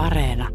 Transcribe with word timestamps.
Areena. 0.00 0.48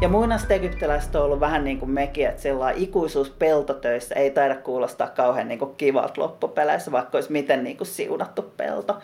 Ja 0.00 0.08
muinaiset 0.08 0.50
egyptiläiset 0.50 1.14
on 1.14 1.22
ollut 1.22 1.40
vähän 1.40 1.64
niin 1.64 1.78
kuin 1.78 1.90
mekin, 1.90 2.28
että 2.28 2.42
sillä 2.42 2.70
ikuisuus 2.70 3.30
peltotöissä 3.30 4.14
ei 4.14 4.30
taida 4.30 4.56
kuulostaa 4.56 5.08
kauhean 5.08 5.48
niin 5.48 5.60
kivalta 5.76 6.20
loppupeleissä, 6.20 6.92
vaikka 6.92 7.18
olisi 7.18 7.32
miten 7.32 7.64
niin 7.64 7.76
kuin 7.76 7.88
siunattu 7.88 8.42
pelto. 8.56 8.98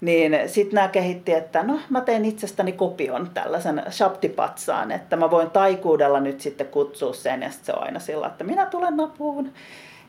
Niin 0.00 0.38
sitten 0.46 0.74
nämä 0.74 0.88
kehitti, 0.88 1.32
että 1.32 1.62
no 1.62 1.80
mä 1.90 2.00
teen 2.00 2.24
itsestäni 2.24 2.72
kopion 2.72 3.30
tällaisen 3.34 3.82
shaptipatsaan, 3.90 4.90
että 4.90 5.16
mä 5.16 5.30
voin 5.30 5.50
taikuudella 5.50 6.20
nyt 6.20 6.40
sitten 6.40 6.66
kutsua 6.66 7.12
sen 7.12 7.42
ja 7.42 7.50
sitten 7.50 7.66
se 7.66 7.72
on 7.72 7.84
aina 7.84 7.98
sillä, 7.98 8.26
että 8.26 8.44
minä 8.44 8.66
tulen 8.66 8.96
napuun. 8.96 9.52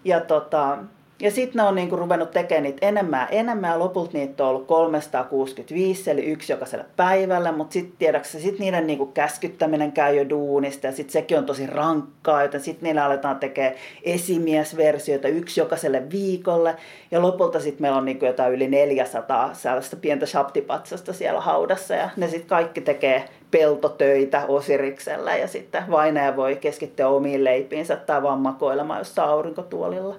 Ja 0.04 0.20
tota, 0.20 0.78
ja 1.24 1.32
sitten 1.32 1.60
ne 1.60 1.64
on 1.64 1.76
niinku 1.76 1.96
ruvennut 1.96 2.32
tekemään 2.32 2.64
niitä 2.64 2.88
enemmän 2.88 3.28
enemmän. 3.32 3.72
Ja 3.72 3.80
lopulta 3.80 4.12
niitä 4.14 4.44
on 4.44 4.50
ollut 4.50 4.68
365, 4.68 6.12
eli 6.12 6.26
yksi 6.26 6.54
jokaiselle 6.54 6.86
päivälle, 6.96 7.52
mutta 7.52 7.74
sitten 7.74 7.98
tiedätkö 8.00 8.28
sit 8.28 8.60
niiden 8.60 8.88
niinku 8.88 9.06
käskyttäminen 9.06 9.92
käy 9.92 10.16
jo 10.16 10.30
duunista 10.30 10.88
ja 10.88 10.94
sitten 10.94 11.14
sekin 11.14 11.38
on 11.38 11.46
tosi 11.46 11.68
rankkaa, 11.68 12.42
joten 12.42 12.62
sitten 12.62 12.84
niillä 12.84 13.06
aletaan 13.06 13.40
tekemään 13.40 13.76
esimiesversioita 14.04 15.28
yksi 15.28 15.60
jokaiselle 15.60 16.10
viikolle. 16.12 16.76
Ja 17.12 17.22
lopulta 17.22 17.60
sitten 17.60 17.82
meillä 17.82 17.98
on 17.98 18.06
niinku 18.06 18.26
jotain 18.26 18.54
yli 18.54 18.68
400 18.68 19.54
sellaista 19.54 19.96
pientä 19.96 20.26
shaptipatsasta 20.26 21.14
siellä 21.14 21.42
haudassa. 21.42 21.94
Ja 21.94 22.10
ne 22.18 22.28
sitten 22.28 22.50
kaikki 22.50 22.82
tekee 22.82 23.30
peltotöitä 23.52 24.46
Osiriksellä 24.48 25.36
ja 25.36 25.48
sitten 25.48 25.84
vainaja 25.92 26.36
voi 26.36 26.56
keskittyä 26.56 27.08
omiin 27.08 27.44
leipiinsä 27.44 27.96
tai 27.96 28.24
vaan 28.24 28.40
makoilemaan 28.40 29.00
jossain 29.00 29.30
aurinkotuolilla. 29.30 30.16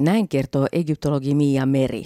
Näin 0.00 0.28
kertoo 0.28 0.66
egyptologi 0.72 1.34
Mia 1.34 1.66
Meri. 1.66 2.04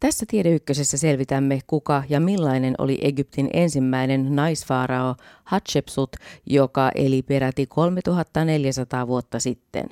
Tässä 0.00 0.26
Tiedeykkösessä 0.28 0.96
selvitämme, 0.98 1.60
kuka 1.66 2.02
ja 2.08 2.20
millainen 2.20 2.74
oli 2.78 2.98
Egyptin 3.02 3.50
ensimmäinen 3.52 4.36
naisfaarao 4.36 5.14
Hatshepsut, 5.44 6.16
joka 6.46 6.90
eli 6.94 7.22
peräti 7.22 7.66
3400 7.66 9.06
vuotta 9.06 9.40
sitten. 9.40 9.88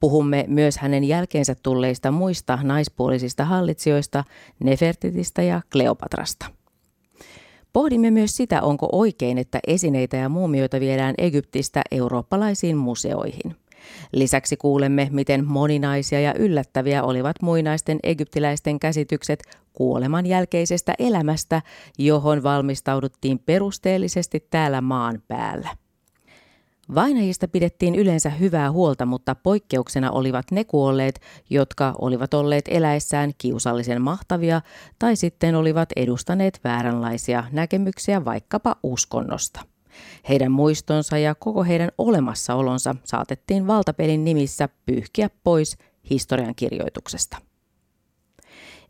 Puhumme 0.00 0.44
myös 0.48 0.78
hänen 0.78 1.04
jälkeensä 1.04 1.54
tulleista 1.62 2.10
muista 2.10 2.58
naispuolisista 2.62 3.44
hallitsijoista, 3.44 4.24
Nefertitistä 4.64 5.42
ja 5.42 5.60
Kleopatrasta. 5.72 6.46
Pohdimme 7.72 8.10
myös 8.10 8.36
sitä, 8.36 8.62
onko 8.62 8.88
oikein, 8.92 9.38
että 9.38 9.60
esineitä 9.66 10.16
ja 10.16 10.28
muumioita 10.28 10.80
viedään 10.80 11.14
Egyptistä 11.18 11.82
eurooppalaisiin 11.90 12.76
museoihin. 12.76 13.61
Lisäksi 14.12 14.56
kuulemme, 14.56 15.08
miten 15.10 15.46
moninaisia 15.46 16.20
ja 16.20 16.34
yllättäviä 16.34 17.02
olivat 17.02 17.36
muinaisten 17.42 17.98
egyptiläisten 18.02 18.80
käsitykset 18.80 19.42
kuoleman 19.72 20.26
jälkeisestä 20.26 20.94
elämästä, 20.98 21.62
johon 21.98 22.42
valmistauduttiin 22.42 23.38
perusteellisesti 23.38 24.46
täällä 24.50 24.80
maan 24.80 25.22
päällä. 25.28 25.68
Vainajista 26.94 27.48
pidettiin 27.48 27.94
yleensä 27.94 28.30
hyvää 28.30 28.72
huolta, 28.72 29.06
mutta 29.06 29.34
poikkeuksena 29.34 30.10
olivat 30.10 30.50
ne 30.50 30.64
kuolleet, 30.64 31.20
jotka 31.50 31.94
olivat 31.98 32.34
olleet 32.34 32.64
eläessään 32.68 33.32
kiusallisen 33.38 34.02
mahtavia 34.02 34.60
tai 34.98 35.16
sitten 35.16 35.54
olivat 35.54 35.88
edustaneet 35.96 36.60
vääränlaisia 36.64 37.44
näkemyksiä 37.52 38.24
vaikkapa 38.24 38.76
uskonnosta. 38.82 39.71
Heidän 40.28 40.52
muistonsa 40.52 41.18
ja 41.18 41.34
koko 41.34 41.64
heidän 41.64 41.90
olemassaolonsa 41.98 42.96
saatettiin 43.04 43.66
valtapelin 43.66 44.24
nimissä 44.24 44.68
pyyhkiä 44.86 45.30
pois 45.44 45.76
historian 46.10 46.54
kirjoituksesta. 46.54 47.36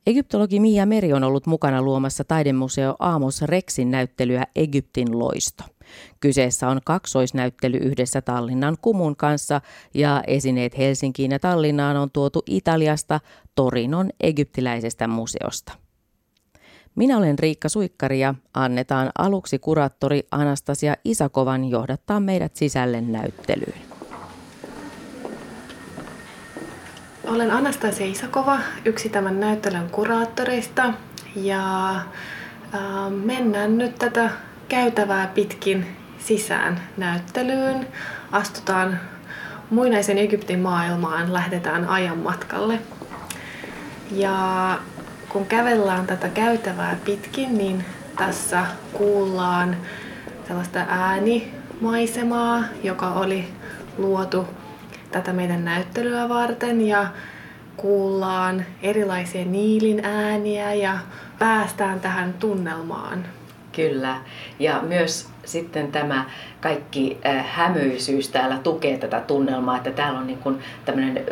Egyptologi 0.07 0.61
Mia 0.61 0.87
Meri 0.87 1.13
on 1.13 1.25
ollut 1.25 1.47
mukana 1.47 1.83
luomassa 1.83 2.25
taidemuseo 2.25 2.97
Aamos 2.99 3.43
Rexin 3.43 3.91
näyttelyä 3.91 4.47
Egyptin 4.57 5.19
loisto. 5.19 5.65
Kyseessä 6.21 6.69
on 6.69 6.81
kaksoisnäyttely 6.85 7.77
yhdessä 7.77 8.23
Tallinnan 8.23 8.77
kumun 8.83 9.17
kanssa 9.17 9.61
ja 9.95 10.23
esineet 10.27 10.79
Helsinkiin 10.79 11.31
ja 11.31 11.39
Tallinnaan 11.39 11.97
on 11.97 12.11
tuotu 12.11 12.43
Italiasta 12.47 13.21
Torinon 13.55 14.11
egyptiläisestä 14.21 15.09
museosta. 15.09 15.73
Minä 16.95 17.19
olen 17.19 17.39
Riikka 17.39 17.69
Suikkari 17.69 18.21
ja 18.21 18.35
annetaan 18.55 19.11
aluksi 19.19 19.59
kuraattori 19.59 20.23
Anastasia 20.31 20.97
Isakovan 21.05 21.65
johdattaa 21.65 22.21
meidät 22.21 22.57
sisälle 22.57 23.01
näyttelyyn. 23.01 23.83
Olen 27.25 27.51
Anastasia 27.51 28.07
Isakova, 28.07 28.59
yksi 28.85 29.09
tämän 29.09 29.41
näyttelyn 29.41 29.91
kuraattoreista 29.91 30.95
ja 31.37 31.91
äh, 31.97 32.03
mennään 33.25 33.79
nyt 33.79 33.95
tätä 33.99 34.31
käytävää 34.69 35.27
pitkin 35.27 35.87
sisään 36.19 36.81
näyttelyyn. 36.97 37.87
Astutaan 38.33 39.01
muinaisen 39.71 40.19
Egyptin 40.19 40.61
maailmaan, 40.61 41.33
lähdetään 41.33 41.89
ajan 41.89 42.19
matkalle. 42.19 42.79
Ja 44.11 44.79
kun 45.33 45.47
kävellään 45.47 46.07
tätä 46.07 46.29
käytävää 46.29 46.97
pitkin, 47.05 47.59
niin 47.59 47.85
tässä 48.19 48.67
kuullaan 48.93 49.77
sellaista 50.49 50.79
äänimaisemaa, 50.89 52.65
joka 52.83 53.13
oli 53.13 53.49
luotu 53.99 54.49
tätä 55.11 55.33
meidän 55.33 55.65
näyttelyä 55.65 56.29
varten 56.29 56.81
ja 56.81 57.07
kuullaan 57.77 58.65
erilaisia 58.83 59.45
niilin 59.45 60.05
ääniä 60.05 60.75
ja 60.75 60.99
päästään 61.39 62.01
tähän 62.01 62.35
tunnelmaan. 62.35 63.25
Kyllä, 63.77 64.17
ja 64.59 64.81
myös 64.83 65.29
sitten 65.45 65.93
tämä 65.93 66.25
kaikki 66.61 67.19
äh, 67.27 67.47
hämyisyys 67.49 68.29
täällä 68.29 68.59
tukee 68.59 68.99
tätä 68.99 69.21
tunnelmaa, 69.21 69.77
että 69.77 69.91
täällä 69.91 70.19
on 70.19 70.27
niin 70.27 70.39
kuin 70.39 70.59
tämmöinen 70.85 71.25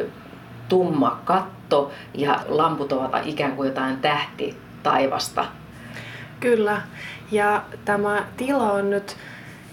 tumma 0.70 1.20
katto 1.24 1.92
ja 2.14 2.40
lamput 2.48 2.92
ovat 2.92 3.26
ikään 3.26 3.52
kuin 3.52 3.66
jotain 3.66 3.96
tähti 3.96 4.56
taivasta. 4.82 5.44
Kyllä, 6.40 6.82
ja 7.32 7.62
tämä 7.84 8.24
tila 8.36 8.72
on 8.72 8.90
nyt 8.90 9.16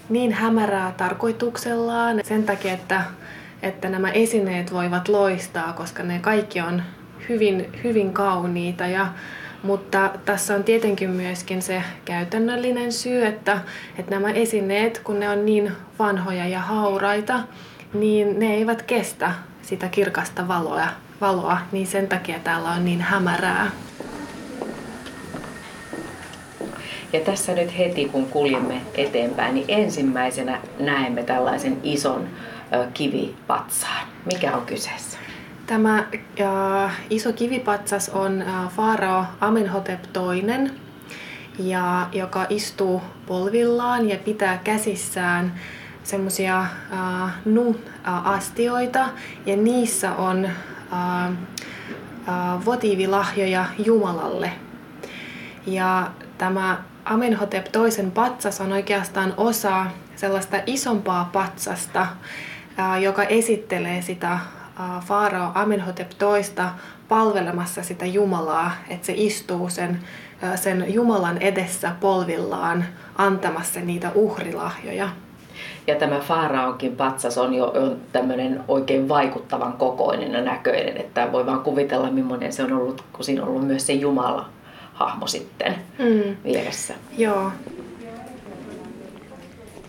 niin 0.08 0.32
hämärää 0.32 0.94
tarkoituksellaan 0.96 2.20
sen 2.24 2.44
takia, 2.44 2.72
että, 2.72 3.02
että 3.62 3.88
nämä 3.88 4.10
esineet 4.10 4.72
voivat 4.72 5.08
loistaa, 5.08 5.72
koska 5.72 6.02
ne 6.02 6.18
kaikki 6.18 6.60
on 6.60 6.82
hyvin, 7.28 7.72
hyvin 7.84 8.12
kauniita. 8.12 8.86
Ja, 8.86 9.06
mutta 9.62 10.10
tässä 10.24 10.54
on 10.54 10.64
tietenkin 10.64 11.10
myöskin 11.10 11.62
se 11.62 11.82
käytännöllinen 12.04 12.92
syy, 12.92 13.26
että, 13.26 13.60
että 13.98 14.10
nämä 14.10 14.30
esineet, 14.30 15.00
kun 15.04 15.20
ne 15.20 15.28
on 15.28 15.46
niin 15.46 15.72
vanhoja 15.98 16.48
ja 16.48 16.60
hauraita, 16.60 17.40
niin 17.94 18.38
ne 18.38 18.54
eivät 18.54 18.82
kestä 18.82 19.32
sitä 19.68 19.88
kirkasta 19.88 20.48
valoa, 20.48 20.86
valoa, 21.20 21.58
niin 21.72 21.86
sen 21.86 22.08
takia 22.08 22.38
täällä 22.38 22.70
on 22.70 22.84
niin 22.84 23.00
hämärää. 23.00 23.70
Ja 27.12 27.20
tässä 27.20 27.54
nyt 27.54 27.78
heti 27.78 28.08
kun 28.08 28.26
kuljemme 28.26 28.80
eteenpäin, 28.94 29.54
niin 29.54 29.64
ensimmäisenä 29.68 30.60
näemme 30.78 31.22
tällaisen 31.22 31.80
ison 31.82 32.28
kivipatsaan. 32.94 34.06
Mikä 34.32 34.56
on 34.56 34.66
kyseessä? 34.66 35.18
Tämä 35.66 36.04
äh, 36.40 37.00
iso 37.10 37.32
kivipatsas 37.32 38.08
on 38.08 38.42
äh, 38.42 38.68
Faarao 38.76 39.24
Amenhotep 39.40 40.00
II, 40.04 40.70
ja, 41.58 42.08
joka 42.12 42.46
istuu 42.48 43.02
polvillaan 43.26 44.08
ja 44.08 44.18
pitää 44.24 44.58
käsissään 44.64 45.54
semmoisia 46.08 46.60
äh, 46.60 47.32
nu-astioita 47.44 49.08
ja 49.46 49.56
niissä 49.56 50.14
on 50.14 50.44
äh, 50.44 51.26
äh, 51.26 51.34
votiivilahjoja 52.64 53.64
Jumalalle. 53.78 54.52
Ja 55.66 56.10
tämä 56.38 56.82
Amenhotep 57.04 57.64
toisen 57.72 58.10
patsas 58.10 58.60
on 58.60 58.72
oikeastaan 58.72 59.34
osa 59.36 59.86
sellaista 60.16 60.56
isompaa 60.66 61.30
patsasta, 61.32 62.00
äh, 62.78 63.02
joka 63.02 63.22
esittelee 63.22 64.02
sitä 64.02 64.32
äh, 64.32 64.40
Faarao 65.00 65.50
Amenhotep 65.54 66.10
toista 66.18 66.70
palvelemassa 67.08 67.82
sitä 67.82 68.06
Jumalaa, 68.06 68.70
että 68.88 69.06
se 69.06 69.12
istuu 69.16 69.70
sen, 69.70 70.00
sen 70.56 70.94
Jumalan 70.94 71.38
edessä 71.38 71.92
polvillaan 72.00 72.84
antamassa 73.16 73.80
niitä 73.80 74.10
uhrilahjoja. 74.14 75.08
Ja 75.86 75.94
tämä 75.94 76.20
Faaraonkin 76.20 76.96
patsas 76.96 77.38
on 77.38 77.54
jo 77.54 77.66
on 77.66 77.96
tämmöinen 78.12 78.64
oikein 78.68 79.08
vaikuttavan 79.08 79.72
kokoinen 79.72 80.32
ja 80.32 80.42
näköinen, 80.42 80.96
että 80.96 81.32
voi 81.32 81.46
vaan 81.46 81.60
kuvitella 81.60 82.10
millainen 82.10 82.52
se 82.52 82.62
on 82.62 82.72
ollut, 82.72 83.04
kun 83.12 83.24
siinä 83.24 83.42
on 83.42 83.48
ollut 83.48 83.66
myös 83.66 83.86
se 83.86 83.92
Jumala 83.92 84.48
hahmo 84.92 85.26
sitten 85.26 85.74
mm. 85.98 86.36
vieressä. 86.44 86.94
Joo. 87.18 87.52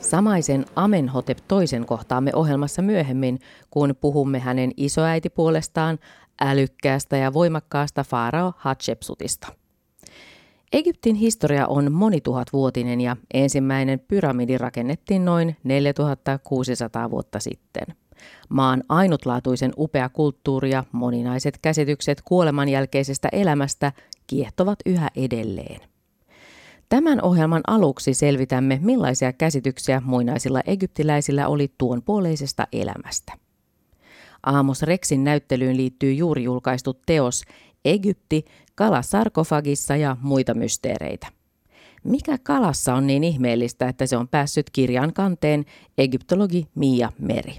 Samaisen 0.02 0.66
Amenhotep 0.76 1.38
toisen 1.48 1.86
kohtaamme 1.86 2.32
ohjelmassa 2.34 2.82
myöhemmin, 2.82 3.40
kun 3.70 3.96
puhumme 4.02 4.40
hänen 4.40 4.72
isoäiti 4.78 5.30
puolestaan 5.30 6.00
älykkäästä 6.42 7.18
ja 7.18 7.34
voimakkaasta 7.34 8.04
Faarao 8.04 8.54
Hatshepsutista. 8.58 9.48
Egyptin 10.74 11.16
historia 11.16 11.68
on 11.68 11.92
monituhatvuotinen 11.92 13.02
ja 13.02 13.18
ensimmäinen 13.34 14.00
pyramidi 14.00 14.58
rakennettiin 14.58 15.26
noin 15.26 15.56
4600 15.64 17.12
vuotta 17.12 17.40
sitten. 17.40 17.84
Maan 18.50 18.84
ainutlaatuisen 18.90 19.74
upea 19.78 20.10
kulttuuri 20.10 20.72
ja 20.72 20.84
moninaiset 20.92 21.58
käsitykset 21.62 22.22
kuoleman 22.22 22.70
jälkeisestä 22.70 23.30
elämästä 23.32 23.92
kiehtovat 24.28 24.80
yhä 24.86 25.10
edelleen. 25.16 25.82
Tämän 26.90 27.22
ohjelman 27.24 27.62
aluksi 27.68 28.14
selvitämme, 28.14 28.80
millaisia 28.82 29.34
käsityksiä 29.34 30.02
muinaisilla 30.06 30.62
egyptiläisillä 30.66 31.48
oli 31.48 31.74
tuon 31.78 32.04
puoleisesta 32.04 32.68
elämästä. 32.74 33.34
Aamos 34.46 34.82
Rexin 34.84 35.24
näyttelyyn 35.24 35.78
liittyy 35.78 36.14
juuri 36.14 36.44
julkaistu 36.44 37.00
teos 37.06 37.44
Egypti, 37.86 38.46
kala 38.80 39.02
sarkofagissa 39.02 39.96
ja 39.96 40.18
muita 40.22 40.54
mysteereitä. 40.54 41.28
Mikä 42.04 42.38
kalassa 42.44 42.94
on 42.94 43.08
niin 43.08 43.24
ihmeellistä, 43.24 43.88
että 43.88 44.06
se 44.06 44.18
on 44.18 44.28
päässyt 44.28 44.70
kirjan 44.70 45.14
kanteen 45.14 45.66
egyptologi 45.98 46.68
Mia 46.76 47.12
Meri? 47.20 47.58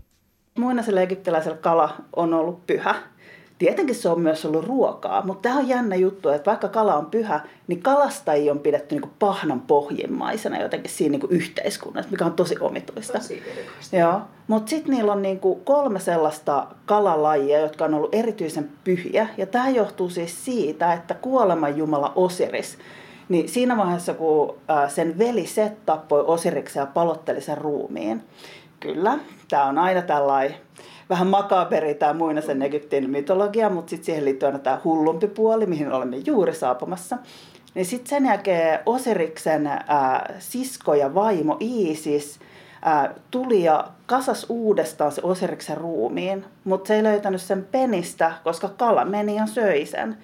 Muinaisella 0.59 1.01
egyptiläisellä 1.01 1.57
kala 1.57 1.97
on 2.17 2.35
ollut 2.35 2.67
pyhä. 2.67 2.95
Tietenkin 3.61 3.95
se 3.95 4.09
on 4.09 4.21
myös 4.21 4.45
ollut 4.45 4.65
ruokaa, 4.65 5.23
mutta 5.27 5.49
tämä 5.49 5.61
on 5.61 5.69
jännä 5.69 5.97
juttu, 5.97 6.29
että 6.29 6.51
vaikka 6.51 6.69
kala 6.69 6.95
on 6.95 7.07
pyhä, 7.07 7.41
niin 7.67 7.83
kalastajia 7.83 8.53
on 8.53 8.59
pidetty 8.59 8.95
niin 8.95 9.13
pahnan 9.19 9.61
pohjimmaisena 9.61 10.61
jotenkin 10.61 10.91
siinä 10.91 11.19
niin 11.19 11.31
yhteiskunnassa, 11.31 12.11
mikä 12.11 12.25
on 12.25 12.33
tosi 12.33 12.55
omituista. 12.61 13.19
Tosi 13.19 13.43
Joo, 13.93 14.21
mutta 14.49 14.71
sitten 14.71 14.95
niillä 14.95 15.13
on 15.13 15.23
niin 15.23 15.41
kolme 15.65 16.01
sellaista 16.01 16.67
kalalajia, 16.87 17.61
jotka 17.61 17.85
on 17.85 17.95
ollut 17.95 18.15
erityisen 18.15 18.71
pyhiä. 18.85 19.27
Ja 19.37 19.47
tämä 19.47 19.69
johtuu 19.69 20.11
siis 20.11 20.45
siitä, 20.45 20.93
että 20.93 21.15
kuoleman 21.15 21.77
jumala 21.77 22.13
Osiris, 22.17 22.79
niin 23.29 23.49
siinä 23.49 23.77
vaiheessa 23.77 24.15
kun 24.15 24.59
sen 24.89 25.19
veli 25.19 25.47
Set 25.47 25.87
tappoi 25.87 26.25
Osiriksen 26.27 26.81
ja 26.81 26.87
palotteli 26.87 27.41
sen 27.41 27.59
ruumiin, 27.59 28.23
kyllä, 28.81 29.19
tämä 29.51 29.65
on 29.65 29.79
aina 29.79 30.03
tällainen 30.03 30.57
vähän 31.11 31.27
makaberi 31.27 31.95
tämä 31.95 32.13
muinaisen 32.13 32.63
Egyptin 32.63 33.11
mytologia, 33.11 33.71
mutta 33.71 33.91
sitten 33.91 34.07
siihen 34.07 34.25
liittyy 34.25 34.47
aina 34.47 34.59
tämä 34.59 34.81
hullumpi 34.85 35.27
puoli, 35.27 35.67
mihin 35.67 35.93
olemme 35.93 36.17
juuri 36.17 36.55
saapumassa. 36.55 37.19
Niin 37.75 37.87
sitten 37.87 38.11
sen 38.11 38.27
jälkeen 38.27 38.81
Osiriksen 38.87 39.67
ää, 39.67 40.35
sisko 40.39 40.95
ja 40.95 41.15
vaimo 41.15 41.57
Iisis 41.61 42.41
ää, 42.83 43.15
tuli 43.31 43.65
ja 43.65 43.89
kasas 44.07 44.47
uudestaan 44.49 45.13
se 45.13 45.21
Osiriksen 45.25 45.77
ruumiin, 45.77 46.45
mutta 46.65 46.89
se 46.89 46.95
ei 46.95 47.03
löytänyt 47.03 47.41
sen 47.41 47.67
penistä, 47.73 48.33
koska 48.45 48.69
kala 48.69 49.05
meni 49.05 49.37
ja 49.37 49.47
söi 49.47 49.87
sen. 49.87 50.17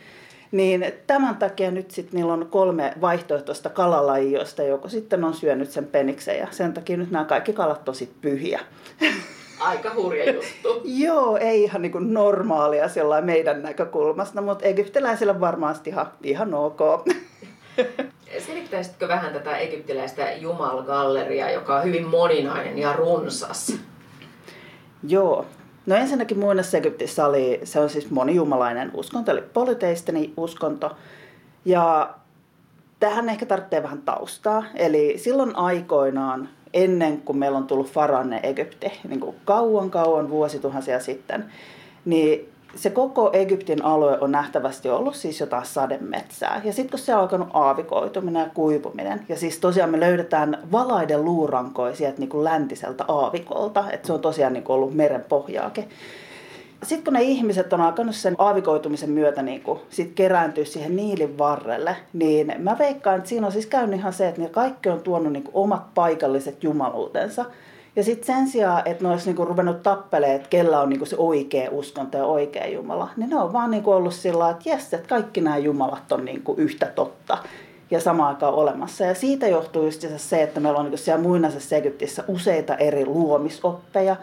Niin 0.53 0.87
tämän 1.07 1.37
takia 1.37 1.71
nyt 1.71 1.91
sitten 1.91 2.17
niillä 2.17 2.33
on 2.33 2.49
kolme 2.51 2.93
vaihtoehtoista 3.01 3.71
kalalajia, 3.71 4.41
joko 4.69 4.89
sitten 4.89 5.25
on 5.25 5.35
syönyt 5.35 5.71
sen 5.71 5.87
peniksen 5.87 6.39
ja 6.39 6.47
sen 6.51 6.73
takia 6.73 6.97
nyt 6.97 7.11
nämä 7.11 7.25
kaikki 7.25 7.53
kalat 7.53 7.85
tosi 7.85 8.13
pyhiä. 8.21 8.61
Aika 9.61 9.95
hurja 9.95 10.33
juttu. 10.33 10.83
Joo, 11.05 11.37
ei 11.37 11.63
ihan 11.63 11.83
niin 11.83 11.93
kuin 11.93 12.15
normaalia 12.15 12.89
sellainen 12.89 13.27
meidän 13.27 13.63
näkökulmasta, 13.63 14.43
mutta 14.43 14.65
egyptiläisillä 14.65 15.41
varmasti 15.41 15.91
ihan, 15.91 16.07
ihan 16.23 16.55
ok. 16.55 16.81
Selittäisitkö 18.47 19.09
vähän 19.09 19.33
tätä 19.33 19.57
egyptiläistä 19.57 20.33
jumalgalleria, 20.33 21.51
joka 21.51 21.77
on 21.77 21.85
hyvin 21.85 22.07
moninainen 22.07 22.79
ja 22.79 22.93
runsas? 22.93 23.79
Joo. 25.09 25.47
No 25.87 25.97
ensinnäkin 25.97 26.39
muinaisessa 26.39 26.79
Egyptissä 26.79 27.27
oli, 27.27 27.61
se 27.65 27.81
on 27.81 27.91
siis 27.91 28.11
monijumalainen 28.11 28.91
uskonto, 28.95 29.31
eli 29.31 29.43
polyteistinen 29.43 30.33
uskonto. 30.37 30.97
Ja 31.65 32.15
tähän 33.01 33.29
ehkä 33.29 33.47
tarvitsee 33.47 33.83
vähän 33.83 34.03
taustaa. 34.03 34.65
Eli 34.75 35.19
silloin 35.19 35.57
aikoinaan 35.57 36.49
ennen 36.77 37.21
kuin 37.21 37.39
meillä 37.39 37.59
on 37.59 37.67
tullut 37.67 37.91
Faranne 37.91 38.41
Egypti, 38.43 38.93
niin 39.09 39.21
kuin 39.21 39.37
kauan 39.45 39.91
kauan 39.91 40.31
vuosituhansia 40.31 41.01
sitten, 41.01 41.45
niin 42.05 42.49
se 42.75 42.91
koko 42.91 43.31
Egyptin 43.33 43.85
alue 43.85 44.19
on 44.21 44.33
nähtävästi 44.33 44.91
ollut 44.91 45.15
siis 45.15 45.41
jotain 45.41 45.67
sademetsää. 45.67 46.61
Ja 46.65 46.73
sitten 46.73 46.91
kun 46.91 46.99
se 46.99 47.15
on 47.15 47.21
alkanut 47.21 47.49
aavikoituminen 47.53 48.41
ja 48.41 48.51
kuivuminen, 48.55 49.27
ja 49.29 49.37
siis 49.37 49.59
tosiaan 49.59 49.91
me 49.91 50.01
löydetään 50.01 50.59
valaiden 50.73 51.25
luurankoja 51.25 51.97
sieltä 51.97 52.19
niin 52.19 52.29
kuin 52.29 52.45
läntiseltä 52.45 53.05
aavikolta, 53.09 53.85
että 53.91 54.07
se 54.07 54.13
on 54.13 54.21
tosiaan 54.21 54.53
niin 54.53 54.65
kuin 54.65 54.75
ollut 54.75 54.95
meren 54.95 55.25
pohjaakin 55.29 55.89
sitten 56.89 57.05
kun 57.05 57.13
ne 57.13 57.23
ihmiset 57.23 57.73
on 57.73 57.81
alkanut 57.81 58.15
sen 58.15 58.35
aavikoitumisen 58.39 59.11
myötä 59.11 59.43
niin 59.43 59.63
kuin, 59.63 59.81
sit 59.91 60.13
kerääntyä 60.15 60.65
siihen 60.65 60.97
niilin 60.97 61.39
varrelle, 61.39 61.97
niin 62.13 62.55
mä 62.59 62.79
veikkaan, 62.79 63.17
että 63.17 63.29
siinä 63.29 63.47
on 63.47 63.53
siis 63.53 63.67
käynyt 63.67 63.99
ihan 63.99 64.13
se, 64.13 64.29
että 64.29 64.41
ne 64.41 64.49
kaikki 64.49 64.89
on 64.89 65.01
tuonut 65.01 65.33
niin 65.33 65.43
kuin, 65.43 65.55
omat 65.55 65.95
paikalliset 65.95 66.65
jumaluutensa. 66.65 67.45
Ja 67.97 68.05
sitten 68.05 68.37
sen 68.37 68.49
sijaan, 68.49 68.83
että 68.85 69.05
ne 69.05 69.11
olisi 69.11 69.27
niinku 69.27 69.45
ruvennut 69.45 69.83
tappelemaan, 69.83 70.37
että 70.37 70.49
kellä 70.49 70.81
on 70.81 70.89
niinku 70.89 71.07
se 71.07 71.17
oikea 71.19 71.71
uskonto 71.71 72.19
ja 72.19 72.25
oikea 72.25 72.67
Jumala, 72.67 73.09
niin 73.17 73.31
ne 73.31 73.37
on 73.37 73.53
vaan 73.53 73.71
niinku 73.71 73.91
ollut 73.91 74.15
sillä 74.15 74.51
että 74.51 74.69
jes, 74.69 74.95
että 74.95 75.09
kaikki 75.09 75.41
nämä 75.41 75.59
Jumalat 75.59 76.13
on 76.13 76.25
niinku 76.25 76.55
yhtä 76.59 76.87
totta 76.87 77.39
ja 77.91 78.01
samaan 78.01 78.29
aikaan 78.29 78.55
olemassa. 78.55 79.05
Ja 79.05 79.15
siitä 79.15 79.49
johtuu 79.49 79.85
just 79.85 80.05
se, 80.17 80.43
että 80.43 80.61
meillä 80.61 80.79
on 80.79 80.85
niinku 80.85 80.97
siellä 80.97 81.23
muinaisessa 81.23 81.77
Egyptissä 81.77 82.25
useita 82.29 82.77
eri 82.77 83.07
luomisoppeja, 83.07 84.17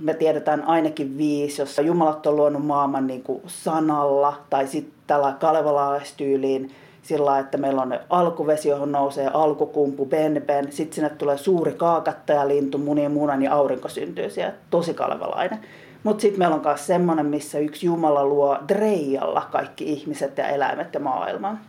me 0.00 0.14
tiedetään 0.14 0.62
ainakin 0.62 1.18
viisi, 1.18 1.62
jossa 1.62 1.82
Jumalat 1.82 2.26
on 2.26 2.36
luonut 2.36 2.66
maailman 2.66 3.06
niin 3.06 3.22
kuin 3.22 3.42
sanalla 3.46 4.40
tai 4.50 4.66
sitten 4.66 4.94
tällä 5.06 5.34
kalevalalaistyyliin 5.40 6.70
sillä 7.04 7.38
että 7.38 7.58
meillä 7.58 7.82
on 7.82 7.98
alkuvesi, 8.10 8.68
johon 8.68 8.92
nousee 8.92 9.30
alkukumpu, 9.34 10.06
benben, 10.06 10.72
sitten 10.72 10.94
sinne 10.94 11.10
tulee 11.10 11.38
suuri 11.38 11.72
kaakattajalintu, 11.72 12.78
munien 12.78 13.12
munan 13.12 13.42
ja 13.42 13.54
aurinko 13.54 13.88
syntyy 13.88 14.30
siellä, 14.30 14.54
tosi 14.70 14.94
kalevalainen. 14.94 15.58
Mutta 16.02 16.20
sitten 16.20 16.38
meillä 16.38 16.56
on 16.56 16.62
myös 16.64 16.86
semmoinen, 16.86 17.26
missä 17.26 17.58
yksi 17.58 17.86
Jumala 17.86 18.24
luo 18.24 18.58
dreijalla 18.68 19.42
kaikki 19.52 19.92
ihmiset 19.92 20.38
ja 20.38 20.48
eläimet 20.48 20.94
ja 20.94 21.00
maailman. 21.00 21.60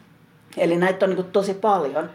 Eli 0.57 0.77
näitä 0.77 1.05
on 1.05 1.15
niin 1.15 1.25
tosi 1.25 1.53
paljon. 1.53 2.09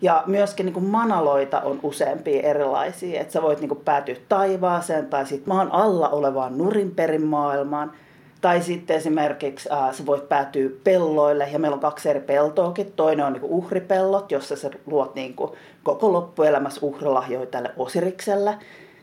Ja 0.00 0.22
myöskin 0.26 0.66
niin 0.66 0.74
kuin 0.74 0.86
manaloita 0.86 1.60
on 1.60 1.80
useampia 1.82 2.42
erilaisia, 2.42 3.20
että 3.20 3.32
sä 3.32 3.42
voit 3.42 3.60
niin 3.60 3.68
kuin 3.68 3.80
päätyä 3.84 4.16
taivaaseen 4.28 5.06
tai 5.06 5.26
sitten 5.26 5.54
maan 5.54 5.72
alla 5.72 6.08
olevaan 6.08 6.58
nurinperin 6.58 7.26
maailmaan. 7.26 7.92
Tai 8.40 8.62
sitten 8.62 8.96
esimerkiksi 8.96 9.68
äh, 9.72 9.94
sä 9.94 10.06
voit 10.06 10.28
päätyä 10.28 10.70
pelloille, 10.84 11.48
ja 11.52 11.58
meillä 11.58 11.74
on 11.74 11.80
kaksi 11.80 12.08
eri 12.08 12.20
peltoakin. 12.20 12.92
Toinen 12.96 13.26
on 13.26 13.32
niin 13.32 13.40
kuin 13.40 13.52
uhripellot, 13.52 14.32
jossa 14.32 14.56
sä 14.56 14.70
luot 14.86 15.14
niin 15.14 15.34
kuin 15.34 15.50
koko 15.82 16.12
loppuelämässä 16.12 16.80
uhrilahjoja 16.86 17.46
tälle 17.46 17.70
Osirikselle 17.76 18.54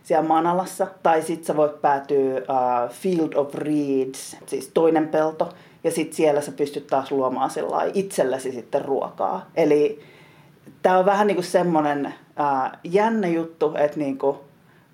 siellä 0.04 0.28
Manalassa. 0.28 0.88
Tai 1.04 1.22
sitten 1.22 1.46
sä 1.46 1.58
voit 1.58 1.82
päätyä 1.82 2.38
uh, 2.38 2.90
Field 2.90 3.34
of 3.36 3.54
Reeds, 3.54 4.38
siis 4.46 4.72
toinen 4.74 5.08
pelto, 5.08 5.50
ja 5.84 5.92
sitten 5.92 6.16
siellä 6.16 6.42
sä 6.42 6.52
pystyt 6.52 6.88
taas 6.88 7.12
luomaan 7.12 7.52
itsellesi 7.94 8.52
sitten 8.52 8.86
ruokaa. 8.86 9.50
Eli 9.56 10.00
tämä 10.82 10.98
on 10.98 11.06
vähän 11.06 11.28
niin 11.28 11.36
kuin 11.36 11.46
semmoinen 11.46 12.14
ää, 12.36 12.80
jännä 12.84 13.28
juttu, 13.28 13.74
että 13.78 14.00
niin 14.00 14.18
kuin 14.18 14.38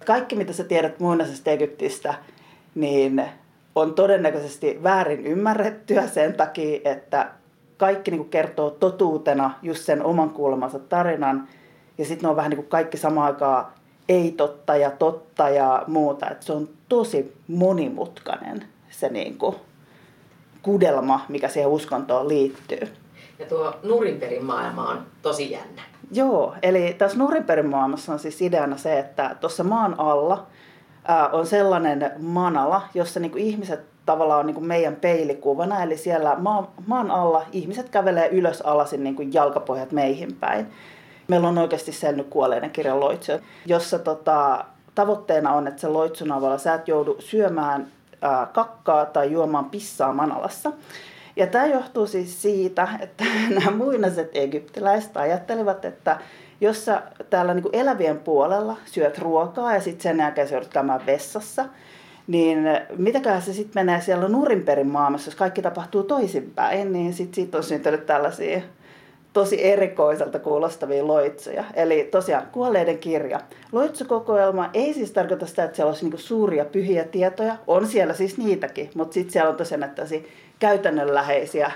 kaikki 0.06 0.36
mitä 0.36 0.54
sä 0.54 0.64
tiedät 0.64 1.00
muinaisesta 1.00 1.52
Egyptistä, 1.52 2.14
niin 2.76 3.24
on 3.76 3.94
todennäköisesti 3.94 4.80
väärin 4.84 5.26
ymmärrettyä 5.26 6.08
sen 6.08 6.34
takia, 6.34 6.80
että 6.86 7.32
kaikki 7.78 8.12
niin 8.12 8.20
kuin 8.20 8.30
kertoo 8.30 8.70
totuutena 8.70 9.52
just 9.62 9.82
sen 9.86 10.04
oman 10.04 10.30
kuulemansa 10.30 10.80
tarinan. 10.80 11.48
Ja 11.98 12.06
sitten 12.06 12.24
ne 12.24 12.30
on 12.30 12.36
vähän 12.36 12.50
niin 12.50 12.58
kuin 12.58 12.70
kaikki 12.70 12.98
samaan 12.98 13.28
aikaan 13.28 13.66
ei-totta 14.10 14.76
ja 14.76 14.92
totta 14.92 15.50
ja 15.50 15.84
muuta. 15.88 16.30
Et 16.30 16.42
se 16.44 16.54
on 16.54 16.70
tosi 16.90 17.36
monimutkainen 17.48 18.66
se 18.90 19.10
niin 19.10 19.38
kuin 19.38 19.56
kudelma, 20.62 21.26
mikä 21.30 21.48
siihen 21.48 21.70
uskontoon 21.70 22.28
liittyy. 22.28 23.01
Ja 23.42 23.48
tuo 23.48 23.74
Nurinperin 23.84 24.46
maailma 24.46 24.90
on 24.90 25.06
tosi 25.22 25.52
jännä. 25.52 25.82
Joo, 26.12 26.56
eli 26.62 26.96
tässä 26.98 27.18
Nurinperin 27.18 27.70
maailmassa 27.70 28.14
on 28.14 28.20
siis 28.20 28.42
ideana 28.42 28.78
se, 28.78 29.00
että 29.00 29.36
tuossa 29.40 29.64
maan 29.64 29.96
alla 29.98 30.48
ää, 31.06 31.30
on 31.30 31.46
sellainen 31.46 32.12
manala, 32.20 32.82
jossa 32.94 33.20
niinku 33.20 33.38
ihmiset 33.38 33.80
tavallaan 34.06 34.40
on 34.40 34.46
niinku 34.46 34.62
meidän 34.62 34.96
peilikuvana. 34.96 35.84
Eli 35.84 35.98
siellä 35.98 36.38
maan, 36.88 37.12
alla 37.12 37.46
ihmiset 37.52 37.90
kävelee 37.90 38.28
ylös 38.28 38.62
alasin 38.62 39.04
niinku 39.04 39.22
jalkapohjat 39.32 39.92
meihin 39.92 40.36
päin. 40.36 40.68
Meillä 41.28 41.48
on 41.48 41.58
oikeasti 41.58 41.92
sen 41.92 42.18
nyt 42.18 42.28
kuolleinen 42.30 42.72
kirjan 42.72 43.00
loitsu, 43.00 43.32
jossa 43.66 44.00
tota, 44.00 44.66
tavoitteena 44.96 45.54
on, 45.54 45.68
että 45.68 45.82
sen 45.82 45.94
loitsun 45.94 46.32
avulla 46.32 46.58
sä 46.58 46.74
et 46.74 46.88
joudu 46.88 47.16
syömään 47.20 47.88
ää, 48.22 48.48
kakkaa 48.54 49.06
tai 49.06 49.32
juomaan 49.32 49.70
pissaa 49.70 50.14
manalassa. 50.14 50.72
Ja 51.42 51.48
tämä 51.48 51.66
johtuu 51.66 52.08
siis 52.08 52.42
siitä, 52.42 52.88
että 53.00 53.24
nämä 53.60 53.72
muinaiset 53.72 54.30
egyptiläiset 54.34 55.18
ajattelivat, 55.18 55.86
että 55.86 56.18
jossa 56.62 57.02
täällä 57.30 57.54
niin 57.54 57.66
elävien 57.74 58.20
puolella 58.20 58.78
syöt 58.86 59.18
ruokaa 59.18 59.74
ja 59.74 59.82
sitten 59.82 60.04
sen 60.04 60.18
jälkeen 60.18 60.48
sä 60.48 60.62
käymään 60.70 61.06
vessassa, 61.06 61.66
niin 62.28 62.60
mitäköhän 62.98 63.42
se 63.42 63.54
sitten 63.54 63.86
menee 63.86 64.02
siellä 64.02 64.28
nurinperin 64.28 64.88
maailmassa, 64.88 65.28
jos 65.28 65.36
kaikki 65.36 65.62
tapahtuu 65.62 66.04
toisinpäin, 66.04 66.94
niin 66.94 67.14
sitten 67.14 67.36
siitä 67.36 67.58
on 67.58 67.64
syntynyt 67.64 68.06
tällaisia 68.06 68.62
tosi 69.34 69.66
erikoiselta 69.66 70.40
kuulostavia 70.40 71.08
loitsuja. 71.08 71.64
Eli 71.74 72.08
tosiaan 72.12 72.48
kuolleiden 72.52 72.98
kirja. 72.98 73.40
Loitsukokoelma 73.72 74.70
ei 74.74 74.94
siis 74.94 75.12
tarkoita 75.12 75.46
sitä, 75.46 75.64
että 75.64 75.76
siellä 75.76 75.90
olisi 75.90 76.04
niinku 76.04 76.18
suuria 76.18 76.66
pyhiä 76.66 77.04
tietoja. 77.04 77.56
On 77.68 77.88
siellä 77.88 78.14
siis 78.14 78.38
niitäkin, 78.38 78.90
mutta 78.96 79.14
sitten 79.14 79.34
siellä 79.34 79.50
on 79.50 79.56
tosiaan 79.56 79.84
että 79.84 80.06
käytännönläheisiä 80.62 81.72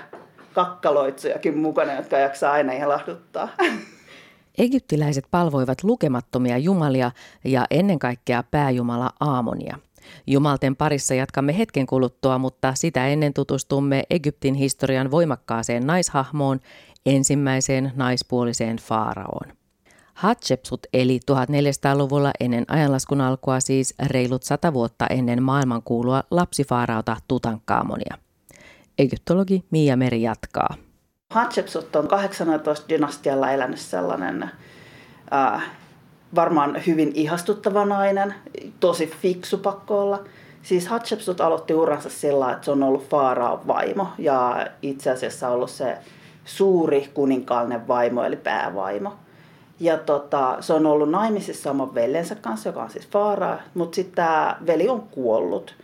kakkaloitsujakin 0.54 1.58
mukana, 1.58 1.92
jotka 1.92 2.18
jaksaa 2.18 2.52
aina 2.52 2.72
ilahduttaa. 2.72 3.48
Egyptiläiset 4.58 5.24
palvoivat 5.30 5.84
lukemattomia 5.84 6.58
jumalia 6.58 7.10
ja 7.44 7.66
ennen 7.70 7.98
kaikkea 7.98 8.42
pääjumala 8.50 9.10
Aamonia. 9.20 9.78
Jumalten 10.26 10.76
parissa 10.76 11.14
jatkamme 11.14 11.58
hetken 11.58 11.86
kuluttua, 11.86 12.38
mutta 12.38 12.74
sitä 12.74 13.06
ennen 13.06 13.34
tutustumme 13.34 14.02
Egyptin 14.10 14.54
historian 14.54 15.10
voimakkaaseen 15.10 15.86
naishahmoon, 15.86 16.60
ensimmäiseen 17.06 17.92
naispuoliseen 17.96 18.76
faaraoon. 18.76 19.52
Hatshepsut 20.14 20.86
eli 20.92 21.20
1400-luvulla 21.30 22.30
ennen 22.40 22.64
ajanlaskun 22.68 23.20
alkua 23.20 23.60
siis 23.60 23.94
reilut 24.06 24.42
sata 24.42 24.72
vuotta 24.72 25.06
ennen 25.06 25.42
maailmankuulua 25.42 26.22
lapsifaaraota 26.30 27.16
Tutankhamonia. 27.28 28.25
Egyptologi 28.98 29.64
Mia 29.70 29.96
Meri 29.96 30.22
jatkaa. 30.22 30.74
Hatshepsut 31.30 31.96
on 31.96 32.08
18 32.08 32.88
dynastialla 32.88 33.50
elänyt 33.50 33.78
sellainen 33.78 34.50
äh, 35.32 35.62
varmaan 36.34 36.82
hyvin 36.86 37.12
ihastuttava 37.14 37.84
nainen, 37.84 38.34
tosi 38.80 39.06
fiksu 39.06 39.58
pakko 39.58 40.02
olla. 40.02 40.24
Siis 40.62 40.88
Hatshepsut 40.88 41.40
aloitti 41.40 41.74
uransa 41.74 42.10
sillä, 42.10 42.52
että 42.52 42.64
se 42.64 42.70
on 42.70 42.82
ollut 42.82 43.08
Faaraon 43.08 43.66
vaimo 43.66 44.08
ja 44.18 44.66
itse 44.82 45.10
asiassa 45.10 45.48
ollut 45.48 45.70
se 45.70 45.98
suuri 46.44 47.10
kuninkaallinen 47.14 47.88
vaimo 47.88 48.24
eli 48.24 48.36
päävaimo. 48.36 49.12
Ja 49.80 49.98
tota, 49.98 50.56
se 50.60 50.72
on 50.72 50.86
ollut 50.86 51.10
naimisissa 51.10 51.70
oman 51.70 51.94
veljensä 51.94 52.34
kanssa, 52.34 52.68
joka 52.68 52.82
on 52.82 52.90
siis 52.90 53.08
Faara, 53.08 53.58
mutta 53.74 53.94
sitten 53.94 54.14
tämä 54.14 54.56
veli 54.66 54.88
on 54.88 55.00
kuollut. 55.00 55.74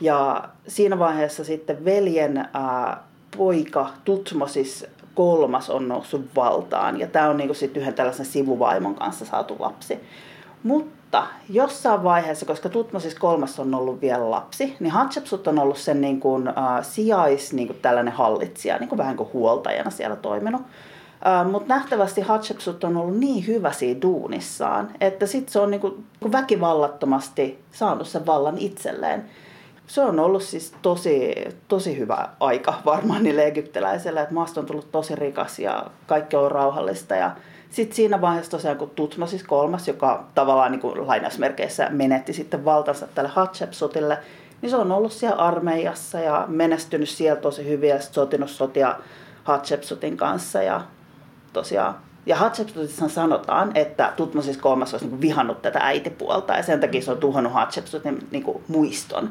Ja 0.00 0.48
siinä 0.68 0.98
vaiheessa 0.98 1.44
sitten 1.44 1.84
veljen 1.84 2.48
ää, 2.54 3.02
poika 3.36 3.90
Tutmosis 4.04 4.86
kolmas 5.14 5.70
on 5.70 5.88
noussut 5.88 6.26
valtaan. 6.36 7.00
Ja 7.00 7.06
tämä 7.06 7.28
on 7.28 7.36
niinku 7.36 7.54
sitten 7.54 7.80
yhden 7.82 7.94
tällaisen 7.94 8.26
sivuvaimon 8.26 8.94
kanssa 8.94 9.24
saatu 9.24 9.56
lapsi. 9.58 10.00
Mutta 10.62 11.26
jossain 11.48 12.04
vaiheessa, 12.04 12.46
koska 12.46 12.68
Tutmosis 12.68 13.14
kolmas 13.14 13.60
on 13.60 13.74
ollut 13.74 14.00
vielä 14.00 14.30
lapsi, 14.30 14.76
niin 14.80 14.90
Hatshepsut 14.90 15.46
on 15.46 15.58
ollut 15.58 15.78
sen 15.78 16.00
niin 16.00 16.20
kuin, 16.20 16.48
äh, 16.48 16.54
sijais 16.82 17.52
niin 17.52 17.68
kuin 17.68 17.78
tällainen 17.82 18.12
hallitsija, 18.12 18.78
niin 18.78 18.88
kuin 18.88 18.98
vähän 18.98 19.16
kuin 19.16 19.32
huoltajana 19.32 19.90
siellä 19.90 20.16
toiminut. 20.16 20.60
Uh, 20.60 21.50
Mutta 21.50 21.74
nähtävästi 21.74 22.20
Hatshepsut 22.20 22.84
on 22.84 22.96
ollut 22.96 23.18
niin 23.18 23.46
hyvä 23.46 23.72
siinä 23.72 24.02
duunissaan, 24.02 24.90
että 25.00 25.26
sitten 25.26 25.52
se 25.52 25.60
on 25.60 25.70
niinku, 25.70 25.88
niinku 25.88 26.32
väkivallattomasti 26.32 27.58
saanut 27.72 28.08
sen 28.08 28.26
vallan 28.26 28.58
itselleen 28.58 29.24
se 29.90 30.00
on 30.00 30.20
ollut 30.20 30.42
siis 30.42 30.74
tosi, 30.82 31.34
tosi 31.68 31.98
hyvä 31.98 32.28
aika 32.40 32.74
varmaan 32.84 33.22
niille 33.22 33.44
egyptiläisille, 33.44 34.20
että 34.20 34.34
maasta 34.34 34.60
on 34.60 34.66
tullut 34.66 34.92
tosi 34.92 35.14
rikas 35.14 35.58
ja 35.58 35.86
kaikki 36.06 36.36
on 36.36 36.52
rauhallista. 36.52 37.14
Ja 37.14 37.30
sitten 37.70 37.96
siinä 37.96 38.20
vaiheessa 38.20 38.50
tosiaan, 38.50 38.76
kun 38.76 38.90
Tutmosis 38.90 39.42
kolmas, 39.42 39.88
joka 39.88 40.24
tavallaan 40.34 40.72
niin 40.72 40.80
kuin 40.80 41.06
lainausmerkeissä 41.06 41.88
menetti 41.90 42.32
sitten 42.32 42.64
valtansa 42.64 43.06
tälle 43.14 43.30
Hatshepsutille, 43.30 44.18
niin 44.62 44.70
se 44.70 44.76
on 44.76 44.92
ollut 44.92 45.12
siellä 45.12 45.36
armeijassa 45.36 46.20
ja 46.20 46.44
menestynyt 46.48 47.08
siellä 47.08 47.40
tosi 47.40 47.68
hyvin 47.68 47.90
ja 47.90 48.00
sotinut 48.00 48.50
sotia 48.50 48.96
Hatshepsutin 49.44 50.16
kanssa. 50.16 50.62
Ja 50.62 50.80
tosiaan 51.52 51.94
ja 52.26 52.36
Hatshepsutissa 52.36 53.08
sanotaan, 53.08 53.76
että 53.76 54.12
Tutmosis 54.16 54.56
kolmas 54.56 54.94
olisi 54.94 55.06
niin 55.06 55.20
vihannut 55.20 55.62
tätä 55.62 55.78
äitipuolta 55.82 56.52
ja 56.52 56.62
sen 56.62 56.80
takia 56.80 57.02
se 57.02 57.10
on 57.10 57.18
tuhonnut 57.18 57.52
Hatshepsutin 57.52 58.26
niin 58.30 58.44
muiston. 58.68 59.30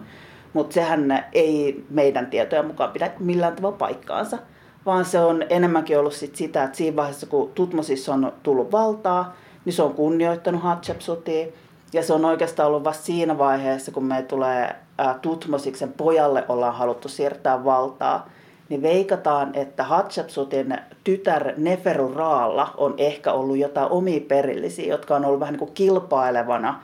Mutta 0.53 0.73
sehän 0.73 1.25
ei 1.33 1.85
meidän 1.89 2.27
tietojen 2.27 2.65
mukaan 2.65 2.91
pidä 2.91 3.11
millään 3.19 3.55
tavalla 3.55 3.77
paikkaansa, 3.77 4.37
vaan 4.85 5.05
se 5.05 5.19
on 5.19 5.43
enemmänkin 5.49 5.99
ollut 5.99 6.13
sit 6.13 6.35
sitä, 6.35 6.63
että 6.63 6.77
siinä 6.77 6.95
vaiheessa 6.95 7.27
kun 7.27 7.51
Tutmosis 7.55 8.09
on 8.09 8.33
tullut 8.43 8.71
valtaa, 8.71 9.35
niin 9.65 9.73
se 9.73 9.83
on 9.83 9.93
kunnioittanut 9.93 10.61
Hatshepsutia. 10.61 11.47
Ja 11.93 12.03
se 12.03 12.13
on 12.13 12.25
oikeastaan 12.25 12.67
ollut 12.67 12.83
vasta 12.83 13.05
siinä 13.05 13.37
vaiheessa, 13.37 13.91
kun 13.91 14.05
me 14.05 14.21
tulee 14.21 14.75
Tutmosiksen 15.21 15.93
pojalle 15.93 16.45
ollaan 16.49 16.75
haluttu 16.75 17.09
siirtää 17.09 17.63
valtaa, 17.63 18.29
niin 18.69 18.81
veikataan, 18.81 19.55
että 19.55 19.83
Hatshepsutin 19.83 20.77
tytär 21.03 21.53
Neferuraalla 21.57 22.73
on 22.77 22.93
ehkä 22.97 23.31
ollut 23.33 23.57
jotain 23.57 23.91
omia 23.91 24.21
perillisiä, 24.27 24.87
jotka 24.87 25.15
on 25.15 25.25
ollut 25.25 25.39
vähän 25.39 25.53
niin 25.53 25.59
kuin 25.59 25.73
kilpailevana 25.73 26.81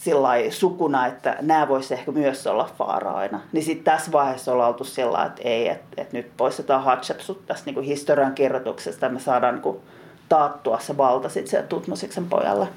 sillä 0.00 0.28
sukuna, 0.50 1.06
että 1.06 1.36
nämä 1.40 1.68
voisi 1.68 1.94
ehkä 1.94 2.12
myös 2.12 2.46
olla 2.46 2.70
faaraina. 2.78 3.40
Niin 3.52 3.64
sitten 3.64 3.84
tässä 3.84 4.12
vaiheessa 4.12 4.52
ollaan 4.52 4.68
oltu 4.68 4.84
sillä 4.84 5.24
että 5.24 5.42
ei, 5.44 5.68
että, 5.68 6.02
että 6.02 6.16
nyt 6.16 6.36
poistetaan 6.36 6.84
Hatshepsut 6.84 7.46
tästä 7.46 7.70
niin 7.70 7.82
historian 7.82 8.34
kirjoituksesta 8.34 9.06
ja 9.06 9.12
me 9.12 9.20
saadaan 9.20 9.54
niin 9.54 9.62
kuin 9.62 9.80
taattua 10.28 10.78
se 10.78 10.96
valta 10.96 11.28
sitten 11.28 11.68
Tutmosiksen 11.68 12.26
pojalle. 12.26 12.68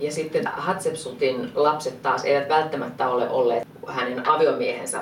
Ja 0.00 0.12
sitten 0.12 0.46
Hatshepsutin 0.46 1.52
lapset 1.54 2.02
taas 2.02 2.24
eivät 2.24 2.48
välttämättä 2.48 3.08
ole 3.08 3.30
olleet 3.30 3.68
hänen 3.86 4.28
aviomiehensä 4.28 5.00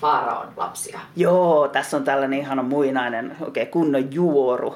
Faaraon 0.00 0.48
lapsia. 0.56 1.00
Joo, 1.16 1.68
tässä 1.68 1.96
on 1.96 2.04
tällainen 2.04 2.38
ihana 2.38 2.62
muinainen 2.62 3.36
oikein 3.40 3.68
kunnon 3.68 4.14
juoru. 4.14 4.74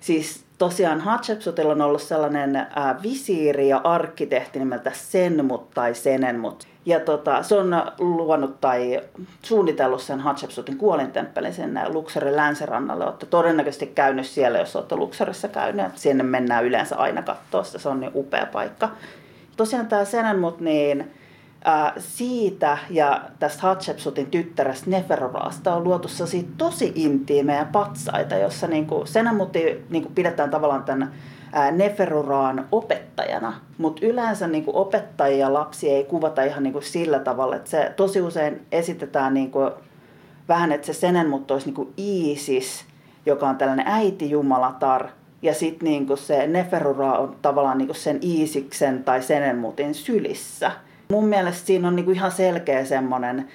Siis 0.00 0.44
tosiaan 0.58 1.00
Hatshepsutilla 1.00 1.72
on 1.72 1.80
ollut 1.80 2.02
sellainen 2.02 2.56
ää, 2.56 3.00
visiiri 3.02 3.68
ja 3.68 3.80
arkkitehti 3.84 4.58
nimeltä 4.58 4.90
Senmut 4.94 5.70
tai 5.70 5.94
Senenmut. 5.94 6.66
Ja 6.86 7.00
tota, 7.00 7.42
se 7.42 7.54
on 7.54 7.82
luonut 7.98 8.60
tai 8.60 9.00
suunnitellut 9.42 10.02
sen 10.02 10.20
Hatshepsutin 10.20 10.76
kuolintemppelin 10.76 11.54
sinne 11.54 11.88
Luxorin 11.88 12.36
länsirannalle. 12.36 13.04
Olette 13.04 13.26
todennäköisesti 13.26 13.86
käynyt 13.86 14.26
siellä, 14.26 14.58
jos 14.58 14.76
olette 14.76 14.96
Luxorissa 14.96 15.48
käynyt. 15.48 15.98
Sinne 15.98 16.24
mennään 16.24 16.64
yleensä 16.64 16.96
aina 16.96 17.22
katsoa, 17.22 17.64
se 17.64 17.88
on 17.88 18.00
niin 18.00 18.12
upea 18.14 18.46
paikka. 18.46 18.90
Tosiaan 19.56 19.86
tämä 19.86 20.04
Senenmut, 20.04 20.60
niin 20.60 21.10
siitä 21.98 22.78
ja 22.90 23.20
tästä 23.38 23.62
Hatshepsutin 23.62 24.26
tyttärestä 24.26 24.90
Neferoraasta 24.90 25.74
on 25.74 25.84
luotu 25.84 26.08
tosi 26.56 26.92
intiimejä 26.94 27.64
patsaita, 27.64 28.34
jossa 28.34 28.66
niinku, 28.66 29.02
Senamutti 29.04 29.84
niinku 29.90 30.10
pidetään 30.14 30.50
tavallaan 30.50 30.84
tämän 30.84 31.12
Neferuraan 31.72 32.66
opettajana, 32.72 33.60
mutta 33.78 34.06
yleensä 34.06 34.46
niinku 34.46 34.70
opettajia 34.74 35.52
lapsi 35.52 35.90
ei 35.90 36.04
kuvata 36.04 36.42
ihan 36.42 36.62
niinku 36.62 36.80
sillä 36.80 37.18
tavalla, 37.18 37.56
että 37.56 37.70
se 37.70 37.92
tosi 37.96 38.20
usein 38.20 38.66
esitetään 38.72 39.34
niinku, 39.34 39.70
vähän, 40.48 40.72
että 40.72 40.86
se 40.86 40.92
Senenmut 40.92 41.50
olisi 41.50 41.66
niinku 41.66 41.92
Iisis, 41.98 42.84
joka 43.26 43.48
on 43.48 43.56
tällainen 43.56 43.86
äitijumalatar, 43.88 45.08
ja 45.42 45.54
sitten 45.54 45.88
niinku 45.88 46.16
se 46.16 46.46
Neferura 46.46 47.12
on 47.12 47.36
tavallaan 47.42 47.78
niinku 47.78 47.94
sen 47.94 48.18
Iisiksen 48.22 49.04
tai 49.04 49.22
Senenmutin 49.22 49.94
sylissä– 49.94 50.72
Mun 51.10 51.24
mielestä 51.24 51.66
siinä 51.66 51.88
on 51.88 51.96
niinku 51.96 52.10
ihan 52.10 52.32
selkeä 52.32 52.84
semmoinen, 52.84 53.48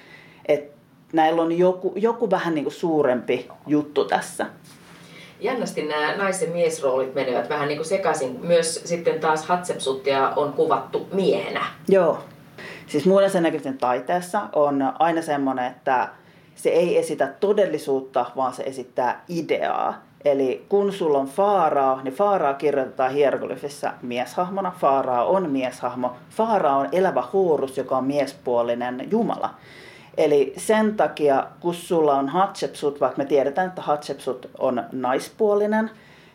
että 0.46 0.74
näillä 1.12 1.42
on 1.42 1.58
joku, 1.58 1.92
joku 1.96 2.30
vähän 2.30 2.54
niinku 2.54 2.70
suurempi 2.70 3.48
juttu 3.66 4.04
tässä. 4.04 4.46
Jännästi 5.40 5.82
nämä 5.82 6.16
naisen 6.16 6.50
miesroolit 6.50 7.14
menevät 7.14 7.48
vähän 7.48 7.68
niin 7.68 7.78
kuin 7.78 7.86
sekaisin. 7.86 8.38
Myös 8.42 8.82
sitten 8.84 9.20
taas 9.20 9.46
Hatsepsuttia 9.46 10.28
on 10.28 10.52
kuvattu 10.52 11.08
miehenä. 11.12 11.66
Joo. 11.88 12.24
Siis 12.86 13.06
muinaisen 13.06 13.42
näköisen 13.42 13.78
taiteessa 13.78 14.40
on 14.52 14.92
aina 14.98 15.22
semmoinen, 15.22 15.66
että 15.66 16.08
se 16.54 16.68
ei 16.68 16.98
esitä 16.98 17.26
todellisuutta, 17.26 18.26
vaan 18.36 18.52
se 18.54 18.62
esittää 18.62 19.24
ideaa. 19.28 20.02
Eli 20.24 20.66
kun 20.68 20.92
sulla 20.92 21.18
on 21.18 21.26
Faaraa, 21.26 22.02
niin 22.02 22.14
Faaraa 22.14 22.54
kirjoitetaan 22.54 23.12
hieroglyfissä 23.12 23.92
mieshahmona. 24.02 24.72
Faaraa 24.78 25.24
on 25.24 25.50
mieshahmo. 25.50 26.12
Faaraa 26.30 26.76
on 26.76 26.88
elävä 26.92 27.22
huurus, 27.32 27.76
joka 27.78 27.96
on 27.96 28.04
miespuolinen 28.04 29.08
jumala. 29.10 29.54
Eli 30.16 30.54
sen 30.56 30.96
takia, 30.96 31.46
kun 31.60 31.74
sulla 31.74 32.14
on 32.14 32.28
Hatshepsut, 32.28 33.00
vaikka 33.00 33.18
me 33.18 33.24
tiedetään, 33.24 33.68
että 33.68 33.82
Hatshepsut 33.82 34.50
on 34.58 34.84
naispuolinen, 34.92 35.90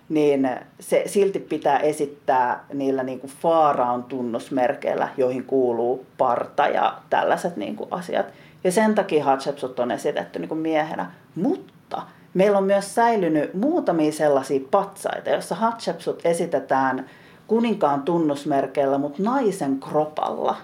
niin 0.10 0.50
se 0.79 1.03
silti 1.05 1.39
pitää 1.39 1.79
esittää 1.79 2.65
niillä 2.74 3.03
niin 3.03 3.19
kuin 3.19 3.31
Faaraon 3.41 4.03
tunnusmerkeillä, 4.03 5.10
joihin 5.17 5.46
kuuluu 5.46 6.05
parta 6.17 6.67
ja 6.67 6.98
tällaiset 7.10 7.58
niin 7.58 7.75
kuin 7.75 7.88
asiat. 7.91 8.25
Ja 8.63 8.72
sen 8.72 8.96
takia 8.96 9.24
Hatshepsut 9.24 9.79
on 9.79 9.91
esitetty 9.91 10.39
niin 10.39 10.50
kuin 10.50 10.60
miehenä. 10.60 11.12
Mutta 11.36 12.01
Meillä 12.34 12.58
on 12.58 12.64
myös 12.64 12.96
säilynyt 12.96 13.54
muutamia 13.54 14.12
sellaisia 14.12 14.60
patsaita, 14.72 15.30
joissa 15.30 15.56
Hatshepsut 15.56 16.22
esitetään 16.24 17.06
kuninkaan 17.48 18.02
tunnusmerkeillä, 18.02 18.98
mutta 18.98 19.24
naisen 19.24 19.80
kropalla. 19.80 20.56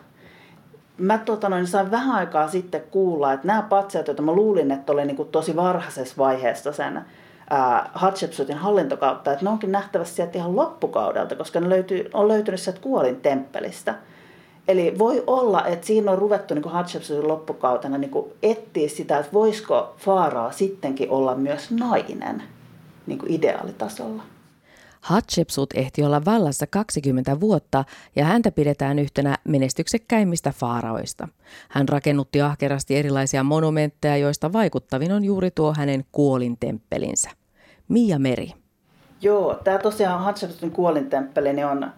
Mä 0.97 1.17
tota 1.17 1.49
noin, 1.49 1.67
sain 1.67 1.91
vähän 1.91 2.15
aikaa 2.15 2.47
sitten 2.47 2.83
kuulla, 2.91 3.33
että 3.33 3.47
nämä 3.47 3.61
patsaat, 3.61 4.07
joita 4.07 4.21
mä 4.21 4.31
luulin, 4.31 4.71
että 4.71 4.91
oli 4.91 5.05
niin 5.05 5.17
kuin 5.17 5.29
tosi 5.29 5.55
varhaisessa 5.55 6.15
vaiheessa 6.17 6.73
sen 6.73 7.01
ää, 7.49 7.89
Hatshepsutin 7.93 8.57
hallintokautta, 8.57 9.31
että 9.31 9.45
ne 9.45 9.49
onkin 9.49 9.71
nähtävästi 9.71 10.15
sieltä 10.15 10.37
ihan 10.37 10.55
loppukaudelta, 10.55 11.35
koska 11.35 11.59
ne 11.59 11.69
löytyy, 11.69 12.09
on 12.13 12.27
löytynyt 12.27 12.59
sieltä 12.59 12.81
kuolin 12.81 13.21
temppelistä. 13.21 13.95
Eli 14.67 14.95
voi 14.97 15.23
olla, 15.27 15.65
että 15.65 15.87
siinä 15.87 16.11
on 16.11 16.17
ruvettu 16.17 16.53
niin 16.53 16.63
Hatshepsutin 16.63 17.27
loppukautena 17.27 17.97
niin 17.97 18.11
etsiä 18.43 18.89
sitä, 18.89 19.17
että 19.19 19.33
voisiko 19.33 19.95
Faaraa 19.97 20.51
sittenkin 20.51 21.09
olla 21.09 21.35
myös 21.35 21.71
nainen 21.71 22.43
niin 23.07 23.19
kuin 23.19 23.31
ideaalitasolla. 23.31 24.23
Hatshepsut 25.01 25.69
ehti 25.73 26.03
olla 26.03 26.25
vallassa 26.25 26.67
20 26.67 27.39
vuotta 27.39 27.83
ja 28.15 28.25
häntä 28.25 28.51
pidetään 28.51 28.99
yhtenä 28.99 29.37
menestyksekkäimmistä 29.43 30.53
faaraoista. 30.55 31.27
Hän 31.69 31.89
rakennutti 31.89 32.41
ahkerasti 32.41 32.95
erilaisia 32.95 33.43
monumentteja, 33.43 34.17
joista 34.17 34.53
vaikuttavin 34.53 35.11
on 35.11 35.25
juuri 35.25 35.51
tuo 35.51 35.73
hänen 35.77 36.05
kuolintemppelinsä. 36.11 37.29
Mia 37.87 38.19
Meri. 38.19 38.53
Joo, 39.21 39.59
tämä 39.63 39.77
tosiaan 39.77 40.23
Hatshepsutin 40.23 40.71
kuolintemppeli 40.71 41.53
niin 41.53 41.65
on 41.65 41.91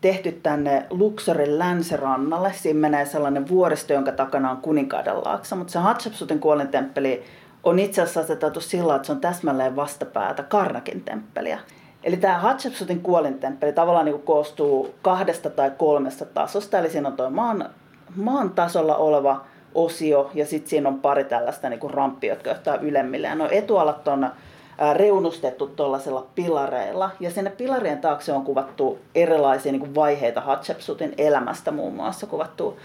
tehty 0.00 0.32
tänne 0.32 0.86
Luxorin 0.90 1.58
länsirannalle. 1.58 2.52
Siinä 2.52 2.80
menee 2.80 3.06
sellainen 3.06 3.48
vuoristo, 3.48 3.92
jonka 3.92 4.12
takana 4.12 4.50
on 4.50 4.56
kuninkaiden 4.56 5.16
laaksa, 5.24 5.56
mutta 5.56 5.72
se 5.72 5.78
Hatshepsutin 5.78 6.40
kuolintemppeli 6.40 7.22
on 7.64 7.78
itse 7.78 8.02
asiassa 8.02 8.20
asetettu 8.20 8.60
sillä, 8.60 8.96
että 8.96 9.06
se 9.06 9.12
on 9.12 9.20
täsmälleen 9.20 9.76
vastapäätä 9.76 10.42
Karnakin 10.42 11.00
temppeliä. 11.00 11.58
Eli 12.04 12.16
tämä 12.16 12.38
Hatshepsutin 12.38 13.00
kuolintemppeli 13.00 13.72
tavallaan 13.72 14.04
niin 14.04 14.22
koostuu 14.22 14.94
kahdesta 15.02 15.50
tai 15.50 15.72
kolmesta 15.78 16.24
tasosta. 16.24 16.78
Eli 16.78 16.90
siinä 16.90 17.08
on 17.08 17.16
tuo 17.16 17.30
maan, 17.30 17.70
maan 18.16 18.50
tasolla 18.50 18.96
oleva 18.96 19.44
osio 19.74 20.30
ja 20.34 20.46
sitten 20.46 20.70
siinä 20.70 20.88
on 20.88 21.00
pari 21.00 21.24
tällaista 21.24 21.68
niin 21.68 21.90
ramppia, 21.90 22.32
jotka 22.32 22.50
johtaa 22.50 22.76
ylemmille. 22.76 23.26
Ja 23.26 23.34
nuo 23.34 23.48
etualat 23.50 24.08
on 24.08 24.30
reunustettu 24.92 25.66
tuollaisilla 25.66 26.26
pilareilla. 26.34 27.10
Ja 27.20 27.30
sinne 27.30 27.50
pilarien 27.50 27.98
taakse 27.98 28.32
on 28.32 28.44
kuvattu 28.44 28.98
erilaisia 29.14 29.72
niin 29.72 29.80
kuin 29.80 29.94
vaiheita 29.94 30.40
Hatshepsutin 30.40 31.14
elämästä, 31.18 31.70
muun 31.70 31.94
muassa 31.94 32.26
kuvattu 32.26 32.76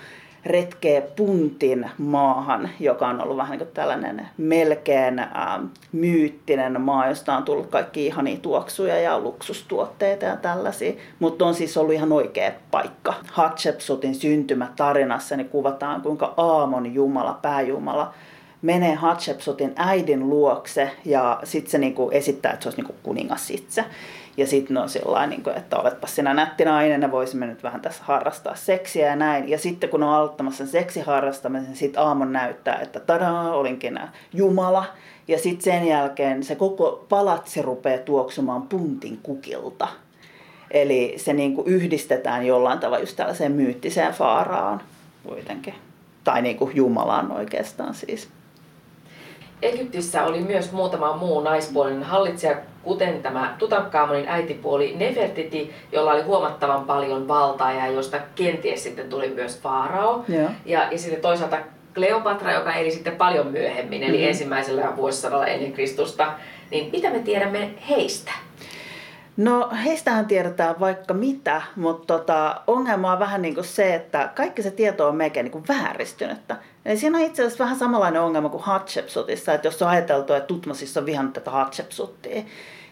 retkeä 0.45 1.01
puntin 1.01 1.89
maahan, 1.97 2.69
joka 2.79 3.07
on 3.07 3.21
ollut 3.21 3.37
vähän 3.37 3.51
niin 3.51 3.59
kuin 3.67 3.73
tällainen 3.73 4.27
melkein 4.37 5.19
ää, 5.19 5.59
myyttinen 5.91 6.81
maa, 6.81 7.07
josta 7.07 7.37
on 7.37 7.43
tullut 7.43 7.67
kaikki 7.67 8.05
ihania 8.05 8.37
tuoksuja 8.41 8.99
ja 8.99 9.19
luksustuotteita 9.19 10.25
ja 10.25 10.35
tällaisia, 10.35 10.93
mutta 11.19 11.45
on 11.45 11.53
siis 11.53 11.77
ollut 11.77 11.93
ihan 11.93 12.11
oikea 12.11 12.51
paikka. 12.71 13.13
Hatshepsutin 13.31 14.15
syntymätarinassa 14.15 15.37
niin 15.37 15.49
kuvataan, 15.49 16.01
kuinka 16.01 16.33
Aamon 16.37 16.93
jumala, 16.93 17.39
pääjumala, 17.41 18.13
menee 18.65 18.95
Hatshepsutin 18.95 19.73
äidin 19.75 20.29
luokse 20.29 20.91
ja 21.05 21.39
sitten 21.43 21.71
se 21.71 21.77
niinku 21.77 22.09
esittää, 22.09 22.51
että 22.51 22.63
se 22.63 22.69
olisi 22.69 22.81
niinku 22.81 22.95
kuningas 23.03 23.51
itse. 23.51 23.85
Ja 24.37 24.47
sitten 24.47 24.77
on 24.77 24.89
sillä 24.89 25.27
niin 25.27 25.43
että 25.55 25.77
oletpa 25.77 26.07
sinä 26.07 26.33
nätti 26.33 26.65
nainen 26.65 27.01
ja 27.01 27.11
voisimme 27.11 27.47
nyt 27.47 27.63
vähän 27.63 27.81
tässä 27.81 28.03
harrastaa 28.03 28.55
seksiä 28.55 29.07
ja 29.07 29.15
näin. 29.15 29.49
Ja 29.49 29.57
sitten 29.57 29.89
kun 29.89 30.03
on 30.03 30.13
aloittamassa 30.13 30.57
sen 30.57 30.67
seksiharrastamisen, 30.67 31.75
sitten 31.75 32.03
aamon 32.03 32.33
näyttää, 32.33 32.79
että 32.79 32.99
tadaa, 32.99 33.53
olinkin 33.53 33.99
Jumala. 34.33 34.85
Ja 35.27 35.39
sitten 35.39 35.63
sen 35.63 35.87
jälkeen 35.87 36.43
se 36.43 36.55
koko 36.55 37.05
palatsi 37.09 37.61
rupeaa 37.61 37.97
tuoksumaan 37.97 38.61
puntin 38.61 39.19
kukilta. 39.23 39.87
Eli 40.71 41.13
se 41.17 41.33
niin 41.33 41.55
kuin 41.55 41.67
yhdistetään 41.67 42.45
jollain 42.45 42.79
tavalla 42.79 42.99
just 42.99 43.15
tällaiseen 43.15 43.51
myyttiseen 43.51 44.13
faaraan 44.13 44.81
kuitenkin. 45.23 45.73
Tai 46.23 46.41
niin 46.41 46.57
kuin 46.57 46.75
Jumalaan 46.75 47.31
oikeastaan 47.31 47.93
siis. 47.93 48.29
Egyptissä 49.61 50.23
oli 50.23 50.39
myös 50.39 50.71
muutama 50.71 51.17
muu 51.17 51.41
naispuolinen 51.41 52.03
hallitsija, 52.03 52.55
kuten 52.83 53.21
tämä 53.21 53.55
Tutankhamonin 53.59 54.27
äitipuoli 54.27 54.95
Nefertiti, 54.95 55.73
jolla 55.91 56.11
oli 56.11 56.21
huomattavan 56.21 56.85
paljon 56.85 57.27
valtaa 57.27 57.71
ja 57.71 57.87
josta 57.87 58.17
kenties 58.35 58.83
sitten 58.83 59.09
tuli 59.09 59.29
myös 59.29 59.59
Faarao. 59.61 60.25
Ja, 60.27 60.49
ja, 60.65 60.91
ja 60.91 60.97
sitten 60.97 61.21
toisaalta 61.21 61.57
Kleopatra, 61.93 62.53
joka 62.53 62.73
eli 62.73 62.91
sitten 62.91 63.15
paljon 63.15 63.47
myöhemmin, 63.47 64.03
eli 64.03 64.11
mm-hmm. 64.11 64.27
ensimmäisellä 64.27 64.95
vuosisadalla 64.95 65.47
ennen 65.47 65.73
Kristusta. 65.73 66.33
Niin 66.71 66.91
mitä 66.91 67.09
me 67.09 67.19
tiedämme 67.19 67.69
heistä? 67.89 68.31
No 69.37 69.69
heistähän 69.83 70.25
tiedetään 70.25 70.79
vaikka 70.79 71.13
mitä, 71.13 71.61
mutta 71.75 72.17
tota, 72.17 72.61
ongelma 72.67 73.11
on 73.11 73.19
vähän 73.19 73.41
niin 73.41 73.55
kuin 73.55 73.65
se, 73.65 73.95
että 73.95 74.29
kaikki 74.35 74.61
se 74.61 74.71
tieto 74.71 75.07
on 75.07 75.15
melkein 75.15 75.43
niin 75.43 75.51
kuin 75.51 75.67
vääristynyttä. 75.67 76.55
Siinä 76.95 77.17
on 77.17 77.23
itse 77.23 77.41
asiassa 77.41 77.63
vähän 77.63 77.77
samanlainen 77.77 78.21
ongelma 78.21 78.49
kuin 78.49 78.63
Hatshepsutissa, 78.63 79.53
että 79.53 79.67
jos 79.67 79.81
on 79.81 79.87
ajateltu, 79.89 80.33
että 80.33 80.47
Tutmosissa 80.47 80.99
on 80.99 81.05
vihannut 81.05 81.33
tätä 81.33 81.51
Hatshepsuttia, 81.51 82.43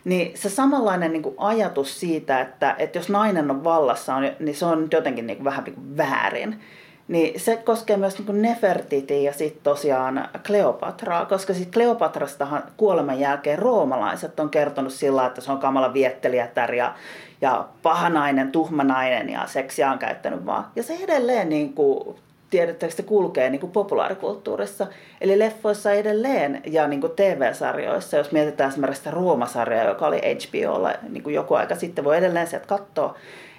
niin 0.06 0.38
se 0.38 0.50
samanlainen 0.50 1.14
niin 1.14 1.24
kuin 1.24 1.36
ajatus 1.38 2.00
siitä, 2.00 2.42
että, 2.42 2.76
että 2.80 2.98
jos 2.98 3.10
nainen 3.10 3.52
on 3.52 3.64
vallassa, 3.64 4.20
niin 4.40 4.56
se 4.56 4.66
on 4.66 4.88
jotenkin 4.92 5.28
niin 5.28 5.38
kuin 5.38 5.46
vähän 5.46 5.64
niin 5.64 5.76
kuin 5.76 5.98
väärin. 5.98 6.60
Niin 7.08 7.40
se 7.40 7.56
koskee 7.56 7.98
myös 7.98 8.20
niin 8.20 8.42
Nefertiti 8.42 9.24
ja 9.24 9.34
sitten 9.34 9.64
tosiaan 9.64 10.30
Kleopatraa, 10.48 11.26
koska 11.26 11.54
sitten 11.54 11.74
Kleopatrastahan 11.74 12.64
kuoleman 12.78 13.20
jälkeen 13.20 13.60
roomalaiset 13.60 14.40
on 14.40 14.50
kertonut 14.50 14.94
sillä, 14.94 15.26
että 15.26 15.42
se 15.42 15.52
on 15.52 15.60
kamala 15.60 15.94
viettelijätär 15.94 16.74
ja, 16.74 16.96
ja 17.42 17.68
pahanainen, 17.82 18.52
tuhmanainen 18.52 19.30
ja 19.30 19.48
seksiä 19.48 19.92
on 19.92 20.00
käyttänyt 20.00 20.46
vaan. 20.46 20.66
Ja 20.76 20.84
se 20.84 20.98
edelleen 21.02 21.50
niin 21.50 21.74
kuin, 21.74 22.16
tiedättekö, 22.54 22.94
se 22.94 23.04
kulkee 23.04 23.50
niin 23.50 23.60
kuin 23.60 23.72
populaarikulttuurissa. 23.72 24.88
Eli 25.22 25.40
leffoissa 25.40 25.92
edelleen 25.92 26.62
ja 26.66 26.88
niin 26.88 27.02
kuin 27.02 27.14
TV-sarjoissa, 27.16 28.18
jos 28.18 28.32
mietitään 28.32 28.70
esimerkiksi 28.70 29.00
sitä 29.00 29.12
Rooma-sarjaa, 29.12 29.86
joka 29.86 30.08
oli 30.08 30.22
HBOlla 30.22 30.94
niin 31.10 31.24
kuin 31.24 31.36
joku 31.36 31.54
aika 31.54 31.76
sitten, 31.76 32.04
voi 32.04 32.18
edelleen 32.18 32.48
sieltä 32.48 32.68
katsoa, 32.68 33.16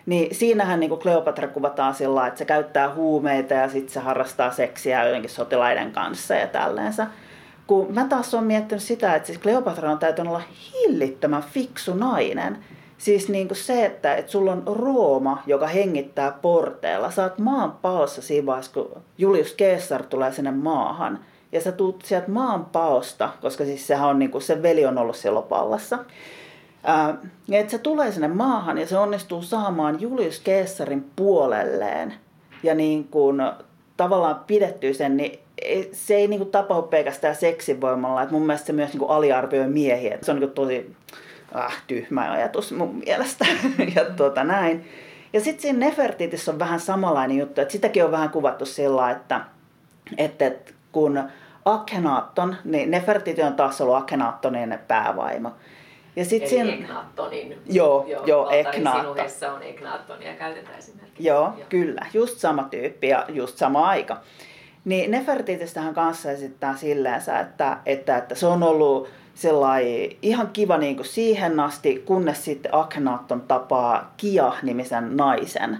niin 0.06 0.34
siinähän 0.34 0.80
niin 0.80 0.98
Kleopatra 0.98 1.48
kuvataan 1.48 1.94
sillä 1.94 2.26
että 2.26 2.38
se 2.38 2.44
käyttää 2.44 2.94
huumeita 2.94 3.54
ja 3.54 3.68
sitten 3.68 3.92
se 3.92 4.00
harrastaa 4.00 4.50
seksiä 4.50 5.04
jotenkin 5.04 5.30
sotilaiden 5.30 5.92
kanssa 5.92 6.34
ja 6.34 6.46
tälleensa. 6.46 7.06
Kun 7.66 7.86
mä 7.90 8.04
taas 8.08 8.34
olen 8.34 8.46
miettinyt 8.46 8.82
sitä, 8.82 9.14
että 9.14 9.26
siis 9.26 9.38
Kleopatra 9.38 9.90
on 9.90 9.98
täytynyt 9.98 10.32
olla 10.32 10.42
hillittömän 10.72 11.42
fiksu 11.42 11.94
nainen. 11.94 12.58
Siis 12.98 13.28
niin 13.28 13.48
kuin 13.48 13.58
se, 13.58 13.84
että, 13.84 14.14
että 14.14 14.32
sulla 14.32 14.52
on 14.52 14.62
Rooma, 14.66 15.42
joka 15.46 15.66
hengittää 15.66 16.38
porteella. 16.42 17.10
Sä 17.10 17.22
oot 17.22 17.38
maan 17.38 17.72
paossa 17.72 18.22
siinä 18.22 18.46
vaiheessa, 18.46 18.72
kun 18.72 19.02
Julius 19.18 19.54
Caesar 19.58 20.02
tulee 20.02 20.32
sinne 20.32 20.50
maahan. 20.50 21.18
Ja 21.52 21.60
sä 21.60 21.72
tuut 21.72 22.02
sieltä 22.04 22.30
maan 22.30 22.64
paosta, 22.64 23.30
koska 23.40 23.64
siis 23.64 23.86
sehän 23.86 24.08
on 24.08 24.18
niin 24.18 24.30
kuin, 24.30 24.42
se 24.42 24.62
veli 24.62 24.86
on 24.86 24.98
ollut 24.98 25.16
siellä 25.16 25.42
pallassa. 25.42 25.98
Ää, 26.84 27.16
että 27.52 27.70
se 27.70 27.78
tulee 27.78 28.12
sinne 28.12 28.28
maahan 28.28 28.78
ja 28.78 28.86
se 28.86 28.98
onnistuu 28.98 29.42
saamaan 29.42 30.00
Julius 30.00 30.42
Caesarin 30.44 31.10
puolelleen 31.16 32.14
ja 32.62 32.74
niin 32.74 33.04
kuin 33.04 33.42
tavallaan 33.96 34.40
pidettyy 34.46 34.94
sen, 34.94 35.16
niin 35.16 35.38
se 35.92 36.14
ei 36.14 36.28
niin 36.28 36.40
kuin 36.40 36.50
tapahdu 36.50 36.82
pelkästään 36.82 37.36
seksivoimalla. 37.36 38.22
Että 38.22 38.32
mun 38.32 38.46
mielestä 38.46 38.66
se 38.66 38.72
myös 38.72 38.90
niin 38.90 38.98
kuin 38.98 39.10
aliarvioi 39.10 39.68
miehiä. 39.68 40.18
Se 40.22 40.30
on 40.30 40.40
niin 40.40 40.48
kuin 40.48 40.54
tosi 40.54 40.96
ah, 41.54 41.82
tyhmä 41.86 42.32
ajatus 42.32 42.72
mun 42.72 42.94
mielestä. 42.94 43.46
ja 43.96 44.04
tuota 44.04 44.44
näin. 44.44 44.88
Ja 45.32 45.40
sitten 45.40 45.62
siinä 45.62 45.78
Nefertitissä 45.78 46.52
on 46.52 46.58
vähän 46.58 46.80
samanlainen 46.80 47.38
juttu, 47.38 47.60
että 47.60 47.72
sitäkin 47.72 48.04
on 48.04 48.10
vähän 48.10 48.30
kuvattu 48.30 48.66
sillä, 48.66 49.10
että, 49.10 49.40
että 50.18 50.52
kun 50.92 51.22
Akhenaatton, 51.64 52.56
niin 52.64 52.90
Nefertiti 52.90 53.42
on 53.42 53.54
taas 53.54 53.80
ollut 53.80 53.96
Akhenaattonin 53.96 54.78
päävaimo. 54.88 55.52
Ja 56.16 56.24
sit 56.24 56.42
Eli 56.42 56.50
siinä... 56.50 56.72
Eknaattonin. 56.72 57.58
Joo, 57.66 58.04
joo, 58.08 58.26
joo 58.26 58.50
Eknaatto. 58.50 59.10
on 59.54 59.62
Eknaattonia 59.62 60.34
käytetään 60.34 60.78
esimerkiksi. 60.78 61.26
Joo, 61.26 61.52
joo, 61.58 61.66
kyllä. 61.68 62.06
Just 62.14 62.38
sama 62.38 62.62
tyyppi 62.62 63.08
ja 63.08 63.26
just 63.28 63.58
sama 63.58 63.88
aika. 63.88 64.20
Niin 64.84 65.10
Nefertitistähän 65.10 65.94
kanssa 65.94 66.30
esittää 66.30 66.76
silleensä, 66.76 67.38
että, 67.38 67.78
että, 67.86 68.16
että 68.16 68.34
se 68.34 68.46
on 68.46 68.62
ollut 68.62 69.08
ihan 70.22 70.48
kiva 70.52 70.76
niin 70.76 70.96
kuin 70.96 71.06
siihen 71.06 71.60
asti, 71.60 72.02
kunnes 72.06 72.44
sitten 72.44 72.74
Akhenaton 72.74 73.40
tapaa 73.40 74.14
Kia-nimisen 74.16 75.16
naisen, 75.16 75.78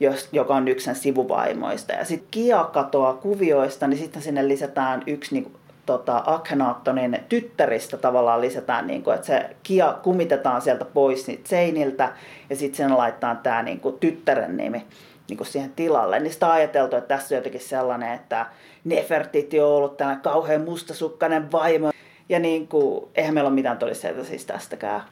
jos, 0.00 0.28
joka 0.32 0.54
on 0.54 0.68
yksi 0.68 0.84
sen 0.84 0.94
sivuvaimoista. 0.94 1.92
Ja 1.92 2.04
sitten 2.04 2.28
Kia 2.30 2.64
katoaa 2.64 3.14
kuvioista, 3.14 3.86
niin 3.86 3.98
sitten 3.98 4.22
sinne 4.22 4.48
lisätään 4.48 5.02
yksi 5.06 5.34
niin 5.34 5.44
kuin, 5.44 5.56
tota, 5.86 6.22
Akhenaattonin 6.26 7.18
tyttäristä 7.28 7.96
tavallaan 7.96 8.40
lisätään, 8.40 8.86
niin 8.86 9.02
kuin, 9.02 9.14
että 9.14 9.26
se 9.26 9.56
kia 9.62 9.98
kumitetaan 10.02 10.62
sieltä 10.62 10.84
pois 10.84 11.26
niitä 11.26 11.48
seiniltä 11.48 12.12
ja 12.50 12.56
sitten 12.56 12.76
sen 12.76 12.96
laittaa 12.96 13.34
tämä 13.34 13.62
niin 13.62 13.80
kuin, 13.80 13.98
tyttären 13.98 14.56
nimi 14.56 14.84
niin 15.28 15.36
kuin 15.36 15.46
siihen 15.46 15.72
tilalle. 15.76 16.20
Niin 16.20 16.32
sitä 16.32 16.46
on 16.46 16.52
ajateltu, 16.52 16.96
että 16.96 17.16
tässä 17.16 17.34
on 17.34 17.36
jotenkin 17.36 17.60
sellainen, 17.60 18.12
että 18.12 18.46
Nefertiti 18.84 19.60
on 19.60 19.68
ollut 19.68 19.96
tällainen 19.96 20.22
kauhean 20.22 20.60
mustasukkainen 20.60 21.52
vaimo. 21.52 21.90
Ja 22.28 22.38
niin 22.38 22.68
kuin, 22.68 23.04
eihän 23.14 23.34
meillä 23.34 23.48
ole 23.48 23.54
mitään 23.54 23.78
todisteita 23.78 24.24
siis 24.24 24.44
tästäkään. 24.44 25.02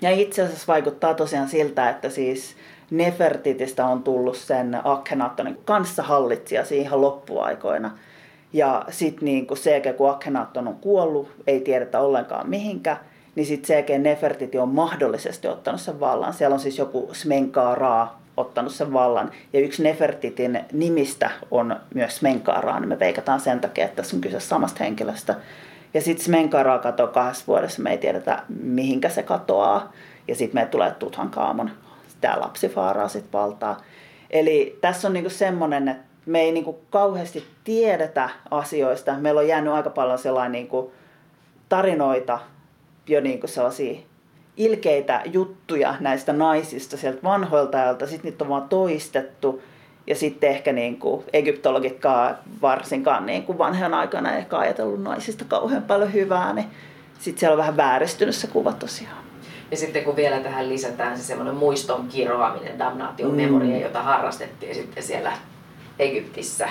Ja 0.00 0.10
itse 0.10 0.42
asiassa 0.42 0.72
vaikuttaa 0.72 1.14
tosiaan 1.14 1.48
siltä, 1.48 1.90
että 1.90 2.08
siis 2.08 2.56
Nefertitistä 2.90 3.86
on 3.86 4.02
tullut 4.02 4.36
sen 4.36 4.78
Akhenaattonin 4.84 5.58
kanssa 5.64 6.02
hallitsija 6.02 6.64
siihen 6.64 7.00
loppuaikoina. 7.00 7.90
Ja 8.52 8.84
sitten 8.90 9.24
niin 9.24 9.46
se, 9.54 9.82
kun 9.96 10.10
Akhenaatton 10.10 10.68
on 10.68 10.76
kuollut, 10.76 11.28
ei 11.46 11.60
tiedetä 11.60 12.00
ollenkaan 12.00 12.50
mihinkä, 12.50 12.96
niin 13.34 13.46
sitten 13.46 13.84
se, 13.86 13.98
Nefertiti 13.98 14.58
on 14.58 14.68
mahdollisesti 14.68 15.48
ottanut 15.48 15.80
sen 15.80 16.00
vallan. 16.00 16.32
Siellä 16.32 16.54
on 16.54 16.60
siis 16.60 16.78
joku 16.78 17.10
Smenkaa 17.12 18.22
ottanut 18.36 18.72
sen 18.72 18.92
vallan. 18.92 19.30
Ja 19.52 19.60
yksi 19.60 19.82
Nefertitin 19.82 20.60
nimistä 20.72 21.30
on 21.50 21.76
myös 21.94 22.16
Smenkaaraa, 22.16 22.80
niin 22.80 22.88
me 22.88 22.98
veikataan 22.98 23.40
sen 23.40 23.60
takia, 23.60 23.84
että 23.84 23.96
tässä 23.96 24.16
on 24.16 24.20
kyse 24.20 24.40
samasta 24.40 24.84
henkilöstä. 24.84 25.34
Ja 25.94 26.00
sitten 26.00 26.24
Smenkaaraa 26.24 26.78
katoaa 26.78 27.12
kahdessa 27.12 27.44
vuodessa, 27.46 27.82
me 27.82 27.90
ei 27.90 27.98
tiedetä 27.98 28.42
mihinkä 28.62 29.08
se 29.08 29.22
katoaa. 29.22 29.92
Ja 30.28 30.34
sitten 30.34 30.62
me 30.62 30.66
tulee 30.66 30.90
Tuthankaamon, 30.90 31.70
tämä 32.20 32.40
lapsifaaraa 32.40 33.08
sitten 33.08 33.32
valtaa. 33.32 33.80
Eli 34.30 34.78
tässä 34.80 35.08
on 35.08 35.14
niinku 35.14 35.30
semmoinen, 35.30 35.88
että 35.88 36.02
me 36.26 36.40
ei 36.40 36.52
niinku 36.52 36.80
kauheasti 36.90 37.44
tiedetä 37.64 38.28
asioista. 38.50 39.14
Meillä 39.18 39.40
on 39.40 39.48
jäänyt 39.48 39.72
aika 39.72 39.90
paljon 39.90 40.18
sellainen 40.18 40.52
niinku 40.52 40.92
tarinoita, 41.68 42.38
jo 43.06 43.20
niinku 43.20 43.46
sellaisia 43.46 44.00
ilkeitä 44.56 45.22
juttuja 45.24 45.94
näistä 46.00 46.32
naisista 46.32 46.96
sieltä 46.96 47.22
vanhoilta 47.22 47.78
ajalta, 47.78 48.06
sitten 48.06 48.30
niitä 48.30 48.44
on 48.44 48.50
vaan 48.50 48.68
toistettu. 48.68 49.62
Ja 50.06 50.14
sitten 50.14 50.50
ehkä 50.50 50.72
niin 50.72 50.98
kuin 50.98 51.24
egyptologitkaan 51.32 52.38
varsinkaan 52.62 53.26
niin 53.26 53.42
kuin 53.42 53.58
vanhan 53.58 53.94
aikana 53.94 54.36
ehkä 54.36 54.58
ajatellut 54.58 55.02
naisista 55.02 55.44
kauhean 55.44 55.82
paljon 55.82 56.12
hyvää, 56.12 56.52
niin 56.52 56.66
sitten 57.18 57.40
siellä 57.40 57.54
on 57.54 57.58
vähän 57.58 57.76
vääristynyt 57.76 58.34
se 58.34 58.46
kuva 58.46 58.72
tosiaan. 58.72 59.22
Ja 59.70 59.76
sitten 59.76 60.04
kun 60.04 60.16
vielä 60.16 60.40
tähän 60.40 60.68
lisätään 60.68 61.18
se 61.18 61.22
semmoinen 61.22 61.54
muiston 61.54 62.08
kiroaminen, 62.08 62.78
damnation 62.78 63.30
mm. 63.30 63.36
memoria, 63.36 63.78
jota 63.78 64.02
harrastettiin 64.02 64.74
sitten 64.74 65.02
siellä 65.02 65.32
Egyptissä. 65.98 66.68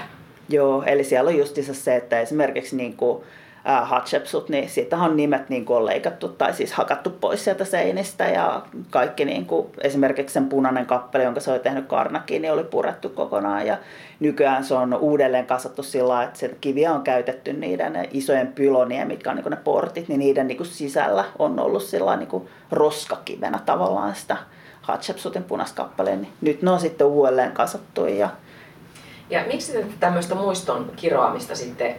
Joo, 0.50 0.84
eli 0.84 1.04
siellä 1.04 1.30
on 1.30 1.38
justiinsa 1.38 1.74
se, 1.74 1.96
että 1.96 2.20
esimerkiksi 2.20 2.76
niin 2.76 2.98
kuin 2.98 3.24
Hatshepsut, 3.63 4.50
niin 4.50 4.69
siitähän 4.69 5.12
on 5.12 5.17
nimet 5.17 5.50
niin 5.50 5.65
kuin 5.65 5.78
on 5.78 5.86
leikattu 5.86 6.28
tai 6.28 6.54
siis 6.54 6.74
hakattu 6.74 7.10
pois 7.10 7.43
sieltä 7.43 7.65
seinistä 7.65 8.24
ja 8.24 8.62
kaikki 8.89 9.26
niin 9.26 9.45
kuin, 9.45 9.67
esimerkiksi 9.82 10.34
sen 10.34 10.50
punainen 10.50 10.86
kappale, 10.86 11.24
jonka 11.24 11.39
se 11.39 11.52
oli 11.52 11.60
tehnyt 11.60 11.88
Karnakiin, 11.88 12.41
niin 12.41 12.54
oli 12.54 12.63
purettu 12.63 13.10
kokonaan 13.10 13.67
ja 13.67 13.78
nykyään 14.19 14.63
se 14.63 14.74
on 14.74 14.93
uudelleen 14.93 15.45
kasattu 15.45 15.84
sillä 15.84 16.24
että 16.24 16.39
se 16.39 16.56
kiviä 16.62 16.93
on 16.93 17.02
käytetty 17.02 17.54
niiden 17.54 18.08
isojen 18.12 18.47
pylonien, 18.47 19.08
mitkä 19.08 19.30
on 19.30 19.36
niin 19.36 19.43
kuin 19.43 19.52
ne 19.52 19.58
portit, 19.63 20.08
niin 20.08 20.19
niiden 20.19 20.47
niin 20.47 20.58
kuin 20.58 20.67
sisällä 20.67 21.26
on 21.39 21.60
ollut 21.60 21.84
sillä 21.84 22.17
niin 22.17 22.30
kuin 22.30 22.47
roskakivenä 22.71 23.60
tavallaan 23.65 24.15
sitä 24.15 24.38
Hatshepsutin 24.82 25.43
punaskappaleen, 25.43 26.21
niin 26.21 26.34
nyt 26.41 26.62
ne 26.62 26.71
on 26.71 26.80
sitten 26.80 27.08
uudelleen 27.08 27.52
kasattu 27.52 28.06
ja 28.06 28.30
ja 29.30 29.43
miksi 29.47 29.86
tämmöistä 30.00 30.36
muiston 30.36 30.91
kiroamista 30.95 31.56
sitten 31.56 31.95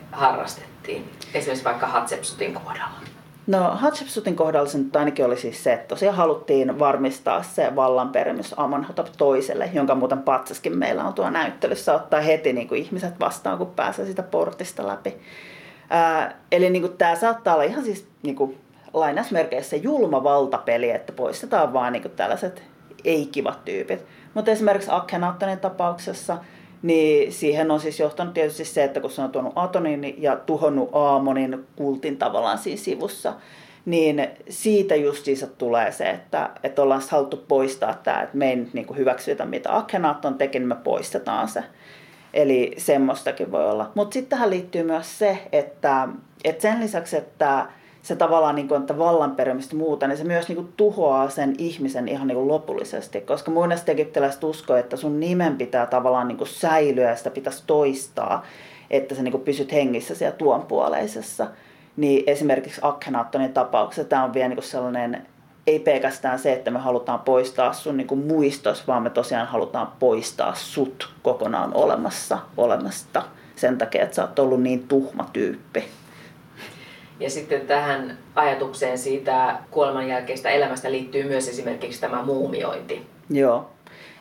harrastettiin, 0.82 1.28
esimerkiksi 1.34 1.64
vaikka 1.64 1.86
Hatshepsutin 1.86 2.54
kohdalla? 2.54 3.00
No 3.46 3.70
Hatshepsutin 3.74 4.36
kohdalla 4.36 4.68
se 4.68 4.78
nyt 4.78 4.96
ainakin 4.96 5.24
oli 5.24 5.36
siis 5.36 5.64
se, 5.64 5.72
että 5.72 5.88
tosiaan 5.88 6.16
haluttiin 6.16 6.78
varmistaa 6.78 7.42
se 7.42 7.76
vallanperimys 7.76 8.54
Amonhotep 8.56 9.06
toiselle, 9.18 9.70
jonka 9.72 9.94
muuten 9.94 10.22
patsaskin 10.22 10.78
meillä 10.78 11.04
on 11.04 11.14
tuo 11.14 11.30
näyttelyssä, 11.30 11.94
ottaa 11.94 12.20
heti 12.20 12.52
niin 12.52 12.68
kuin 12.68 12.80
ihmiset 12.80 13.20
vastaan, 13.20 13.58
kun 13.58 13.70
pääsee 13.70 14.06
sitä 14.06 14.22
portista 14.22 14.86
läpi. 14.86 15.14
Ää, 15.90 16.34
eli 16.52 16.70
niin 16.70 16.82
kuin, 16.82 16.96
tämä 16.96 17.16
saattaa 17.16 17.54
olla 17.54 17.64
ihan 17.64 17.84
siis 17.84 18.06
niin 18.22 18.36
kuin, 18.36 18.58
lainausmerkeissä 18.94 19.76
julma 19.76 20.24
valtapeli, 20.24 20.90
että 20.90 21.12
poistetaan 21.12 21.72
vaan 21.72 21.92
niin 21.92 22.02
kuin, 22.02 22.12
tällaiset 22.12 22.62
ei-kivat 23.04 23.64
tyypit. 23.64 24.04
Mutta 24.34 24.50
esimerkiksi 24.50 24.90
Akhenaattonin 24.92 25.60
tapauksessa– 25.60 26.38
niin 26.82 27.32
siihen 27.32 27.70
on 27.70 27.80
siis 27.80 28.00
johtanut 28.00 28.34
tietysti 28.34 28.64
se, 28.64 28.84
että 28.84 29.00
kun 29.00 29.10
se 29.10 29.22
on 29.22 29.30
tuonut 29.30 29.52
Atonin 29.56 30.22
ja 30.22 30.36
tuhonnut 30.36 30.90
Aamonin 30.92 31.66
kultin 31.76 32.16
tavallaan 32.16 32.58
siinä 32.58 32.80
sivussa, 32.80 33.34
niin 33.84 34.28
siitä 34.48 34.94
justiinsa 34.94 35.46
tulee 35.46 35.92
se, 35.92 36.10
että, 36.10 36.50
että 36.62 36.82
ollaan 36.82 37.02
haluttu 37.10 37.44
poistaa 37.48 37.94
tämä, 37.94 38.22
että 38.22 38.36
me 38.36 38.50
ei 38.50 38.56
nyt 38.56 38.74
niin 38.74 38.96
hyväksytä 38.96 39.44
mitä 39.44 39.76
Akhenaton 39.76 40.38
teki, 40.38 40.58
niin 40.58 40.68
me 40.68 40.76
poistetaan 40.84 41.48
se. 41.48 41.64
Eli 42.34 42.74
semmoistakin 42.78 43.52
voi 43.52 43.70
olla. 43.70 43.90
Mutta 43.94 44.14
sitten 44.14 44.30
tähän 44.30 44.50
liittyy 44.50 44.82
myös 44.82 45.18
se, 45.18 45.38
että, 45.52 46.08
että 46.44 46.62
sen 46.62 46.80
lisäksi, 46.80 47.16
että 47.16 47.66
se 48.02 48.16
tavallaan, 48.16 48.54
niin 48.54 48.68
kuin, 48.68 48.80
että 48.80 48.98
vallanperimistä 48.98 49.76
muuta, 49.76 50.06
niin 50.06 50.18
se 50.18 50.24
myös 50.24 50.48
niin 50.48 50.56
kuin, 50.56 50.72
tuhoaa 50.76 51.30
sen 51.30 51.54
ihmisen 51.58 52.08
ihan 52.08 52.28
niin 52.28 52.36
kuin, 52.36 52.48
lopullisesti. 52.48 53.20
Koska 53.20 53.50
muinaiset 53.50 53.88
egyptiläiset 53.88 54.44
uskoo, 54.44 54.76
että 54.76 54.96
sun 54.96 55.20
nimen 55.20 55.56
pitää 55.56 55.86
tavallaan 55.86 56.28
niin 56.28 56.38
kuin, 56.38 56.48
säilyä 56.48 57.10
ja 57.10 57.16
sitä 57.16 57.30
pitäisi 57.30 57.62
toistaa, 57.66 58.46
että 58.90 59.14
sä 59.14 59.22
niin 59.22 59.32
kuin, 59.32 59.44
pysyt 59.44 59.72
hengissä 59.72 60.14
siellä 60.14 60.36
tuonpuoleisessa. 60.36 61.46
Niin 61.96 62.24
esimerkiksi 62.26 62.80
Akhenaattonin 62.84 63.52
tapauksessa 63.52 64.08
tämä 64.08 64.24
on 64.24 64.34
vielä 64.34 64.48
niin 64.48 64.56
kuin 64.56 64.64
sellainen, 64.64 65.26
ei 65.66 65.78
pelkästään 65.78 66.38
se, 66.38 66.52
että 66.52 66.70
me 66.70 66.78
halutaan 66.78 67.20
poistaa 67.20 67.72
sun 67.72 67.96
niin 67.96 68.06
kuin, 68.06 68.26
muistos, 68.26 68.88
vaan 68.88 69.02
me 69.02 69.10
tosiaan 69.10 69.46
halutaan 69.46 69.92
poistaa 69.98 70.54
sut 70.54 71.14
kokonaan 71.22 71.74
olemassa, 71.74 72.38
olemasta 72.56 73.22
sen 73.56 73.78
takia, 73.78 74.02
että 74.02 74.16
sä 74.16 74.22
oot 74.22 74.38
ollut 74.38 74.62
niin 74.62 74.88
tuhma 74.88 75.28
tyyppi. 75.32 75.84
Ja 77.22 77.30
sitten 77.30 77.60
tähän 77.60 78.18
ajatukseen 78.34 78.98
siitä 78.98 79.56
kuoleman 79.70 80.08
jälkeistä 80.08 80.50
elämästä 80.50 80.90
liittyy 80.90 81.24
myös 81.24 81.48
esimerkiksi 81.48 82.00
tämä 82.00 82.22
muumiointi. 82.22 83.06
Joo. 83.30 83.70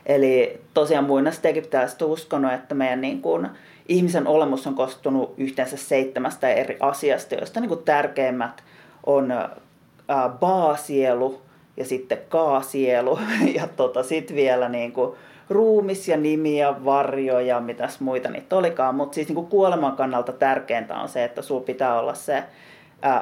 Eli 0.05 0.59
tosiaan 0.73 1.05
muinaiset 1.05 1.45
egyptiläiset 1.45 2.01
uskonut, 2.01 2.53
että 2.53 2.75
meidän 2.75 3.01
niin 3.01 3.21
kuin, 3.21 3.47
ihmisen 3.87 4.27
olemus 4.27 4.67
on 4.67 4.75
kostunut 4.75 5.33
yhteensä 5.37 5.77
seitsemästä 5.77 6.49
eri 6.49 6.77
asiasta, 6.79 7.35
joista 7.35 7.59
niin 7.59 7.69
kuin 7.69 7.83
tärkeimmät 7.83 8.63
on 9.05 9.31
ää, 9.31 10.29
baasielu 10.29 11.41
ja 11.77 11.85
sitten 11.85 12.17
kaasielu 12.29 13.19
ja 13.55 13.67
tota, 13.67 14.03
sitten 14.03 14.35
vielä 14.35 14.69
niin 14.69 14.91
kuin, 14.91 15.15
ruumis 15.49 16.07
ja 16.07 16.17
nimi 16.17 16.59
ja 16.59 16.75
varjo 16.85 17.39
ja 17.39 17.59
mitäs 17.59 17.99
muita 17.99 18.29
niitä 18.29 18.55
olikaan. 18.55 18.95
Mutta 18.95 19.15
siis 19.15 19.27
niin 19.27 19.35
kuin 19.35 19.47
kuoleman 19.47 19.95
kannalta 19.95 20.31
tärkeintä 20.31 20.99
on 20.99 21.09
se, 21.09 21.23
että 21.23 21.41
sulla 21.41 21.65
pitää 21.65 21.99
olla 21.99 22.13
se 22.13 22.43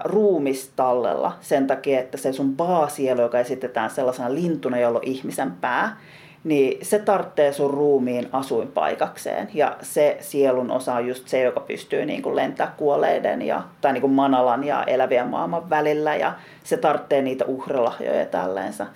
ruumistallella 0.04 1.32
sen 1.42 1.68
takia, 1.68 2.00
että 2.00 2.18
se 2.18 2.34
sun 2.34 2.56
baasielo, 2.56 3.22
joka 3.22 3.40
esitetään 3.40 3.90
sellaisena 3.90 4.34
lintuna, 4.34 4.80
jolla 4.80 5.00
on 5.00 5.08
ihmisen 5.08 5.52
pää, 5.52 5.98
niin 6.44 6.86
se 6.86 7.00
tarvitsee 7.00 7.54
sun 7.54 7.70
ruumiin 7.70 8.30
asuinpaikakseen. 8.32 9.50
Ja 9.54 9.78
se 9.82 10.18
sielun 10.20 10.72
osa 10.72 10.94
on 10.94 11.08
just 11.08 11.28
se, 11.28 11.42
joka 11.42 11.60
pystyy 11.60 12.06
niin 12.06 12.22
kuin 12.22 12.36
lentää 12.36 12.74
kuolleiden 12.78 13.42
ja, 13.42 13.64
tai 13.82 13.94
niin 13.94 14.02
kuin 14.02 14.14
manalan 14.14 14.64
ja 14.64 14.84
elävien 14.84 15.28
maailman 15.28 15.70
välillä. 15.70 16.16
Ja 16.16 16.34
se 16.64 16.78
tarvitsee 16.78 17.22
niitä 17.22 17.46
uhrelahjoja 17.46 18.26
tälleensä. 18.26 18.88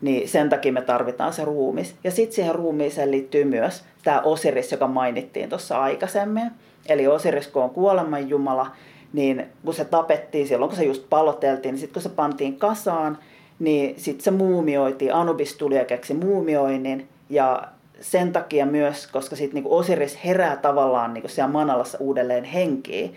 Niin 0.00 0.28
sen 0.28 0.48
takia 0.48 0.72
me 0.72 0.82
tarvitaan 0.82 1.32
se 1.32 1.44
ruumis. 1.44 1.94
Ja 2.04 2.10
sitten 2.10 2.34
siihen 2.34 2.54
ruumiiseen 2.54 3.10
liittyy 3.10 3.44
myös 3.44 3.84
tämä 4.04 4.20
Osiris, 4.20 4.72
joka 4.72 4.86
mainittiin 4.86 5.48
tuossa 5.48 5.82
aikaisemmin. 5.82 6.50
Eli 6.88 7.06
Osiris, 7.06 7.46
kun 7.46 7.62
on 7.62 7.70
kuoleman 7.70 8.28
jumala, 8.28 8.66
niin 9.12 9.46
kun 9.64 9.74
se 9.74 9.84
tapettiin 9.84 10.48
silloin, 10.48 10.68
kun 10.68 10.78
se 10.78 10.84
just 10.84 11.10
paloteltiin, 11.10 11.72
niin 11.72 11.80
sitten 11.80 11.94
kun 11.94 12.02
se 12.02 12.16
pantiin 12.16 12.58
kasaan, 12.58 13.18
niin 13.58 14.00
sitten 14.00 14.24
se 14.24 14.30
muumioitiin, 14.30 15.14
Anubis 15.14 15.54
tuli 15.56 15.76
ja 15.76 15.84
keksi 15.84 16.14
muumioinnin, 16.14 17.08
ja 17.30 17.62
sen 18.00 18.32
takia 18.32 18.66
myös, 18.66 19.06
koska 19.06 19.36
sitten 19.36 19.54
niinku 19.54 19.76
Osiris 19.76 20.24
herää 20.24 20.56
tavallaan 20.56 21.14
niinku 21.14 21.28
siellä 21.28 21.52
Manalassa 21.52 21.98
uudelleen 22.00 22.44
henkiin, 22.44 23.14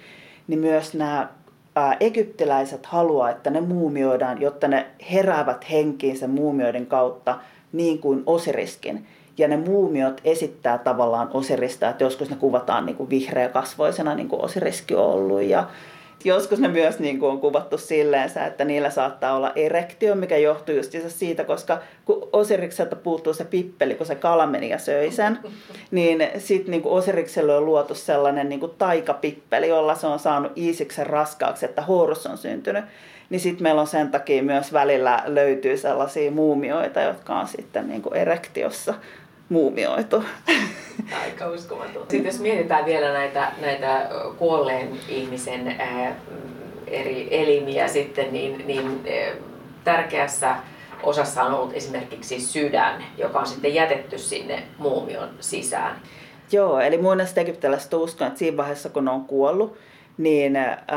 niin 0.48 0.60
myös 0.60 0.94
nämä 0.94 1.30
egyptiläiset 2.00 2.86
haluaa, 2.86 3.30
että 3.30 3.50
ne 3.50 3.62
muumioidaan, 3.62 4.42
jotta 4.42 4.68
ne 4.68 4.86
heräävät 5.12 5.70
henkiin 5.72 6.18
sen 6.18 6.30
muumioiden 6.30 6.86
kautta, 6.86 7.40
niin 7.72 8.00
kuin 8.00 8.24
Osiriskin. 8.26 9.08
Ja 9.40 9.48
ne 9.48 9.58
muumiot 9.58 10.22
esittää 10.24 10.78
tavallaan 10.78 11.30
Osirista, 11.34 11.90
että 11.90 12.04
joskus 12.04 12.30
ne 12.30 12.36
kuvataan 12.36 12.86
niin 12.86 12.96
kuin 12.96 13.10
vihreäkasvoisena, 13.10 14.16
niin 14.16 14.28
kuin 14.28 14.42
Osiriskin 14.42 14.98
on 14.98 15.06
ollut. 15.06 15.42
Ja 15.42 15.68
joskus 16.24 16.60
ne 16.60 16.68
myös 16.68 17.00
niin 17.00 17.20
kuin 17.20 17.32
on 17.32 17.40
kuvattu 17.40 17.78
silleen, 17.78 18.32
että 18.48 18.66
niillä 18.66 18.90
saattaa 18.90 19.36
olla 19.36 19.52
erektio, 19.56 20.16
mikä 20.16 20.38
johtuu 20.38 20.76
just 20.76 20.96
siitä, 21.08 21.44
koska 21.44 21.80
kun 22.06 22.30
Osirikselta 22.34 22.96
puuttuu 22.96 23.34
se 23.34 23.46
pippeli, 23.46 23.96
kun 23.96 24.06
se 24.06 24.16
kala 24.16 24.48
meni 24.48 24.70
ja 24.70 24.78
söi 24.78 25.12
sen, 25.12 25.40
niin 25.92 26.28
sitten 26.38 26.72
niin 26.72 26.82
Osirikselle 26.86 27.56
on 27.56 27.66
luotu 27.66 27.96
sellainen 27.96 28.50
niin 28.50 28.60
kuin 28.60 28.72
taikapippeli, 28.78 29.68
jolla 29.68 29.96
se 29.96 30.08
on 30.08 30.20
saanut 30.20 30.58
Iisiksen 30.58 31.08
raskaaksi, 31.08 31.66
että 31.66 31.82
Horus 31.82 32.26
on 32.26 32.38
syntynyt 32.38 32.86
niin 33.30 33.40
sitten 33.40 33.64
meillä 33.64 33.82
on 33.82 33.88
sen 33.88 34.12
takia 34.12 34.44
myös 34.44 34.74
välillä 34.74 35.24
löytyy 35.26 35.78
sellaisia 35.78 36.32
muumioita, 36.32 37.02
jotka 37.02 37.40
on 37.40 37.48
sitten 37.48 37.88
niin 37.88 38.02
kuin 38.02 38.16
erektiossa 38.16 38.94
muumioitu. 39.50 40.24
Aika 41.24 41.48
uskomaton. 41.48 42.02
Sitten 42.02 42.26
jos 42.26 42.40
mietitään 42.40 42.86
vielä 42.86 43.14
näitä, 43.14 43.52
näitä 43.62 44.10
kuolleen 44.38 44.90
ihmisen 45.10 45.76
ää, 45.80 46.16
eri 46.88 47.28
elimiä 47.32 47.88
sitten, 47.88 48.34
niin, 48.34 48.68
niin 48.68 48.86
ää, 48.88 49.36
tärkeässä 49.84 50.56
osassa 51.04 51.44
on 51.44 51.54
ollut 51.54 51.74
esimerkiksi 51.74 52.40
sydän, 52.40 53.04
joka 53.18 53.40
on 53.40 53.48
sitten 53.48 53.74
jätetty 53.74 54.18
sinne 54.18 54.64
muumion 54.78 55.30
sisään. 55.40 55.96
Joo, 56.52 56.80
eli 56.80 56.98
muinaiset 56.98 57.38
egyptiläiset 57.38 57.94
uskon, 57.94 58.28
että 58.28 58.40
siinä 58.40 58.58
vaiheessa 58.58 58.90
kun 58.90 59.06
ne 59.06 59.12
on 59.12 59.26
kuollut, 59.26 59.78
niin 60.18 60.54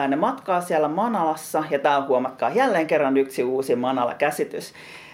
ne 0.08 0.16
matkaa 0.16 0.60
siellä 0.60 0.88
Manalassa, 0.88 1.64
ja 1.70 1.78
tämä 1.78 1.96
on 1.96 2.06
huomatkaa 2.06 2.50
jälleen 2.50 2.86
kerran 2.86 3.16
yksi 3.16 3.44
uusi 3.44 3.76
Manala-käsitys, 3.76 4.72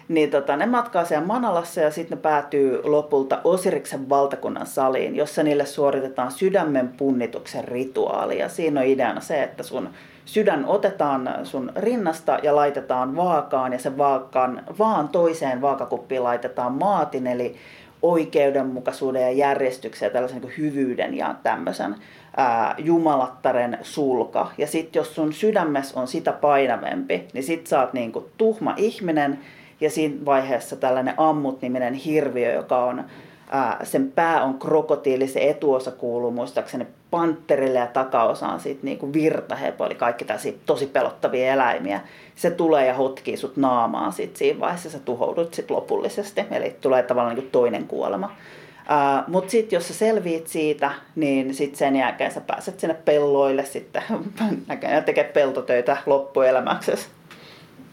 niin 0.09 0.31
tota, 0.31 0.57
ne 0.57 0.66
matkaa 0.66 1.05
siellä 1.05 1.27
Manalassa 1.27 1.81
ja 1.81 1.90
sitten 1.90 2.18
ne 2.18 2.23
päätyy 2.23 2.81
lopulta 2.85 3.40
Osiriksen 3.44 4.09
valtakunnan 4.09 4.66
saliin, 4.66 5.16
jossa 5.16 5.42
niille 5.42 5.66
suoritetaan 5.66 6.33
sydämen 6.33 6.88
punnituksen 6.88 7.64
rituaali. 7.64 8.38
Ja 8.38 8.49
siinä 8.49 8.81
on 8.81 8.87
ideana 8.87 9.21
se, 9.21 9.42
että 9.42 9.62
sun 9.62 9.88
sydän 10.25 10.64
otetaan 10.66 11.31
sun 11.44 11.73
rinnasta 11.77 12.38
ja 12.42 12.57
laitetaan 12.57 13.16
vaakaan 13.16 13.73
ja 13.73 13.79
sen 13.79 13.99
vaakaan, 13.99 14.62
vaan 14.79 15.09
toiseen 15.09 15.61
vaakakuppiin 15.61 16.25
laitetaan 16.25 16.73
maatin, 16.73 17.27
eli 17.27 17.57
oikeudenmukaisuuden 18.03 19.23
ja 19.23 19.31
järjestyksen 19.31 20.07
ja 20.07 20.11
tällaisen 20.11 20.42
niin 20.42 20.53
hyvyyden 20.59 21.14
ja 21.14 21.35
tämmöisen 21.42 21.94
ää, 22.37 22.75
jumalattaren 22.79 23.79
sulka. 23.83 24.51
Ja 24.59 24.66
sitten 24.66 25.01
jos 25.01 25.14
sun 25.14 25.33
sydämessä 25.33 26.01
on 26.01 26.09
sitä 26.09 26.33
painavempi, 26.33 27.29
niin 27.33 27.44
sit 27.44 27.66
sä 27.66 27.81
oot 27.81 27.92
niin 27.92 28.12
kuin 28.12 28.25
tuhma 28.38 28.75
ihminen 28.77 29.38
ja 29.80 29.90
siinä 29.90 30.24
vaiheessa 30.24 30.76
tällainen 30.76 31.14
Ammut-niminen 31.16 31.94
hirviö, 31.94 32.52
joka 32.52 32.84
on 32.84 33.04
ää, 33.50 33.80
sen 33.82 34.12
pää 34.12 34.44
on 34.44 34.58
krokotiili, 34.58 35.28
se 35.28 35.50
etuosa 35.50 35.90
kuuluu 35.90 36.30
muistaakseni 36.30 36.86
pantterille 37.10 37.78
ja 37.78 37.86
takaosa 37.86 38.48
on 38.48 38.60
sitten 38.60 38.84
niinku 38.84 39.12
virtahepo, 39.12 39.86
eli 39.86 39.94
kaikki 39.94 40.24
tällaisia 40.24 40.52
tosi 40.66 40.86
pelottavia 40.86 41.52
eläimiä. 41.52 42.00
Se 42.34 42.50
tulee 42.50 42.86
ja 42.86 42.94
hotkii 42.94 43.36
sut 43.36 43.56
naamaan 43.56 44.12
sit 44.12 44.36
siinä 44.36 44.60
vaiheessa, 44.60 44.90
sä 44.90 44.98
tuhoudut 44.98 45.54
sit 45.54 45.70
lopullisesti, 45.70 46.44
eli 46.50 46.76
tulee 46.80 47.02
tavallaan 47.02 47.36
niinku 47.36 47.50
toinen 47.52 47.84
kuolema. 47.84 48.26
Uh, 48.26 49.32
Mutta 49.32 49.50
sitten 49.50 49.76
jos 49.76 49.88
sä 49.88 49.94
selviit 49.94 50.46
siitä, 50.46 50.90
niin 51.16 51.54
sitten 51.54 51.78
sen 51.78 51.96
jälkeen 51.96 52.30
sä 52.30 52.40
pääset 52.40 52.80
sinne 52.80 52.94
pelloille 52.94 53.64
sitten 53.64 54.02
ja 54.92 55.02
tekee 55.02 55.24
peltotöitä 55.24 55.96
loppuelämäksesi. 56.06 57.08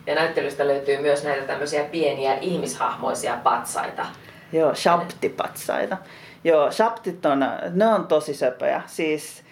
Ja 0.08 0.16
näyttelystä 0.16 0.68
löytyy 0.68 1.02
myös 1.02 1.24
näitä 1.24 1.48
tämmöisiä 1.48 1.84
pieniä 1.84 2.38
ihmishahmoisia 2.42 3.38
patsaita. 3.44 4.06
Joo, 4.52 4.76
shaptipatsaita. 4.76 5.98
Joo, 6.44 6.72
shaptit 6.72 7.26
on, 7.26 7.46
ne 7.72 7.88
on 7.88 8.08
tosi 8.08 8.34
söpöjä. 8.34 8.82
Siis 8.86 9.44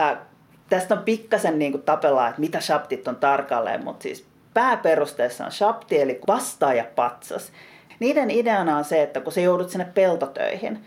äh, 0.00 0.18
tästä 0.68 0.94
on 0.94 1.02
pikkasen 1.02 1.58
niin 1.58 1.72
kuin 1.72 1.82
tapellaan, 1.82 2.28
että 2.28 2.40
mitä 2.40 2.60
shaptit 2.60 3.08
on 3.08 3.16
tarkalleen, 3.16 3.84
mutta 3.84 4.02
siis 4.02 4.26
pääperusteessa 4.54 5.44
on 5.44 5.52
shapti, 5.52 6.00
eli 6.00 6.20
vastaaja 6.28 6.84
patsas. 6.94 7.52
Niiden 8.00 8.30
ideana 8.30 8.76
on 8.76 8.84
se, 8.84 9.02
että 9.02 9.20
kun 9.20 9.32
sä 9.32 9.40
joudut 9.40 9.70
sinne 9.70 9.84
peltotöihin, 9.94 10.84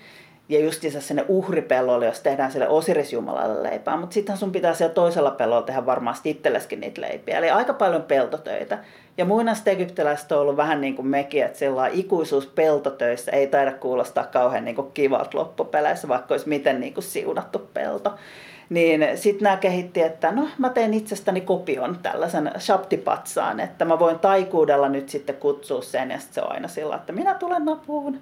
ja 0.50 0.60
justiinsa 0.60 1.02
sinne 1.02 1.26
uhripellolle, 1.28 2.06
jos 2.06 2.20
tehdään 2.20 2.52
sille 2.52 2.68
Osirisjumalalle 2.68 3.70
leipää. 3.70 3.98
Mutta 3.98 4.14
sitten 4.14 4.38
sun 4.38 4.52
pitää 4.52 4.74
siellä 4.74 4.94
toisella 4.94 5.32
pellolla 5.32 5.62
tehdä 5.62 5.86
varmasti 5.86 6.30
itselleskin 6.30 6.80
niitä 6.80 7.02
leipiä. 7.02 7.38
Eli 7.38 7.50
aika 7.50 7.74
paljon 7.74 8.04
peltotöitä. 8.04 8.78
Ja 9.18 9.26
muinaiset 9.26 9.68
egyptiläiset 9.68 10.32
on 10.32 10.40
ollut 10.40 10.58
vähän 10.58 10.82
niin 10.82 10.96
kuin 10.96 11.08
mekin, 11.08 11.44
että 11.46 11.60
sillä 11.60 11.88
ikuisuus 11.88 12.48
peltotöissä 12.48 13.32
ei 13.32 13.48
taida 13.48 13.72
kuulostaa 13.72 14.24
kauhean 14.24 14.66
niin 14.66 14.92
kivalta 14.94 15.38
loppupeleissä, 15.38 16.08
vaikka 16.08 16.34
olisi 16.34 16.50
miten 16.50 16.80
niin 16.80 16.94
kuin 16.94 17.04
siunattu 17.04 17.60
pelto. 17.74 18.14
Niin 18.70 19.08
sitten 19.16 19.44
nämä 19.44 19.58
kehitti, 19.58 20.02
että 20.02 20.32
no 20.32 20.48
mä 20.58 20.70
teen 20.70 20.94
itsestäni 20.94 21.42
kopion 21.42 21.98
tällaisen 22.04 22.52
shaptipatsaan, 22.60 23.60
että 23.60 23.86
mä 23.86 24.00
voin 24.00 24.20
taikuudella 24.20 24.90
nyt 24.90 25.10
sitten 25.10 25.36
kutsua 25.36 25.82
sen 25.82 26.12
ja 26.12 26.20
sitten 26.20 26.34
se 26.34 26.42
on 26.42 26.52
aina 26.52 26.68
sillä, 26.68 26.96
että 26.96 27.14
minä 27.14 27.34
tulen 27.34 27.70
apuun. 27.70 28.22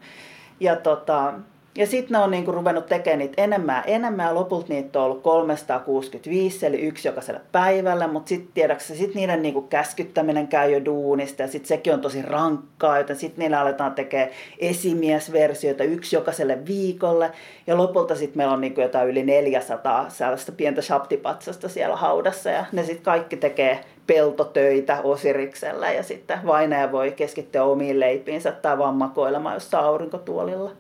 Ja 0.60 0.76
tota, 0.76 1.34
ja 1.76 1.88
sitten 1.88 2.12
ne 2.12 2.24
on 2.24 2.32
niinku 2.32 2.52
ruvennut 2.52 2.86
tekemään 2.86 3.20
niitä 3.20 3.42
enemmän 3.42 3.84
enemmän 3.86 4.26
ja 4.26 4.36
lopulta 4.36 4.66
niitä 4.70 5.00
on 5.00 5.06
ollut 5.06 5.22
365, 5.22 6.66
eli 6.66 6.82
yksi 6.82 7.08
jokaisella 7.08 7.40
päivällä, 7.52 8.08
mutta 8.08 8.30
sitten 8.30 8.52
tiedätkö 8.54 8.84
sit 8.84 9.16
niiden 9.16 9.42
niinku 9.42 9.62
käskyttäminen 9.62 10.48
käy 10.48 10.72
jo 10.72 10.86
duunista 10.86 11.42
ja 11.42 11.48
sitten 11.48 11.68
sekin 11.68 11.94
on 11.94 12.02
tosi 12.02 12.22
rankkaa, 12.22 12.98
joten 12.98 13.16
sitten 13.16 13.40
niillä 13.40 13.62
aletaan 13.62 13.94
tekemään 13.94 14.30
esimiesversioita 14.60 15.84
yksi 15.84 16.16
jokaiselle 16.16 16.66
viikolle 16.66 17.32
ja 17.68 17.78
lopulta 17.78 18.16
sitten 18.16 18.38
meillä 18.38 18.54
on 18.54 18.62
niinku 18.62 18.82
jotain 18.82 19.10
yli 19.10 19.24
400 19.24 20.10
sellaista 20.10 20.52
pientä 20.52 20.82
shaptipatsasta 20.82 21.70
siellä 21.70 21.96
haudassa 21.96 22.50
ja 22.50 22.66
ne 22.72 22.84
sitten 22.84 23.04
kaikki 23.04 23.38
tekee 23.38 23.80
peltotöitä 24.08 25.02
Osiriksellä 25.04 25.92
ja 25.92 26.04
sitten 26.04 26.40
vainaja 26.46 26.92
voi 26.92 27.12
keskittyä 27.12 27.64
omiin 27.64 28.00
leipiinsä 28.00 28.52
tai 28.52 28.78
vaan 28.78 28.96
makoilemaan 28.96 29.56
jossain 29.56 29.86
aurinkotuolilla. 29.86 30.72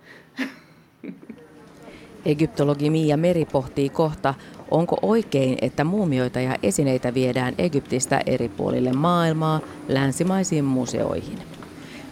Egyptologi 2.25 2.89
Mia 2.89 3.17
Meri 3.17 3.45
pohtii 3.45 3.89
kohta, 3.89 4.33
onko 4.71 4.97
oikein, 5.01 5.57
että 5.61 5.83
muumioita 5.83 6.39
ja 6.39 6.55
esineitä 6.63 7.13
viedään 7.13 7.53
Egyptistä 7.57 8.21
eri 8.25 8.49
puolille 8.49 8.93
maailmaa 8.93 9.59
länsimaisiin 9.87 10.65
museoihin. 10.65 11.39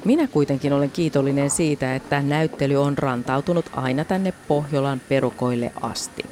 Minä 0.06 0.28
kuitenkin 0.28 0.74
olen 0.74 0.92
kiitollinen 0.92 1.50
siitä, 1.50 1.96
että 1.96 2.22
näyttely 2.22 2.76
on 2.76 2.98
rantautunut 2.98 3.66
aina 3.76 4.06
tänne 4.06 4.34
Pohjolan 4.48 5.02
perukoille 5.10 5.72
asti. 5.82 6.24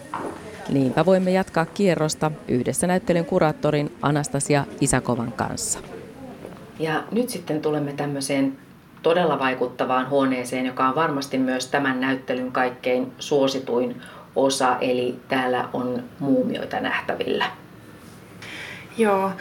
Niinpä 0.70 1.06
voimme 1.06 1.32
jatkaa 1.32 1.66
kierrosta 1.66 2.32
yhdessä 2.48 2.88
näyttelyn 2.88 3.26
kuraattorin 3.26 3.92
Anastasia 4.02 4.66
Isakovan 4.82 5.32
kanssa. 5.32 5.80
Ja 6.80 7.04
nyt 7.12 7.30
sitten 7.30 7.62
tulemme 7.62 7.94
tämmöiseen 7.94 8.58
todella 9.04 9.40
vaikuttavaan 9.40 10.10
huoneeseen, 10.10 10.66
joka 10.66 10.88
on 10.88 10.96
varmasti 10.96 11.38
myös 11.38 11.68
tämän 11.68 12.00
näyttelyn 12.00 12.52
kaikkein 12.52 13.12
suosituin 13.20 14.02
osa, 14.36 14.78
eli 14.82 15.20
täällä 15.28 15.70
on 15.74 16.04
muumioita 16.20 16.80
nähtävillä. 16.80 17.46
Joo, 18.98 19.32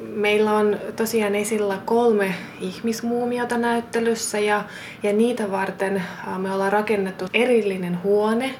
meillä 0.00 0.52
on 0.52 0.76
tosiaan 0.96 1.34
esillä 1.34 1.78
kolme 1.84 2.34
ihmismuumiota 2.60 3.58
näyttelyssä 3.58 4.38
ja, 4.38 4.64
ja 5.02 5.12
niitä 5.12 5.50
varten 5.50 6.02
me 6.38 6.52
ollaan 6.52 6.72
rakennettu 6.72 7.24
erillinen 7.34 8.02
huone, 8.02 8.54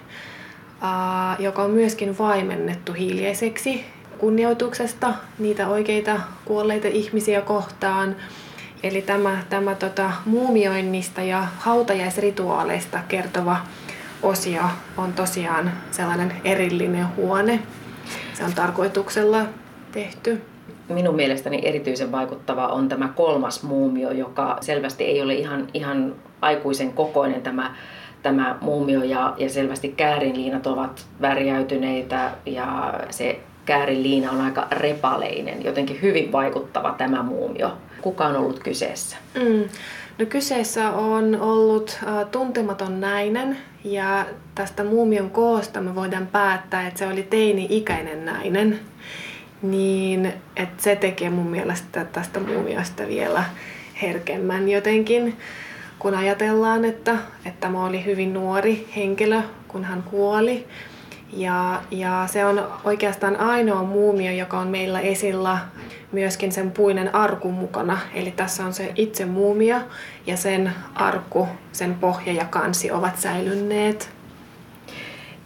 joka 1.38 1.62
on 1.62 1.71
myöskin 1.71 2.19
vaimennettu 2.19 2.92
hiljaiseksi 2.92 3.85
kunnioituksesta 4.19 5.14
niitä 5.38 5.69
oikeita 5.69 6.21
kuolleita 6.45 6.88
ihmisiä 6.88 7.40
kohtaan. 7.40 8.16
Eli 8.83 9.03
tämä, 9.03 9.43
tämä 9.51 9.75
tota, 9.75 10.12
muumioinnista 10.25 11.23
ja 11.23 11.47
hautajaisrituaaleista 11.59 12.99
kertova 13.09 13.57
osio 14.23 14.62
on 14.97 15.12
tosiaan 15.12 15.73
sellainen 15.91 16.33
erillinen 16.45 17.17
huone. 17.17 17.62
Se 18.35 18.45
on 18.45 18.53
tarkoituksella 18.53 19.47
tehty. 19.93 20.43
Minun 20.89 21.17
mielestäni 21.17 21.61
erityisen 21.65 22.12
vaikuttava 22.12 22.67
on 22.67 22.89
tämä 22.89 23.09
kolmas 23.09 23.62
muumio, 23.62 24.11
joka 24.11 24.59
selvästi 24.61 25.05
ei 25.05 25.23
ole 25.23 25.35
ihan, 25.35 25.67
ihan 25.75 26.15
aikuisen 26.41 26.93
kokoinen 26.93 27.43
tämä, 27.43 27.75
tämä 28.23 28.59
muumio 28.61 29.03
ja, 29.03 29.35
ja 29.39 29.51
selvästi 29.51 29.89
käärinliinat 29.89 30.67
ovat 30.67 31.07
värjäytyneitä 31.21 32.31
ja 32.47 32.95
se 33.11 33.41
käärinliina 33.66 34.31
on 34.31 34.40
aika 34.40 34.66
repaleinen, 34.70 35.64
jotenkin 35.64 36.02
hyvin 36.02 36.33
vaikuttava 36.33 36.94
tämä 36.98 37.22
muumio 37.22 37.72
kuka 38.07 38.26
on 38.26 38.37
ollut 38.37 38.59
kyseessä? 38.59 39.16
Mm. 39.35 39.68
No 40.18 40.26
kyseessä 40.26 40.90
on 40.90 41.40
ollut 41.40 41.98
uh, 42.02 42.31
tuntematon 42.31 43.00
nainen 43.00 43.59
ja 43.85 44.26
tästä 44.55 44.85
muumion 44.85 45.31
koosta 45.31 45.81
me 45.81 45.94
voidaan 45.94 46.26
päättää, 46.26 46.87
että 46.87 46.98
se 46.98 47.07
oli 47.07 47.22
teini-ikäinen 47.22 48.24
nainen. 48.24 48.81
Niin, 49.62 50.33
että 50.57 50.83
se 50.83 50.96
tekee 50.96 51.31
mun 51.31 51.46
mielestä 51.46 52.05
tästä 52.05 52.40
muumiosta 52.40 53.09
vielä 53.09 53.44
herkemmän 54.02 54.68
jotenkin, 54.68 55.37
kun 55.98 56.14
ajatellaan, 56.14 56.85
että, 56.85 57.16
että 57.44 57.61
tämä 57.61 57.85
oli 57.85 58.05
hyvin 58.05 58.35
nuori 58.35 58.88
henkilö, 58.96 59.40
kun 59.68 59.85
hän 59.85 60.02
kuoli. 60.02 60.66
Ja, 61.37 61.83
ja 61.90 62.25
se 62.27 62.44
on 62.44 62.66
oikeastaan 62.85 63.40
ainoa 63.40 63.83
muumio, 63.83 64.33
joka 64.33 64.59
on 64.59 64.68
meillä 64.68 65.01
esillä 65.01 65.59
myöskin 66.12 66.53
sen 66.53 66.70
puinen 66.70 67.14
arku 67.14 67.51
mukana. 67.51 67.99
Eli 68.14 68.31
tässä 68.31 68.64
on 68.64 68.72
se 68.72 68.92
itse 68.94 69.25
muumio 69.25 69.77
ja 70.27 70.37
sen 70.37 70.72
arku, 70.94 71.49
sen 71.72 71.94
pohja 71.94 72.33
ja 72.33 72.44
kansi 72.44 72.90
ovat 72.90 73.18
säilynneet. 73.18 74.11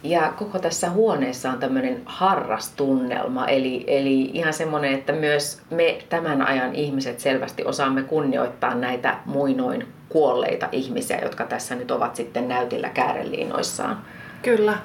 Ja 0.03 0.33
koko 0.37 0.59
tässä 0.59 0.89
huoneessa 0.89 1.51
on 1.51 1.59
tämmöinen 1.59 2.01
harrastunnelma, 2.05 3.47
eli, 3.47 3.83
eli 3.87 4.21
ihan 4.21 4.53
semmoinen, 4.53 4.93
että 4.93 5.13
myös 5.13 5.61
me 5.69 5.99
tämän 6.09 6.41
ajan 6.41 6.75
ihmiset 6.75 7.19
selvästi 7.19 7.63
osaamme 7.65 8.03
kunnioittaa 8.03 8.75
näitä 8.75 9.17
muinoin 9.25 9.87
kuolleita 10.09 10.69
ihmisiä, 10.71 11.19
jotka 11.21 11.45
tässä 11.45 11.75
nyt 11.75 11.91
ovat 11.91 12.15
sitten 12.15 12.47
näytillä 12.47 12.89
kääreliinoissaan. 12.89 14.01
Kyllä. 14.41 14.77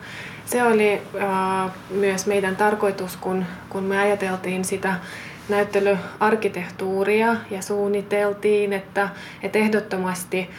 Se 0.47 0.63
oli 0.63 0.93
äh, 0.93 1.71
myös 1.91 2.27
meidän 2.27 2.57
tarkoitus, 2.57 3.17
kun, 3.17 3.45
kun 3.69 3.83
me 3.83 3.99
ajateltiin 3.99 4.65
sitä 4.65 4.95
näyttelyarkkitehtuuria 5.49 7.37
ja 7.51 7.63
suunniteltiin, 7.63 8.73
että, 8.73 9.09
että 9.43 9.59
ehdottomasti 9.59 10.51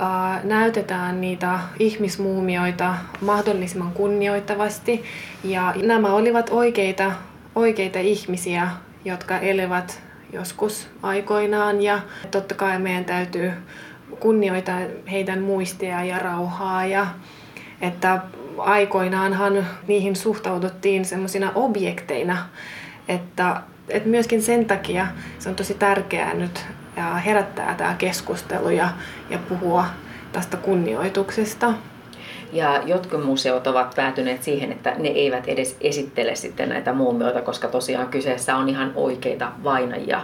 äh, 0.00 0.44
näytetään 0.44 1.20
niitä 1.20 1.58
ihmismuumioita 1.78 2.94
mahdollisimman 3.20 3.92
kunnioittavasti. 3.92 5.04
Ja 5.44 5.74
nämä 5.82 6.12
olivat 6.12 6.50
oikeita, 6.50 7.12
oikeita 7.54 7.98
ihmisiä, 7.98 8.68
jotka 9.04 9.38
elevät 9.38 10.00
joskus 10.32 10.88
aikoinaan 11.02 11.82
ja 11.82 12.00
totta 12.30 12.54
kai 12.54 12.78
meidän 12.78 13.04
täytyy 13.04 13.52
kunnioittaa 14.20 14.80
heidän 15.10 15.42
muistia 15.42 16.04
ja 16.04 16.18
rauhaa 16.18 16.86
ja 16.86 17.06
että 17.80 18.20
aikoinaanhan 18.58 19.66
niihin 19.86 20.16
suhtauduttiin 20.16 21.04
semmoisina 21.04 21.52
objekteina, 21.54 22.38
että, 23.08 23.62
että 23.88 24.08
myöskin 24.08 24.42
sen 24.42 24.64
takia 24.64 25.06
se 25.38 25.48
on 25.48 25.54
tosi 25.54 25.74
tärkeää 25.74 26.34
nyt 26.34 26.66
herättää 27.24 27.74
tämä 27.74 27.94
keskustelu 27.98 28.70
ja, 28.70 28.88
ja 29.30 29.38
puhua 29.48 29.84
tästä 30.32 30.56
kunnioituksesta. 30.56 31.74
Ja 32.52 32.82
jotkut 32.86 33.24
museot 33.24 33.66
ovat 33.66 33.94
päätyneet 33.96 34.42
siihen, 34.42 34.72
että 34.72 34.94
ne 34.98 35.08
eivät 35.08 35.48
edes 35.48 35.76
esittele 35.80 36.36
sitten 36.36 36.68
näitä 36.68 36.92
muumioita, 36.92 37.42
koska 37.42 37.68
tosiaan 37.68 38.08
kyseessä 38.08 38.56
on 38.56 38.68
ihan 38.68 38.92
oikeita 38.94 39.52
vainajia. 39.64 40.20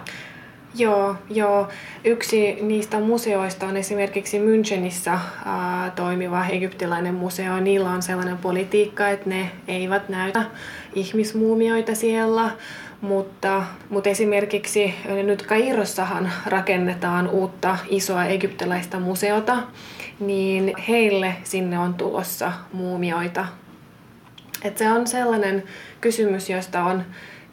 Joo, 0.74 1.16
joo. 1.30 1.68
Yksi 2.04 2.58
niistä 2.60 3.00
museoista 3.00 3.66
on 3.66 3.76
esimerkiksi 3.76 4.38
Münchenissä 4.38 5.18
ää, 5.44 5.92
toimiva 5.96 6.46
egyptiläinen 6.46 7.14
museo. 7.14 7.60
Niillä 7.60 7.90
on 7.90 8.02
sellainen 8.02 8.38
politiikka, 8.38 9.08
että 9.08 9.28
ne 9.28 9.50
eivät 9.68 10.08
näytä 10.08 10.44
ihmismuumioita 10.94 11.94
siellä, 11.94 12.50
mutta, 13.00 13.62
mutta 13.90 14.10
esimerkiksi 14.10 14.94
nyt 15.24 15.42
Kairossahan 15.42 16.32
rakennetaan 16.46 17.28
uutta 17.28 17.78
isoa 17.88 18.24
egyptiläistä 18.24 18.98
museota, 18.98 19.56
niin 20.20 20.74
heille 20.88 21.34
sinne 21.44 21.78
on 21.78 21.94
tulossa 21.94 22.52
muumioita. 22.72 23.46
Et 24.64 24.78
se 24.78 24.90
on 24.90 25.06
sellainen 25.06 25.62
kysymys, 26.00 26.50
josta 26.50 26.84
on 26.84 27.04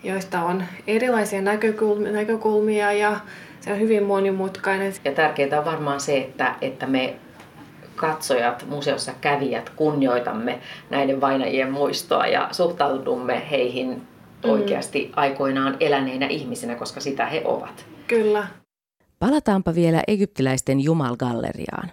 joista 0.03 0.43
on 0.43 0.63
erilaisia 0.88 1.41
näkökulmia, 2.12 2.93
ja 2.93 3.19
se 3.59 3.73
on 3.73 3.79
hyvin 3.79 4.03
monimutkainen. 4.03 4.93
Ja 5.05 5.12
tärkeää 5.12 5.59
on 5.59 5.65
varmaan 5.65 5.99
se, 5.99 6.17
että, 6.17 6.55
että 6.62 6.88
me 6.88 7.15
katsojat, 7.95 8.65
museossa 8.69 9.12
kävijät 9.21 9.69
kunnioitamme 9.69 10.59
näiden 10.89 11.21
vainajien 11.21 11.71
muistoa 11.71 12.27
ja 12.27 12.49
suhtaudumme 12.51 13.41
heihin 13.51 13.89
mm. 13.89 14.49
oikeasti 14.49 15.12
aikoinaan 15.15 15.77
eläneinä 15.79 16.27
ihmisinä, 16.27 16.75
koska 16.75 16.99
sitä 16.99 17.25
he 17.25 17.41
ovat. 17.45 17.85
Kyllä. 18.07 18.47
Palataanpa 19.19 19.75
vielä 19.75 20.03
egyptiläisten 20.07 20.79
jumalgalleriaan. 20.79 21.91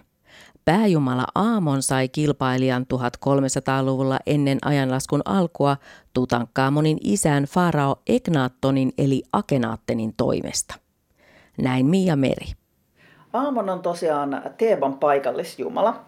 Pääjumala 0.67 1.25
Aamon 1.35 1.81
sai 1.81 2.09
kilpailijan 2.09 2.85
1300-luvulla 2.93 4.19
ennen 4.25 4.57
ajanlaskun 4.65 5.21
alkua 5.25 5.77
Tutankhamonin 6.13 6.97
isän 7.03 7.43
farao 7.43 7.95
Eknaattonin 8.07 8.91
eli 8.97 9.23
Akenaattenin 9.33 10.13
toimesta. 10.17 10.75
Näin 11.57 11.85
Mia 11.85 12.15
Meri. 12.15 12.45
Aamon 13.33 13.69
on 13.69 13.81
tosiaan 13.81 14.41
Teeban 14.57 14.93
paikallisjumala. 14.93 15.99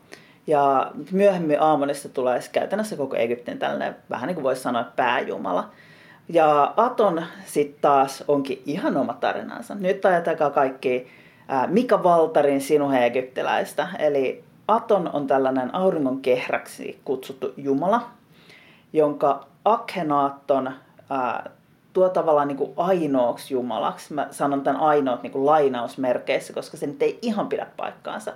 Ja 0.47 0.91
myöhemmin 1.11 1.61
Aamonista 1.61 2.09
tulee 2.09 2.39
käytännössä 2.51 2.95
koko 2.95 3.15
Egyptin 3.15 3.59
tällainen, 3.59 3.95
vähän 4.09 4.27
niin 4.27 4.35
kuin 4.35 4.43
voisi 4.43 4.61
sanoa, 4.61 4.83
pääjumala. 4.95 5.69
Ja 6.29 6.73
Aton 6.77 7.23
sitten 7.45 7.81
taas 7.81 8.23
onkin 8.27 8.61
ihan 8.65 8.97
oma 8.97 9.13
tarinansa. 9.13 9.75
Nyt 9.75 10.05
ajatelkaa 10.05 10.49
kaikki 10.49 11.07
Mika 11.67 12.03
Valtarin 12.03 12.61
Sinuhe 12.61 13.05
egyptiläistä. 13.05 13.87
Eli 13.99 14.48
Aton 14.69 15.09
on 15.13 15.27
tällainen 15.27 15.75
auringon 15.75 16.21
kehräksi 16.21 17.01
kutsuttu 17.05 17.53
jumala, 17.57 18.01
jonka 18.93 19.45
Akhenaatton 19.65 20.71
ää, 21.09 21.49
tuo 21.93 22.09
tavallaan 22.09 22.47
niin 22.47 22.57
kuin 22.57 22.73
ainoaksi 22.77 23.53
jumalaksi. 23.53 24.13
Mä 24.13 24.27
sanon 24.31 24.61
tämän 24.61 24.81
ainoat 24.81 25.23
niin 25.23 25.31
kuin 25.31 25.45
lainausmerkeissä, 25.45 26.53
koska 26.53 26.77
se 26.77 26.87
nyt 26.87 27.01
ei 27.01 27.19
ihan 27.21 27.47
pidä 27.47 27.67
paikkaansa. 27.77 28.33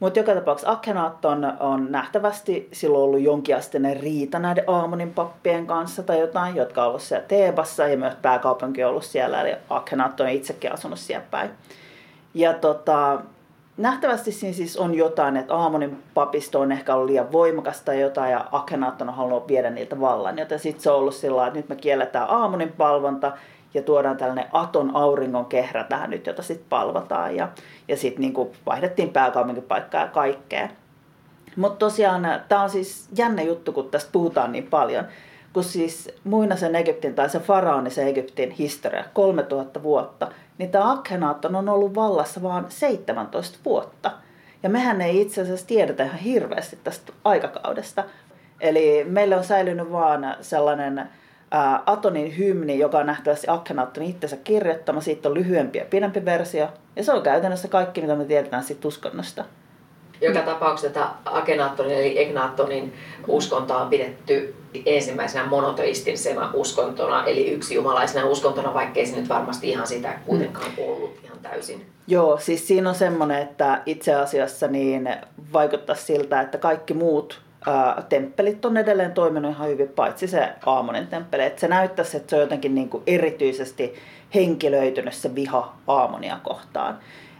Mutta 0.00 0.18
joka 0.18 0.34
tapauksessa 0.34 0.72
Akhenaatton 0.72 1.52
on 1.60 1.92
nähtävästi 1.92 2.68
silloin 2.72 3.04
ollut 3.04 3.20
jonkinasteinen 3.20 4.00
riita 4.00 4.38
näiden 4.38 4.64
Aamonin 4.66 5.14
pappien 5.14 5.66
kanssa 5.66 6.02
tai 6.02 6.20
jotain, 6.20 6.56
jotka 6.56 6.82
on 6.82 6.88
ollut 6.88 7.02
siellä 7.02 7.26
Teebassa 7.26 7.88
ja 7.88 7.96
myös 7.96 8.14
pääkaupunki 8.22 8.84
on 8.84 8.90
ollut 8.90 9.04
siellä, 9.04 9.40
eli 9.40 9.56
Akhenaatton 9.70 10.26
on 10.26 10.32
itsekin 10.32 10.72
asunut 10.72 10.98
siellä 10.98 11.26
päin. 11.30 11.50
Ja 12.34 12.54
tota, 12.54 13.20
nähtävästi 13.76 14.32
siinä 14.32 14.56
siis 14.56 14.76
on 14.76 14.94
jotain, 14.94 15.36
että 15.36 15.54
Aamonin 15.54 16.02
papisto 16.14 16.60
on 16.60 16.72
ehkä 16.72 16.94
ollut 16.94 17.10
liian 17.10 17.32
voimakas 17.32 17.80
tai 17.80 18.00
jotain 18.00 18.32
ja 18.32 18.44
Akhenaatton 18.52 19.08
on 19.08 19.14
halunnut 19.14 19.48
viedä 19.48 19.70
niiltä 19.70 20.00
vallan. 20.00 20.38
Joten 20.38 20.58
sitten 20.58 20.82
se 20.82 20.90
on 20.90 20.96
ollut 20.96 21.14
sillä 21.14 21.46
että 21.46 21.58
nyt 21.58 21.68
me 21.68 21.76
kielletään 21.76 22.30
Aamonin 22.30 22.72
palvonta 22.72 23.32
ja 23.74 23.82
tuodaan 23.82 24.16
tällainen 24.16 24.46
Aton 24.52 24.96
auringon 24.96 25.46
kehrä 25.46 25.84
tähän 25.84 26.10
nyt, 26.10 26.26
jota 26.26 26.42
sitten 26.42 26.68
palvataan. 26.68 27.36
Ja, 27.36 27.48
ja 27.88 27.96
sitten 27.96 28.20
niinku 28.20 28.52
vaihdettiin 28.66 29.10
pääkaupunkipaikkaa 29.10 30.00
ja 30.00 30.08
kaikkea. 30.08 30.68
Mutta 31.56 31.78
tosiaan 31.78 32.28
tämä 32.48 32.62
on 32.62 32.70
siis 32.70 33.08
jännä 33.16 33.42
juttu, 33.42 33.72
kun 33.72 33.90
tästä 33.90 34.12
puhutaan 34.12 34.52
niin 34.52 34.66
paljon. 34.66 35.04
Kun 35.52 35.64
siis 35.64 36.10
muinaisen 36.24 36.76
Egyptin 36.76 37.14
tai 37.14 37.30
se 37.30 37.38
faraonisen 37.38 38.08
Egyptin 38.08 38.50
historia, 38.50 39.04
3000 39.14 39.82
vuotta– 39.82 40.28
niin 40.58 40.70
tämä 40.70 40.92
Akhenaatton 40.92 41.54
on 41.54 41.68
ollut 41.68 41.94
vallassa 41.94 42.42
vain 42.42 42.64
17 42.68 43.58
vuotta. 43.64 44.12
Ja 44.62 44.68
mehän 44.68 45.00
ei 45.00 45.20
itse 45.20 45.42
asiassa 45.42 45.66
tiedetä 45.66 46.04
ihan 46.04 46.18
hirveästi 46.18 46.78
tästä 46.84 47.12
aikakaudesta. 47.24 48.04
Eli 48.60 49.04
meillä 49.04 49.36
on 49.36 49.44
säilynyt 49.44 49.92
vaan 49.92 50.36
sellainen 50.40 51.08
ää, 51.50 51.82
Atonin 51.86 52.38
hymni, 52.38 52.78
joka 52.78 52.98
on 52.98 53.06
nähtävästi 53.06 53.46
Akhenaatton 53.50 54.02
itsensä 54.02 54.36
kirjoittama. 54.36 55.00
Siitä 55.00 55.28
on 55.28 55.34
lyhyempi 55.34 55.78
ja 55.78 55.84
pidempi 55.84 56.24
versio. 56.24 56.68
Ja 56.96 57.04
se 57.04 57.12
on 57.12 57.22
käytännössä 57.22 57.68
kaikki, 57.68 58.00
mitä 58.00 58.16
me 58.16 58.24
tiedetään 58.24 58.64
siitä 58.64 58.88
uskonnosta. 58.88 59.44
Joka 60.20 60.40
tapauksessa 60.40 61.08
Akenaattonin 61.24 61.96
eli 61.96 62.22
Egnaattonin 62.22 62.92
uskonta 63.28 63.76
on 63.76 63.88
pidetty 63.88 64.54
ensimmäisenä 64.86 65.46
monoteistisena 65.46 66.50
uskontona, 66.54 67.24
eli 67.24 67.50
yksi 67.50 67.74
jumalaisena 67.74 68.26
uskontona, 68.26 68.74
vaikkei 68.74 69.06
se 69.06 69.16
nyt 69.16 69.28
varmasti 69.28 69.68
ihan 69.68 69.86
sitä 69.86 70.18
kuitenkaan 70.26 70.70
ollut 70.78 71.18
ihan 71.24 71.38
täysin. 71.38 71.86
Joo, 72.06 72.38
siis 72.38 72.68
siinä 72.68 72.88
on 72.88 72.94
semmoinen, 72.94 73.42
että 73.42 73.82
itse 73.86 74.14
asiassa 74.14 74.68
niin 74.68 75.08
vaikuttaa 75.52 75.96
siltä, 75.96 76.40
että 76.40 76.58
kaikki 76.58 76.94
muut 76.94 77.40
ää, 77.66 78.02
temppelit 78.08 78.64
on 78.64 78.76
edelleen 78.76 79.12
toiminut 79.12 79.52
ihan 79.52 79.68
hyvin, 79.68 79.88
paitsi 79.88 80.28
se 80.28 80.48
Aamonen 80.66 81.06
temppeli. 81.06 81.42
Että 81.42 81.60
se 81.60 81.68
näyttäisi, 81.68 82.16
että 82.16 82.30
se 82.30 82.36
on 82.36 82.42
jotenkin 82.42 82.74
niin 82.74 82.88
kuin 82.88 83.02
erityisesti 83.06 83.94
henkilöitynyt 84.34 85.14
se 85.14 85.34
viha 85.34 85.74
Aamonia 85.86 86.38
kohtaan. 86.42 86.98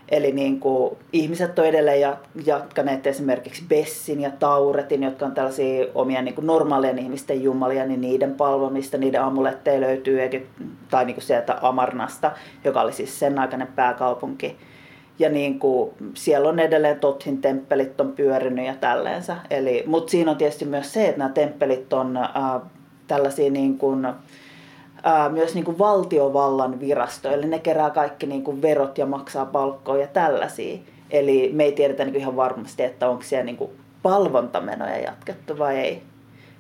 Eli 0.09 0.33
niin 0.33 0.61
kuin, 0.61 0.97
ihmiset 1.13 1.59
on 1.59 1.67
edelleen 1.67 2.17
jatkaneet 2.45 3.07
esimerkiksi 3.07 3.65
Bessin 3.69 4.21
ja 4.21 4.31
Tauretin, 4.31 5.03
jotka 5.03 5.27
on 5.27 5.33
tällaisia 5.33 5.87
omia 5.95 6.23
niin 6.23 6.35
kuin 6.35 6.47
normaalien 6.47 6.99
ihmisten 6.99 7.43
jumalia, 7.43 7.87
niin 7.87 8.01
niiden 8.01 8.35
palvomista, 8.35 8.99
niiden 8.99 9.23
amuletteja 9.23 9.81
löytyy, 9.81 10.19
tai 10.91 11.05
niin 11.05 11.15
kuin 11.15 11.25
sieltä 11.25 11.59
Amarnasta, 11.63 12.33
joka 12.65 12.81
oli 12.81 12.93
siis 12.93 13.19
sen 13.19 13.39
aikainen 13.39 13.69
pääkaupunki. 13.77 14.57
Ja 15.19 15.29
niin 15.29 15.59
kuin, 15.59 15.91
siellä 16.15 16.49
on 16.49 16.59
edelleen 16.59 17.01
Tothin 17.01 17.41
temppelit 17.41 18.01
on 18.01 18.13
pyörinyt 18.13 18.67
ja 18.67 18.75
tälleensä. 18.75 19.37
Eli, 19.51 19.85
mutta 19.87 20.11
siinä 20.11 20.31
on 20.31 20.37
tietysti 20.37 20.65
myös 20.65 20.93
se, 20.93 21.09
että 21.09 21.19
nämä 21.19 21.31
temppelit 21.31 21.93
on 21.93 22.17
äh, 22.17 22.61
tällaisia 23.07 23.51
niin 23.51 23.79
kuin, 23.79 24.07
ää, 25.07 25.29
myös 25.29 25.55
niin 25.55 25.65
kuin 25.65 25.79
valtiovallan 25.79 26.81
virasto, 26.81 27.31
eli 27.31 27.47
ne 27.47 27.59
kerää 27.59 27.91
kaikki 27.91 28.27
niin 28.27 28.43
kuin 28.43 28.63
verot 28.63 28.99
ja 28.99 29.07
maksaa 29.07 29.47
palkkoja 29.47 30.01
ja 30.01 30.07
tällaisia. 30.07 30.79
Eli 31.11 31.51
me 31.55 31.65
ei 31.65 31.73
tiedetä 31.73 32.05
niin 32.05 32.17
ihan 32.17 32.37
varmasti, 32.37 32.83
että 32.83 33.09
onko 33.09 33.23
siellä 33.23 33.45
niin 33.45 33.57
kuin 33.57 33.71
palvontamenoja 34.03 34.99
jatkettu 34.99 35.59
vai 35.59 35.77
ei. 35.79 36.03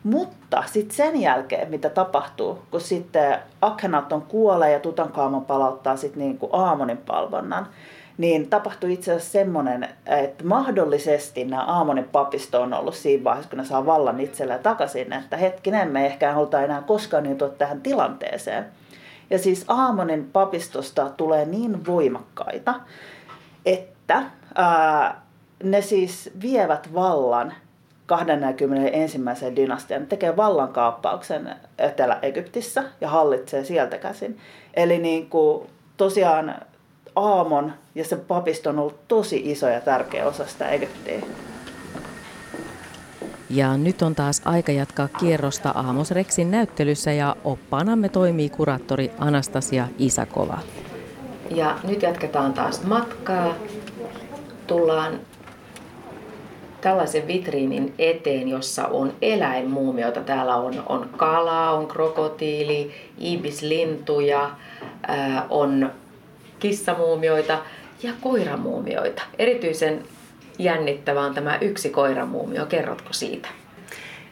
Mutta 0.07 0.64
sitten 0.66 0.96
sen 0.96 1.20
jälkeen, 1.20 1.70
mitä 1.70 1.90
tapahtuu, 1.90 2.59
kun 2.70 2.80
sitten 2.80 3.38
Akhenaton 3.61 4.22
kuolee 4.22 4.72
ja 4.72 4.80
Tutankhamon 4.80 5.44
palauttaa 5.44 5.96
sitten 5.96 6.22
niin 6.22 6.38
kuin 6.38 6.50
Aamonin 6.52 6.96
palvonnan, 6.96 7.66
niin 8.18 8.50
tapahtui 8.50 8.92
itse 8.92 9.12
asiassa 9.12 9.32
semmoinen, 9.32 9.88
että 10.07 10.44
mahdollisesti 10.44 11.44
nämä 11.44 11.64
Aamonin 11.64 12.04
papisto 12.04 12.62
on 12.62 12.74
ollut 12.74 12.94
siinä 12.94 13.24
vaiheessa, 13.24 13.50
kun 13.50 13.59
ne 13.59 13.64
saa 13.64 13.86
vallan 13.86 14.20
itselleen 14.20 14.62
takaisin, 14.62 15.12
että 15.12 15.36
hetkinen, 15.36 15.88
me 15.88 16.07
ehkä 16.07 16.32
haluta 16.32 16.62
enää 16.62 16.82
koskaan 16.82 17.22
niin 17.22 17.38
tähän 17.59 17.80
tilanteeseen. 17.80 18.66
Ja 19.30 19.38
siis 19.38 19.64
Aamonin 19.68 20.30
papistosta 20.32 21.11
tulee 21.11 21.44
niin 21.44 21.86
voimakkaita, 21.86 22.74
että 23.64 24.22
ää, 24.54 25.20
ne 25.62 25.82
siis 25.82 26.30
vievät 26.42 26.94
vallan 26.94 27.52
21. 28.07 29.18
dynastian 29.57 30.07
tekee 30.07 30.36
vallankaappauksen 30.36 31.54
Etelä-Egyptissä 31.78 32.84
ja 33.00 33.09
hallitsee 33.09 33.64
sieltä 33.64 33.98
käsin. 33.98 34.38
Eli 34.74 34.98
niin 34.98 35.30
kuin, 35.30 35.66
tosiaan 35.96 36.54
Aamon 37.16 37.72
ja 37.94 38.04
se 38.04 38.16
papisto 38.16 38.70
on 38.70 38.78
ollut 38.78 39.09
tosi 39.09 39.42
iso 39.44 39.68
ja 39.68 39.80
tärkeä 39.80 40.26
osa 40.26 40.46
sitä 40.46 40.68
Egyptiä. 40.68 41.20
Ja 43.50 43.76
nyt 43.76 44.02
on 44.02 44.14
taas 44.14 44.42
aika 44.44 44.72
jatkaa 44.72 45.09
kierrosta 45.09 45.70
Aamos 45.70 46.11
Rexin 46.11 46.50
näyttelyssä 46.50 47.12
ja 47.12 47.36
oppaanamme 47.44 48.09
toimii 48.09 48.50
kuraattori 48.50 49.12
Anastasia 49.18 49.88
Isakova. 49.98 50.59
Ja 51.50 51.78
nyt 51.84 52.02
jatketaan 52.02 52.52
taas 52.52 52.82
matkaa. 52.82 53.54
Tullaan 54.66 55.20
tällaisen 56.80 57.26
vitriinin 57.26 57.94
eteen, 57.98 58.48
jossa 58.48 58.86
on 58.86 59.12
eläinmuumioita. 59.22 60.20
Täällä 60.20 60.56
on, 60.56 60.82
on 60.88 61.10
kalaa, 61.16 61.72
on 61.72 61.88
krokotiili, 61.88 62.90
ibislintuja, 63.18 64.50
ää, 65.06 65.46
on 65.50 65.92
kissamuumioita 66.58 67.58
ja 68.02 68.12
koiramuumioita. 68.20 69.22
Erityisen 69.38 70.02
jännittävä 70.58 71.20
on 71.20 71.34
tämä 71.34 71.58
yksi 71.60 71.90
koiramuumio. 71.90 72.66
Kerrotko 72.66 73.12
siitä? 73.12 73.48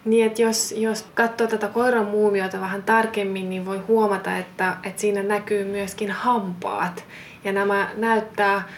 Niin, 0.05 0.27
että 0.27 0.43
jos, 0.43 0.75
jos 0.77 1.05
katsoo 1.15 1.47
tätä 1.47 1.69
koiran 1.69 2.07
muumiota 2.07 2.61
vähän 2.61 2.83
tarkemmin, 2.83 3.51
niin 3.51 3.67
voi 3.67 3.79
huomata, 3.79 4.37
että, 4.37 4.77
että 4.85 5.01
siinä 5.01 5.23
näkyy 5.23 5.65
myöskin 5.65 6.11
hampaat. 6.11 7.05
Ja 7.45 7.53
nämä 7.53 7.89
näyttää 7.97 8.69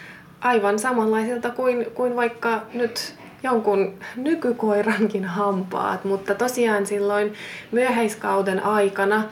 aivan 0.41 0.79
samanlaisilta 0.79 1.49
kuin, 1.49 1.85
kuin 1.93 2.15
vaikka 2.15 2.61
nyt 2.73 3.15
jonkun 3.43 3.93
nykykoirankin 4.15 5.25
hampaat, 5.25 6.05
mutta 6.05 6.35
tosiaan 6.35 6.85
silloin 6.85 7.33
myöhäiskauden 7.71 8.63
aikana 8.63 9.23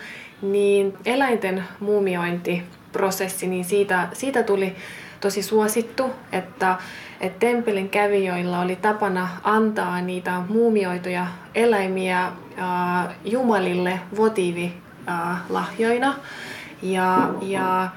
niin 0.41 0.97
eläinten 1.05 1.63
muumiointiprosessi, 1.79 3.47
niin 3.47 3.65
siitä, 3.65 4.07
siitä 4.13 4.43
tuli 4.43 4.75
tosi 5.21 5.41
suosittu, 5.41 6.11
että, 6.31 6.75
että 7.21 7.39
temppelin 7.39 7.89
kävijöillä 7.89 8.59
oli 8.59 8.75
tapana 8.75 9.27
antaa 9.43 10.01
niitä 10.01 10.41
muumioituja 10.49 11.27
eläimiä 11.55 12.31
ää, 12.57 13.13
jumalille 13.25 13.99
votiivilahjoina. 14.17 16.15
Ja, 16.81 17.29
ja 17.41 17.89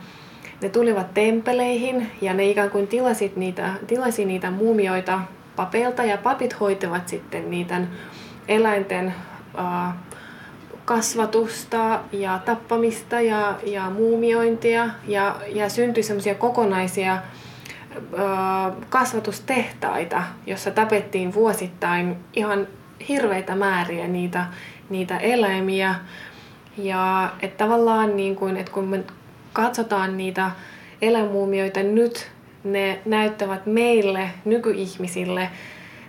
ne 0.62 0.68
tulivat 0.68 1.14
temppeleihin 1.14 2.10
ja 2.20 2.34
ne 2.34 2.44
ikään 2.50 2.70
kuin 2.70 2.86
tilasit 2.86 3.36
niitä, 3.36 3.70
tilasi 3.86 4.24
niitä 4.24 4.50
muumioita 4.50 5.20
papilta 5.58 6.04
ja 6.04 6.18
papit 6.18 6.60
hoitavat 6.60 7.08
sitten 7.08 7.50
niitä 7.50 7.80
eläinten 8.48 9.14
kasvatusta 10.84 12.00
ja 12.12 12.40
tappamista 12.44 13.20
ja, 13.20 13.58
ja 13.66 13.90
muumiointia 13.90 14.90
ja, 15.08 15.36
ja 15.54 15.68
syntyi 15.68 16.02
semmoisia 16.02 16.34
kokonaisia 16.34 17.18
kasvatustehtaita, 18.88 20.22
jossa 20.46 20.70
tapettiin 20.70 21.34
vuosittain 21.34 22.16
ihan 22.34 22.66
hirveitä 23.08 23.54
määriä 23.56 24.08
niitä, 24.08 24.46
niitä 24.90 25.18
eläimiä. 25.18 25.94
Ja 26.76 27.32
että 27.42 27.64
tavallaan 27.64 28.16
niin 28.16 28.36
kuin, 28.36 28.56
että 28.56 28.72
kun 28.72 28.84
me 28.84 29.04
katsotaan 29.52 30.16
niitä 30.16 30.50
eläinmuumioita 31.02 31.82
nyt, 31.82 32.30
ne 32.64 33.00
näyttävät 33.04 33.66
meille, 33.66 34.30
nykyihmisille, 34.44 35.50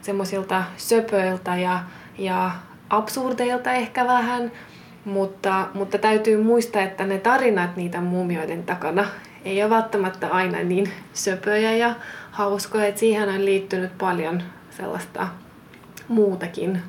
semmoisilta 0.02 0.64
söpöiltä 0.78 1.56
ja, 1.56 1.80
ja 2.18 2.52
absurdeilta 2.90 3.74
ehkä 3.74 4.08
vähän, 4.08 4.52
mutta, 5.06 5.68
mutta 5.74 5.98
täytyy 5.98 6.44
muistaa, 6.44 6.82
että 6.82 7.06
ne 7.06 7.18
tarinat 7.18 7.76
niitä 7.76 8.02
muumioiden 8.02 8.64
takana 8.64 9.06
ei 9.46 9.64
ole 9.64 9.70
välttämättä 9.70 10.28
aina 10.28 10.64
niin 10.64 10.90
söpöjä 11.14 11.72
ja 11.72 11.96
hauskoja, 12.32 12.86
että 12.86 13.00
siihen 13.00 13.30
on 13.30 13.46
liittynyt 13.46 13.98
paljon 13.98 14.44
sellaista 14.70 15.28
muutakin. 16.08 16.82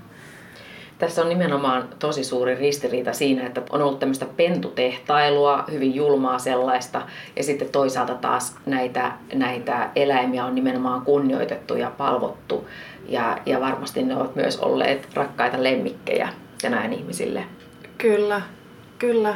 Tässä 1.01 1.23
on 1.23 1.29
nimenomaan 1.29 1.89
tosi 1.99 2.25
suuri 2.25 2.55
ristiriita 2.55 3.13
siinä, 3.13 3.47
että 3.47 3.63
on 3.71 3.83
ollut 3.83 3.99
tämmöistä 3.99 4.27
pentutehtailua, 4.37 5.65
hyvin 5.71 5.95
julmaa 5.95 6.39
sellaista, 6.39 7.03
ja 7.37 7.43
sitten 7.43 7.69
toisaalta 7.69 8.15
taas 8.15 8.57
näitä, 8.67 9.13
näitä 9.35 9.91
eläimiä 9.97 10.45
on 10.45 10.55
nimenomaan 10.55 11.03
kunnioitettu 11.03 11.75
ja 11.77 11.91
palvottu, 11.99 12.69
ja, 13.09 13.39
ja 13.47 13.61
varmasti 13.61 14.03
ne 14.03 14.17
ovat 14.17 14.37
myös 14.37 14.59
olleet 14.59 15.09
rakkaita 15.15 15.63
lemmikkejä 15.63 16.29
ja 16.63 16.71
näin 16.71 16.93
ihmisille. 16.93 17.45
Kyllä, 17.99 18.43
kyllä. 18.99 19.35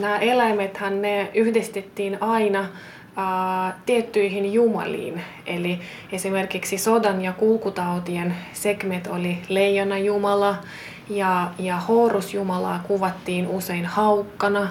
Nämä 0.00 0.18
eläimethän 0.18 1.02
ne 1.02 1.30
yhdistettiin 1.34 2.22
aina 2.22 2.66
tiettyihin 3.86 4.52
jumaliin. 4.52 5.22
Eli 5.46 5.80
esimerkiksi 6.12 6.78
sodan 6.78 7.22
ja 7.22 7.32
kulkutautien 7.32 8.34
segmet 8.52 9.06
oli 9.06 9.38
leijona 9.48 9.98
jumala 9.98 10.56
ja, 11.10 11.50
ja 11.58 11.76
Horus 11.76 12.34
jumalaa 12.34 12.80
kuvattiin 12.88 13.48
usein 13.48 13.86
haukkana 13.86 14.68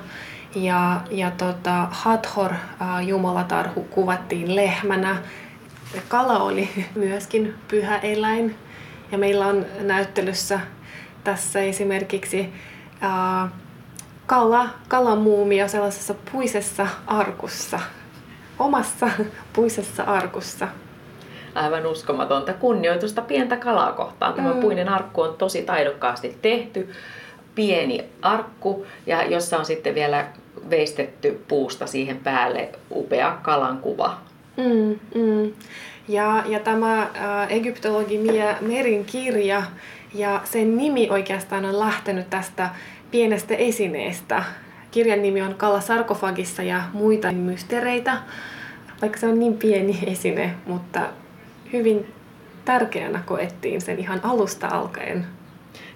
ja, 0.56 1.02
ja 1.12 1.32
tota, 1.32 1.88
Hathor 1.92 2.54
ää, 2.80 3.02
jumalatarhu 3.02 3.84
kuvattiin 3.84 4.56
lehmänä. 4.56 5.18
Kala 6.08 6.40
oli 6.40 6.70
myöskin 6.96 7.56
pyhä 7.68 7.98
eläin 7.98 8.56
ja 9.12 9.18
meillä 9.18 9.48
on 9.48 9.66
näyttelyssä 9.80 10.60
tässä 11.24 11.60
esimerkiksi 11.60 12.54
ää, 13.02 13.50
kala, 14.26 14.70
kalamuumia 14.88 15.68
sellaisessa 15.68 16.16
puisessa 16.32 16.88
arkussa, 17.08 17.80
omassa 18.60 19.10
puisessa 19.54 20.04
arkussa. 20.04 20.68
Aivan 21.56 21.86
uskomatonta 21.86 22.54
kunnioitusta 22.54 23.22
pientä 23.22 23.58
kalaa 23.58 23.92
kohtaan. 23.92 24.34
Tämä 24.34 24.54
mm. 24.54 24.60
puinen 24.60 24.90
arkku 24.90 25.22
on 25.22 25.36
tosi 25.38 25.62
taidokkaasti 25.62 26.38
tehty. 26.42 26.90
Pieni 27.56 28.06
arkku, 28.22 28.86
ja 29.06 29.24
jossa 29.24 29.58
on 29.58 29.66
sitten 29.66 29.96
vielä 29.96 30.28
veistetty 30.70 31.42
puusta 31.48 31.88
siihen 31.88 32.18
päälle 32.18 32.70
upea 32.92 33.38
kalan 33.42 33.78
kuva. 33.78 34.18
Mm, 34.58 35.00
mm. 35.22 35.54
Ja, 36.08 36.44
ja 36.48 36.60
tämä 36.60 37.02
ä, 37.02 37.08
egyptologi 37.50 38.18
Mia 38.18 38.56
Merin 38.62 39.06
kirja 39.06 39.64
ja 40.14 40.42
sen 40.44 40.78
nimi 40.78 41.10
oikeastaan 41.10 41.66
on 41.66 41.80
lähtenyt 41.80 42.30
tästä 42.30 42.70
pienestä 43.12 43.56
esineestä. 43.56 44.44
Kirjan 44.92 45.22
nimi 45.22 45.42
on 45.42 45.56
Kalla 45.56 45.82
sarkofagissa 45.82 46.64
ja 46.64 46.82
muita 46.94 47.32
mystereitä, 47.32 48.18
vaikka 49.02 49.20
se 49.20 49.28
on 49.28 49.40
niin 49.40 49.58
pieni 49.58 50.00
esine, 50.08 50.56
mutta 50.66 51.02
hyvin 51.74 52.14
tärkeänä 52.66 53.24
koettiin 53.26 53.82
sen 53.82 54.00
ihan 54.00 54.20
alusta 54.24 54.68
alkaen. 54.68 55.26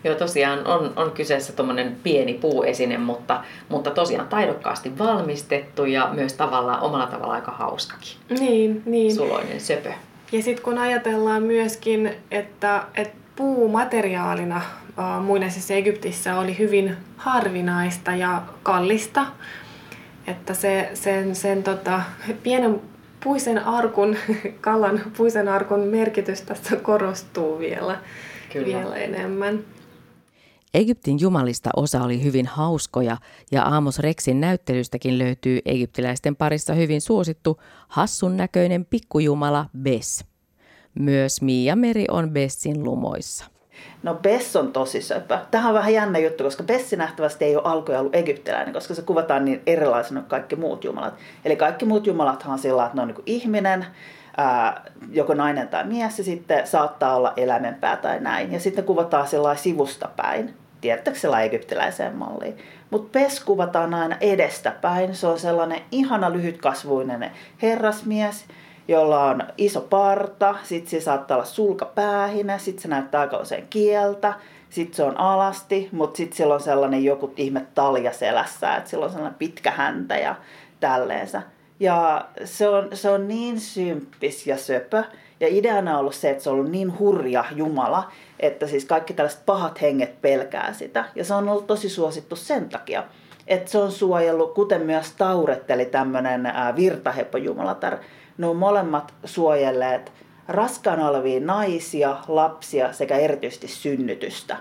Joo, 0.03 0.15
tosiaan 0.15 0.67
on, 0.67 0.93
on 0.95 1.11
kyseessä 1.11 1.53
tuommoinen 1.53 1.97
pieni 2.03 2.33
puuesine, 2.33 2.97
mutta, 2.97 3.43
mutta 3.69 3.91
tosiaan 3.91 4.27
taidokkaasti 4.27 4.97
valmistettu 4.97 5.85
ja 5.85 6.09
myös 6.13 6.33
tavallaan 6.33 6.81
omalla 6.81 7.07
tavalla 7.07 7.33
aika 7.33 7.51
hauskakin. 7.51 8.17
Niin, 8.29 8.81
niin. 8.85 9.15
Suloinen 9.15 9.59
söpö. 9.61 9.91
Ja 10.31 10.43
sitten 10.43 10.63
kun 10.63 10.77
ajatellaan 10.77 11.43
myöskin, 11.43 12.11
että, 12.31 12.83
että 12.95 13.17
puu 13.35 13.67
materiaalina 13.67 14.61
muinaisessa 15.23 15.73
Egyptissä 15.73 16.39
oli 16.39 16.57
hyvin 16.57 16.97
harvinaista 17.17 18.15
ja 18.15 18.43
kallista. 18.63 19.25
Että 20.27 20.53
se, 20.53 20.91
sen, 20.93 21.35
sen 21.35 21.63
tota, 21.63 22.01
pienen 22.43 22.81
puisen 23.23 23.65
arkun, 23.65 24.15
kalan 24.61 25.01
puisen 25.17 25.47
arkun 25.47 25.79
merkitys 25.79 26.41
tässä 26.41 26.75
korostuu 26.75 27.59
vielä, 27.59 27.99
Kyllä. 28.53 28.67
vielä 28.67 28.95
enemmän. 28.95 29.59
Egyptin 30.73 31.19
jumalista 31.19 31.69
osa 31.75 32.03
oli 32.03 32.23
hyvin 32.23 32.45
hauskoja 32.45 33.17
ja 33.51 33.63
Aamos 33.63 33.99
Rexin 33.99 34.41
näyttelystäkin 34.41 35.17
löytyy 35.17 35.59
egyptiläisten 35.65 36.35
parissa 36.35 36.73
hyvin 36.73 37.01
suosittu 37.01 37.61
hassun 37.87 38.37
näköinen 38.37 38.85
pikkujumala 38.85 39.65
Bes. 39.77 40.25
Myös 40.99 41.41
Mia 41.41 41.75
Meri 41.75 42.05
on 42.11 42.29
Bessin 42.29 42.83
lumoissa. 42.83 43.45
No 44.03 44.13
Bess 44.13 44.55
on 44.55 44.73
tosi 44.73 45.01
söpö. 45.01 45.37
Tähän 45.51 45.69
on 45.69 45.73
vähän 45.73 45.93
jännä 45.93 46.19
juttu, 46.19 46.43
koska 46.43 46.63
Bessi 46.63 46.95
nähtävästi 46.95 47.45
ei 47.45 47.55
ole 47.55 47.63
alkuja 47.65 47.99
ollut 47.99 48.15
egyptiläinen, 48.15 48.73
koska 48.73 48.93
se 48.93 49.01
kuvataan 49.01 49.45
niin 49.45 49.61
erilaisena 49.65 50.19
kuin 50.19 50.29
kaikki 50.29 50.55
muut 50.55 50.83
jumalat. 50.83 51.13
Eli 51.45 51.55
kaikki 51.55 51.85
muut 51.85 52.07
jumalathan 52.07 52.53
on 52.53 52.59
sillä 52.59 52.85
että 52.85 52.95
ne 52.95 53.01
on 53.01 53.07
niin 53.07 53.23
ihminen, 53.25 53.85
ää, 54.37 54.81
joko 55.11 55.33
nainen 55.33 55.67
tai 55.67 55.83
mies, 55.83 56.17
ja 56.17 56.23
sitten 56.23 56.67
saattaa 56.67 57.15
olla 57.15 57.33
eläimenpää 57.37 57.95
tai 57.97 58.19
näin. 58.19 58.53
Ja 58.53 58.59
sitten 58.59 58.85
kuvataan 58.85 59.27
sillä 59.27 59.55
sivusta 59.55 60.09
päin. 60.15 60.53
Tiedättekö 60.81 61.19
sellainen 61.19 61.47
egyptiläiseen 61.47 62.15
malliin? 62.15 62.57
Mutta 62.89 63.19
Pes 63.19 63.39
kuvataan 63.39 63.93
aina 63.93 64.15
edestä 64.21 64.71
päin. 64.81 65.15
Se 65.15 65.27
on 65.27 65.39
sellainen 65.39 65.81
ihana 65.91 66.33
lyhytkasvuinen 66.33 67.31
herrasmies, 67.61 68.45
jolla 68.87 69.23
on 69.23 69.43
iso 69.57 69.81
parta, 69.81 70.55
sitten 70.63 70.89
se 70.89 71.01
saattaa 71.01 71.37
olla 71.37 71.45
sulkapäähinä, 71.45 72.57
sitten 72.57 72.81
se 72.81 72.87
näyttää 72.87 73.21
aika 73.21 73.37
usein 73.37 73.67
kieltä, 73.69 74.33
sitten 74.69 74.95
se 74.95 75.03
on 75.03 75.17
alasti, 75.17 75.89
mutta 75.91 76.17
sitten 76.17 76.37
sillä 76.37 76.53
on 76.53 76.61
sellainen 76.61 77.03
joku 77.03 77.33
ihme 77.37 77.65
talja 77.75 78.13
selässä, 78.13 78.75
että 78.75 78.89
sillä 78.89 79.05
on 79.05 79.11
sellainen 79.11 79.39
pitkä 79.39 79.71
häntä 79.71 80.17
ja 80.17 80.35
tälleensä. 80.79 81.41
Ja 81.79 82.25
se 82.45 82.69
on, 82.69 82.89
se 82.93 83.09
on 83.09 83.27
niin 83.27 83.59
symppis 83.59 84.47
ja 84.47 84.57
söpö. 84.57 85.03
Ja 85.39 85.47
ideana 85.47 85.93
on 85.93 85.99
ollut 85.99 86.15
se, 86.15 86.29
että 86.29 86.43
se 86.43 86.49
on 86.49 86.55
ollut 86.55 86.71
niin 86.71 86.99
hurja 86.99 87.45
Jumala, 87.55 88.11
että 88.39 88.67
siis 88.67 88.85
kaikki 88.85 89.13
tällaiset 89.13 89.45
pahat 89.45 89.81
henget 89.81 90.21
pelkää 90.21 90.73
sitä. 90.73 91.05
Ja 91.15 91.25
se 91.25 91.33
on 91.33 91.49
ollut 91.49 91.67
tosi 91.67 91.89
suosittu 91.89 92.35
sen 92.35 92.69
takia, 92.69 93.03
että 93.47 93.71
se 93.71 93.77
on 93.77 93.91
suojellut, 93.91 94.53
kuten 94.53 94.81
myös 94.81 95.11
Tauret, 95.11 95.71
eli 95.71 95.85
tämmöinen 95.85 96.53
virtahepojumalatar. 96.75 97.97
Ne 98.41 98.47
on 98.47 98.55
molemmat 98.55 99.13
suojelleet 99.25 100.11
raskaana 100.47 101.09
olevia 101.09 101.39
naisia, 101.39 102.17
lapsia 102.27 102.93
sekä 102.93 103.15
erityisesti 103.15 103.67
synnytystä. 103.67 104.57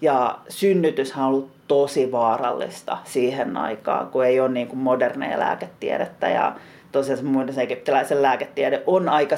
Ja 0.00 0.38
synnytyshän 0.48 1.24
on 1.24 1.30
ollut 1.30 1.50
tosi 1.68 2.12
vaarallista 2.12 2.98
siihen 3.04 3.56
aikaan, 3.56 4.06
kun 4.06 4.24
ei 4.24 4.40
ole 4.40 4.48
niin 4.48 4.68
kuin 4.68 4.78
moderneja 4.78 5.38
lääketiedettä 5.38 6.28
ja 6.28 6.52
tosiaan 6.92 7.24
muiden 7.24 7.58
egyptiläisen 7.58 8.22
lääketiede 8.22 8.82
on 8.86 9.08
aika 9.08 9.36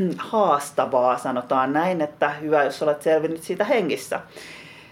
haastavaa, 0.18 1.18
sanotaan 1.18 1.72
näin, 1.72 2.00
että 2.00 2.28
hyvä, 2.30 2.64
jos 2.64 2.82
olet 2.82 3.02
selvinnyt 3.02 3.42
siitä 3.42 3.64
hengissä 3.64 4.20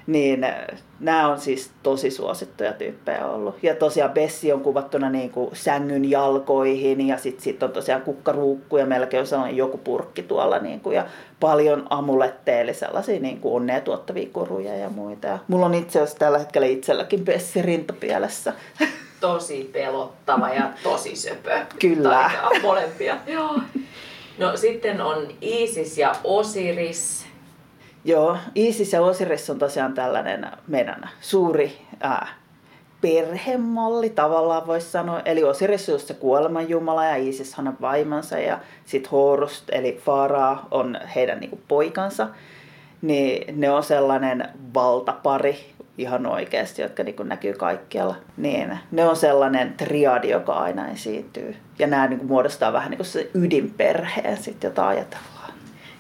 niin 0.06 0.44
äh, 0.44 0.54
nämä 1.00 1.28
on 1.28 1.40
siis 1.40 1.70
tosi 1.82 2.10
suosittuja 2.10 2.72
tyyppejä 2.72 3.26
ollut. 3.26 3.56
Ja 3.62 3.74
tosiaan 3.74 4.10
Bessi 4.10 4.52
on 4.52 4.60
kuvattuna 4.60 5.10
niin 5.10 5.30
kuin 5.30 5.50
sängyn 5.52 6.10
jalkoihin 6.10 7.06
ja 7.06 7.18
sitten 7.18 7.44
sit 7.44 7.62
on 7.62 7.72
tosiaan 7.72 8.02
kukkaruukku 8.02 8.76
ja 8.76 8.86
melkein 8.86 9.20
on 9.20 9.26
sellainen 9.26 9.56
joku 9.56 9.78
purkki 9.78 10.22
tuolla 10.22 10.58
niin 10.58 10.80
kuin, 10.80 10.96
ja 10.96 11.06
paljon 11.40 11.86
amuletteja, 11.90 12.60
eli 12.60 12.74
sellaisia 12.74 13.20
niin 13.20 13.40
kuin 13.40 13.54
onnea 13.54 13.80
tuottavia 13.80 14.28
koruja 14.32 14.76
ja 14.76 14.90
muita. 14.90 15.26
Ja 15.26 15.38
mulla 15.48 15.66
on 15.66 15.74
itse 15.74 15.98
asiassa 15.98 16.18
tällä 16.18 16.38
hetkellä 16.38 16.66
itselläkin 16.66 17.24
Bessi 17.24 17.62
rintapielessä. 17.62 18.52
Tosi 19.20 19.70
pelottava 19.72 20.48
ja 20.48 20.70
tosi 20.82 21.16
söpö. 21.16 21.60
Kyllä. 21.80 22.08
Taitaa 22.08 22.50
molempia. 22.62 23.16
Joo. 23.26 23.60
No 24.38 24.56
sitten 24.56 25.00
on 25.00 25.28
Isis 25.40 25.98
ja 25.98 26.14
Osiris 26.24 27.23
Joo, 28.04 28.36
Isis 28.54 28.92
ja 28.92 29.02
Osiris 29.02 29.50
on 29.50 29.58
tosiaan 29.58 29.94
tällainen 29.94 30.46
meidän 30.66 31.08
suuri 31.20 31.78
ää, 32.00 32.28
perhemalli 33.00 34.10
tavallaan 34.10 34.66
voisi 34.66 34.90
sanoa. 34.90 35.20
Eli 35.24 35.44
Osiris 35.44 35.88
on 35.88 36.00
se 36.00 36.14
kuoleman 36.14 36.68
jumala 36.68 37.04
ja 37.04 37.16
Isis 37.16 37.58
on 37.58 37.76
vaimansa 37.80 38.38
ja 38.38 38.58
sitten 38.84 39.10
Horus 39.10 39.64
eli 39.72 40.00
Faraa 40.04 40.68
on 40.70 40.98
heidän 41.14 41.40
niinku 41.40 41.60
poikansa. 41.68 42.28
Niin 43.02 43.60
ne 43.60 43.70
on 43.70 43.82
sellainen 43.82 44.48
valtapari 44.74 45.74
ihan 45.98 46.26
oikeasti, 46.26 46.82
jotka 46.82 47.02
niinku 47.02 47.22
näkyy 47.22 47.52
kaikkialla. 47.52 48.16
Niin, 48.36 48.78
ne 48.90 49.04
on 49.04 49.16
sellainen 49.16 49.74
triadi, 49.76 50.28
joka 50.28 50.52
aina 50.52 50.88
esiintyy. 50.88 51.56
Ja 51.78 51.86
nämä 51.86 52.06
niinku 52.06 52.26
muodostaa 52.26 52.72
vähän 52.72 52.90
niin 52.90 52.98
kuin 52.98 53.06
se 53.06 53.30
ydinperheen, 53.34 54.36
sit, 54.36 54.62
jota 54.62 54.88
ajatellaan. 54.88 55.33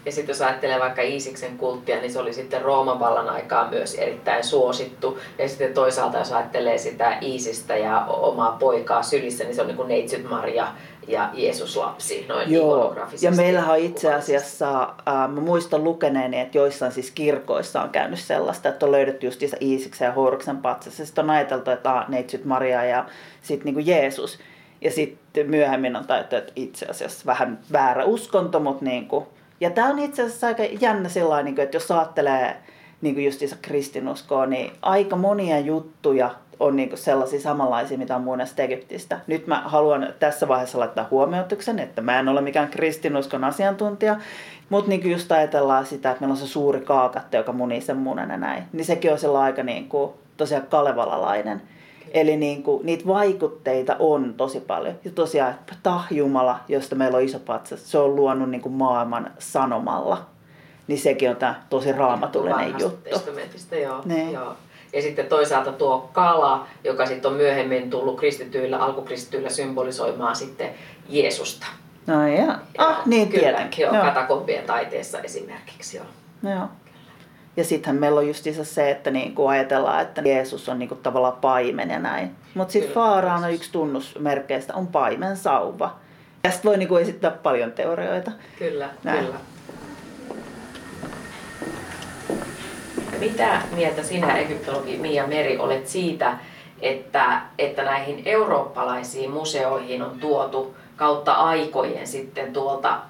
Ja 0.04 0.12
sitten 0.12 0.32
jos 0.32 0.42
ajattelee 0.42 0.80
vaikka 0.80 1.02
Iisiksen 1.02 1.58
kulttia, 1.58 2.00
niin 2.00 2.12
se 2.12 2.18
oli 2.18 2.32
sitten 2.32 2.62
Rooman 2.62 3.00
vallan 3.00 3.28
aikaa 3.28 3.70
myös 3.70 3.94
erittäin 3.94 4.44
suosittu. 4.44 5.18
Ja 5.38 5.48
sitten 5.48 5.74
toisaalta 5.74 6.18
jos 6.18 6.32
ajattelee 6.32 6.78
sitä 6.78 7.18
Iisistä 7.22 7.76
ja 7.76 8.04
omaa 8.06 8.56
poikaa 8.60 9.02
sylissä, 9.02 9.44
niin 9.44 9.54
se 9.54 9.60
on 9.60 9.66
niin 9.66 9.76
kuin 9.76 9.88
Neitsyt 9.88 10.30
Maria 10.30 10.68
ja 11.08 11.30
Jeesus 11.32 11.76
lapsi 11.76 12.26
noin 12.28 12.52
Joo, 12.52 12.96
ja 13.22 13.30
meillähän 13.30 13.70
on 13.70 13.78
itse 13.78 14.14
asiassa, 14.14 14.82
äh, 14.82 15.28
mä 15.28 15.40
muistan 15.40 15.84
lukeneeni, 15.84 16.40
että 16.40 16.58
joissain 16.58 16.92
siis 16.92 17.10
kirkoissa 17.10 17.82
on 17.82 17.90
käynyt 17.90 18.18
sellaista, 18.18 18.68
että 18.68 18.86
on 18.86 18.92
löydetty 18.92 19.26
just 19.26 19.42
Iisiksen 19.60 20.06
ja 20.06 20.12
Horuksen 20.12 20.56
patsassa. 20.56 21.06
Sitten 21.06 21.24
on 21.24 21.30
ajateltu, 21.30 21.70
että 21.70 21.92
ah, 21.92 22.08
Neitsyt 22.08 22.44
Maria 22.44 22.84
ja 22.84 23.04
sitten 23.42 23.74
niin 23.74 23.86
Jeesus. 23.86 24.38
Ja 24.80 24.90
sitten 24.90 25.50
myöhemmin 25.50 25.96
on 25.96 26.06
taittu, 26.06 26.36
että 26.36 26.52
itse 26.56 26.86
asiassa 26.86 27.26
vähän 27.26 27.58
väärä 27.72 28.04
uskonto, 28.04 28.60
mutta 28.60 28.84
niin 28.84 29.08
kuin 29.08 29.26
ja 29.64 29.70
tämä 29.70 29.88
on 29.88 29.98
itse 29.98 30.22
asiassa 30.22 30.46
aika 30.46 30.62
jännä 30.80 31.08
sellainen, 31.08 31.54
niin 31.54 31.64
että 31.64 31.76
jos 31.76 31.90
ajattelee 31.90 32.56
niin 33.00 33.14
kuin 33.14 33.24
justiinsa 33.24 33.56
kristinuskoa, 33.62 34.46
niin 34.46 34.72
aika 34.82 35.16
monia 35.16 35.58
juttuja 35.58 36.30
on 36.60 36.76
niin 36.76 36.96
sellaisia 36.96 37.40
samanlaisia, 37.40 37.98
mitä 37.98 38.16
on 38.16 38.22
muunesta 38.22 38.62
Egyptistä. 38.62 39.20
Nyt 39.26 39.46
mä 39.46 39.62
haluan 39.64 40.14
tässä 40.18 40.48
vaiheessa 40.48 40.78
laittaa 40.78 41.08
huomioituksen, 41.10 41.78
että 41.78 42.02
mä 42.02 42.18
en 42.18 42.28
ole 42.28 42.40
mikään 42.40 42.68
kristinuskon 42.68 43.44
asiantuntija, 43.44 44.16
mutta 44.68 44.88
niin 44.88 45.10
just 45.10 45.32
ajatellaan 45.32 45.86
sitä, 45.86 46.10
että 46.10 46.20
meillä 46.20 46.32
on 46.32 46.38
se 46.38 46.46
suuri 46.46 46.80
kaakatte, 46.80 47.36
joka 47.36 47.52
munii 47.52 47.80
sen 47.80 47.96
munen 47.96 48.30
ja 48.30 48.36
näin, 48.36 48.64
niin 48.72 48.84
sekin 48.84 49.12
on 49.12 49.18
sellainen 49.18 49.52
aika 49.52 49.62
niin 49.62 49.88
kuin, 49.88 50.12
tosiaan 50.36 50.66
kalevalalainen. 50.66 51.62
Eli 52.14 52.36
niin 52.36 52.62
kuin, 52.62 52.86
niitä 52.86 53.06
vaikutteita 53.06 53.96
on 53.98 54.34
tosi 54.36 54.60
paljon. 54.60 54.94
Ja 55.04 55.10
tosiaan 55.10 55.54
Tah 55.82 56.06
Jumala, 56.10 56.60
josta 56.68 56.94
meillä 56.96 57.16
on 57.16 57.24
iso 57.24 57.38
patsas, 57.38 57.90
se 57.90 57.98
on 57.98 58.16
luonut 58.16 58.50
niin 58.50 58.60
kuin 58.60 58.72
maailman 58.72 59.30
sanomalla. 59.38 60.26
Niin 60.86 60.98
sekin 60.98 61.30
on 61.30 61.36
tämä 61.36 61.62
tosi 61.70 61.92
raamatullinen 61.92 62.74
juttu. 62.80 63.10
Testamentista, 63.10 63.76
joo. 63.76 64.02
Ne. 64.04 64.32
joo. 64.32 64.54
Ja 64.92 65.02
sitten 65.02 65.26
toisaalta 65.26 65.72
tuo 65.72 66.10
kala, 66.12 66.66
joka 66.84 67.06
sitten 67.06 67.30
on 67.30 67.36
myöhemmin 67.36 67.90
tullut 67.90 68.18
kristityillä, 68.18 68.78
alkukristityillä 68.78 69.50
symbolisoimaan 69.50 70.36
sitten 70.36 70.70
Jeesusta. 71.08 71.66
No 72.06 72.28
ja, 72.28 72.58
ah, 72.78 73.06
niin 73.06 73.28
kyllä, 73.28 73.42
tietenkin. 73.42 73.82
Joo, 73.82 73.92
katakompien 73.92 74.64
taiteessa 74.64 75.20
esimerkiksi. 75.20 75.96
Joo. 75.96 76.06
joo. 76.42 76.68
Ja 77.56 77.64
sittenhän 77.64 78.00
meillä 78.00 78.20
on 78.20 78.28
just 78.28 78.44
se, 78.62 78.90
että 78.90 79.10
niinku 79.10 79.46
ajatellaan, 79.46 80.02
että 80.02 80.22
Jeesus 80.24 80.68
on 80.68 80.78
niinku 80.78 80.94
tavallaan 80.94 81.36
paimen 81.40 81.90
ja 81.90 81.98
näin. 81.98 82.30
Mutta 82.54 82.72
sitten 82.72 82.92
Faaraan 82.92 83.52
yksi 83.52 83.72
tunnusmerkkeistä 83.72 84.74
on 84.74 84.86
paimen 84.86 85.36
sauva. 85.36 85.96
Tästä 86.42 86.64
voi 86.64 86.78
niinku 86.78 86.96
esittää 86.96 87.30
paljon 87.30 87.72
teorioita. 87.72 88.30
Kyllä, 88.58 88.88
näin. 89.04 89.24
kyllä. 89.24 89.38
Mitä 93.18 93.62
mieltä 93.74 94.02
sinä, 94.02 94.36
egyptologi 94.36 94.96
Mia 94.96 95.26
Meri, 95.26 95.58
olet 95.58 95.88
siitä, 95.88 96.38
että, 96.82 97.40
että 97.58 97.84
näihin 97.84 98.22
eurooppalaisiin 98.24 99.30
museoihin 99.30 100.02
on 100.02 100.18
tuotu 100.20 100.76
kautta 100.96 101.32
aikojen 101.32 102.06
sitten 102.06 102.52
tuolta 102.52 103.00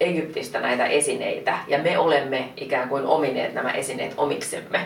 Egyptistä 0.00 0.60
näitä 0.60 0.86
esineitä 0.86 1.58
ja 1.68 1.78
me 1.78 1.98
olemme 1.98 2.48
ikään 2.56 2.88
kuin 2.88 3.06
omineet 3.06 3.54
nämä 3.54 3.70
esineet 3.70 4.14
omiksemme? 4.16 4.80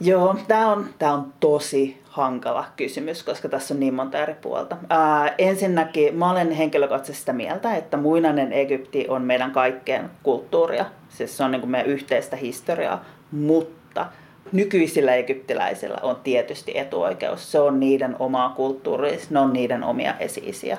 Joo, 0.00 0.36
tämä 0.48 0.72
on, 0.72 0.86
tää 0.98 1.12
on 1.12 1.32
tosi 1.40 2.00
hankala 2.04 2.64
kysymys, 2.76 3.22
koska 3.22 3.48
tässä 3.48 3.74
on 3.74 3.80
niin 3.80 3.94
monta 3.94 4.18
eri 4.18 4.34
puolta. 4.34 4.76
Ää, 4.90 5.34
ensinnäkin 5.38 6.14
mä 6.14 6.30
olen 6.30 6.50
henkilökohtaisesti 6.50 7.20
sitä 7.20 7.32
mieltä, 7.32 7.76
että 7.76 7.96
muinainen 7.96 8.52
Egypti 8.52 9.06
on 9.08 9.22
meidän 9.22 9.50
kaikkeen 9.50 10.10
kulttuuria. 10.22 10.84
Siis 11.08 11.36
se 11.36 11.44
on 11.44 11.50
niin 11.50 11.60
kuin 11.60 11.70
meidän 11.70 11.90
yhteistä 11.90 12.36
historiaa, 12.36 13.04
mutta 13.30 14.06
nykyisillä 14.52 15.14
egyptiläisillä 15.14 15.98
on 16.02 16.16
tietysti 16.16 16.78
etuoikeus. 16.78 17.52
Se 17.52 17.60
on 17.60 17.80
niiden 17.80 18.16
omaa 18.18 18.48
kulttuuria, 18.48 19.18
ne 19.30 19.40
on 19.40 19.52
niiden 19.52 19.84
omia 19.84 20.14
esiisiä 20.18 20.78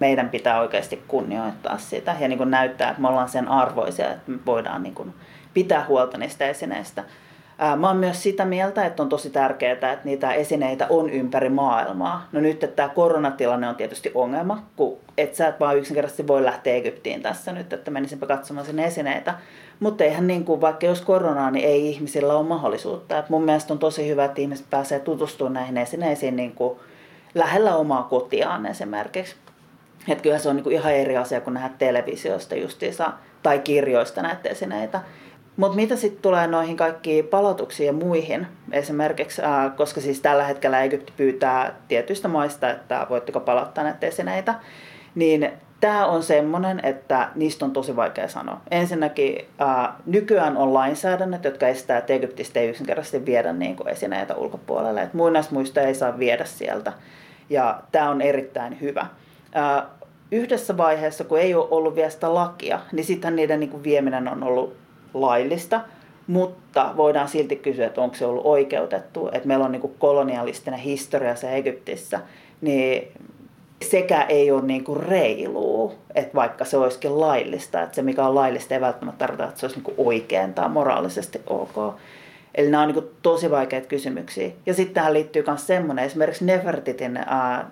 meidän 0.00 0.28
pitää 0.28 0.60
oikeasti 0.60 1.02
kunnioittaa 1.08 1.78
sitä 1.78 2.16
ja 2.20 2.28
niin 2.28 2.38
kuin 2.38 2.50
näyttää, 2.50 2.90
että 2.90 3.02
me 3.02 3.08
ollaan 3.08 3.28
sen 3.28 3.48
arvoisia, 3.48 4.10
että 4.10 4.30
me 4.30 4.38
voidaan 4.46 4.82
niin 4.82 4.94
kuin 4.94 5.14
pitää 5.54 5.84
huolta 5.88 6.18
niistä 6.18 6.46
esineistä. 6.46 7.04
Mä 7.76 7.88
oon 7.88 7.96
myös 7.96 8.22
sitä 8.22 8.44
mieltä, 8.44 8.86
että 8.86 9.02
on 9.02 9.08
tosi 9.08 9.30
tärkeää, 9.30 9.72
että 9.72 10.00
niitä 10.04 10.32
esineitä 10.32 10.86
on 10.90 11.10
ympäri 11.10 11.48
maailmaa. 11.48 12.28
No 12.32 12.40
nyt, 12.40 12.64
että 12.64 12.76
tämä 12.76 12.88
koronatilanne 12.88 13.68
on 13.68 13.76
tietysti 13.76 14.12
ongelma, 14.14 14.62
kun 14.76 14.98
et 15.18 15.34
sä 15.34 15.48
et 15.48 15.60
vaan 15.60 15.78
yksinkertaisesti 15.78 16.26
voi 16.26 16.44
lähteä 16.44 16.74
Egyptiin 16.74 17.22
tässä 17.22 17.52
nyt, 17.52 17.72
että 17.72 17.90
menisinpä 17.90 18.26
katsomaan 18.26 18.66
sinne 18.66 18.84
esineitä. 18.84 19.34
Mutta 19.80 20.04
eihän 20.04 20.26
niin 20.26 20.44
kuin, 20.44 20.60
vaikka 20.60 20.86
jos 20.86 21.00
koronaa, 21.00 21.50
niin 21.50 21.68
ei 21.68 21.88
ihmisillä 21.88 22.34
ole 22.34 22.48
mahdollisuutta. 22.48 23.18
Et 23.18 23.28
mun 23.28 23.44
mielestä 23.44 23.72
on 23.72 23.78
tosi 23.78 24.08
hyvä, 24.08 24.24
että 24.24 24.40
ihmiset 24.40 24.66
pääsee 24.70 24.98
tutustumaan 25.00 25.54
näihin 25.54 25.76
esineisiin 25.76 26.36
niin 26.36 26.52
kuin 26.52 26.78
lähellä 27.34 27.76
omaa 27.76 28.02
kotiaan 28.02 28.66
esimerkiksi. 28.66 29.36
Että 30.08 30.22
kyllä 30.22 30.38
se 30.38 30.48
on 30.48 30.56
niinku 30.56 30.70
ihan 30.70 30.92
eri 30.92 31.16
asia 31.16 31.40
kuin 31.40 31.54
nähdä 31.54 31.70
televisiosta 31.78 32.54
justiinsa 32.54 33.12
tai 33.42 33.58
kirjoista 33.58 34.22
näitä 34.22 34.48
esineitä. 34.48 35.00
Mutta 35.56 35.76
mitä 35.76 35.96
sitten 35.96 36.22
tulee 36.22 36.46
noihin 36.46 36.76
kaikkiin 36.76 37.26
palautuksiin 37.26 37.86
ja 37.86 37.92
muihin, 37.92 38.46
esimerkiksi, 38.72 39.42
ää, 39.42 39.70
koska 39.70 40.00
siis 40.00 40.20
tällä 40.20 40.44
hetkellä 40.44 40.82
Egypti 40.82 41.12
pyytää 41.16 41.74
tietyistä 41.88 42.28
maista, 42.28 42.70
että 42.70 43.06
voitteko 43.10 43.40
palauttaa 43.40 43.84
näitä 43.84 44.06
esineitä, 44.06 44.54
niin 45.14 45.50
tämä 45.80 46.06
on 46.06 46.22
semmoinen, 46.22 46.80
että 46.82 47.28
niistä 47.34 47.64
on 47.64 47.72
tosi 47.72 47.96
vaikea 47.96 48.28
sanoa. 48.28 48.60
Ensinnäkin 48.70 49.44
ää, 49.58 49.94
nykyään 50.06 50.56
on 50.56 50.74
lainsäädännöt, 50.74 51.44
jotka 51.44 51.68
estää, 51.68 51.98
että 51.98 52.12
Egyptistä 52.12 52.60
ei 52.60 52.68
yksinkertaisesti 52.68 53.26
viedä 53.26 53.52
niin 53.52 53.76
kuin 53.76 53.88
esineitä 53.88 54.34
ulkopuolelle. 54.34 55.02
Et 55.02 55.14
muinaismuistoja 55.14 55.86
ei 55.86 55.94
saa 55.94 56.18
viedä 56.18 56.44
sieltä. 56.44 56.92
Ja 57.50 57.80
tämä 57.92 58.10
on 58.10 58.20
erittäin 58.20 58.80
hyvä 58.80 59.06
yhdessä 60.32 60.76
vaiheessa, 60.76 61.24
kun 61.24 61.38
ei 61.38 61.54
ole 61.54 61.68
ollut 61.70 61.94
vielä 61.94 62.10
sitä 62.10 62.34
lakia, 62.34 62.80
niin 62.92 63.04
sittenhän 63.04 63.36
niiden 63.36 63.60
niin 63.60 63.70
kuin 63.70 63.82
vieminen 63.82 64.28
on 64.28 64.42
ollut 64.42 64.76
laillista, 65.14 65.80
mutta 66.26 66.92
voidaan 66.96 67.28
silti 67.28 67.56
kysyä, 67.56 67.86
että 67.86 68.00
onko 68.00 68.16
se 68.16 68.26
ollut 68.26 68.46
oikeutettu, 68.46 69.28
että 69.32 69.48
meillä 69.48 69.64
on 69.64 69.72
niin 69.72 69.80
kuin 69.80 69.94
kolonialistinen 69.98 70.80
historia 70.80 71.36
se 71.36 71.56
Egyptissä, 71.56 72.20
niin 72.60 73.12
sekä 73.82 74.22
ei 74.22 74.50
ole 74.50 74.62
niin 74.62 74.84
kuin 74.84 75.02
reilua, 75.02 75.92
että 76.14 76.34
vaikka 76.34 76.64
se 76.64 76.76
olisikin 76.76 77.20
laillista, 77.20 77.82
että 77.82 77.94
se 77.94 78.02
mikä 78.02 78.26
on 78.26 78.34
laillista 78.34 78.74
ei 78.74 78.80
välttämättä 78.80 79.18
tarkoita, 79.18 79.44
että 79.44 79.60
se 79.60 79.66
olisi 79.66 79.76
niin 79.76 79.84
kuin 79.84 80.06
oikein 80.06 80.54
tai 80.54 80.68
moraalisesti 80.68 81.40
ok. 81.46 81.94
Eli 82.54 82.70
nämä 82.70 82.82
on 82.82 82.88
niin 82.88 83.10
tosi 83.22 83.50
vaikeita 83.50 83.88
kysymyksiä. 83.88 84.50
Ja 84.66 84.74
sitten 84.74 84.94
tähän 84.94 85.12
liittyy 85.12 85.44
myös 85.46 85.66
semmoinen, 85.66 86.04
esimerkiksi 86.04 86.44
Nefertitin, 86.44 87.20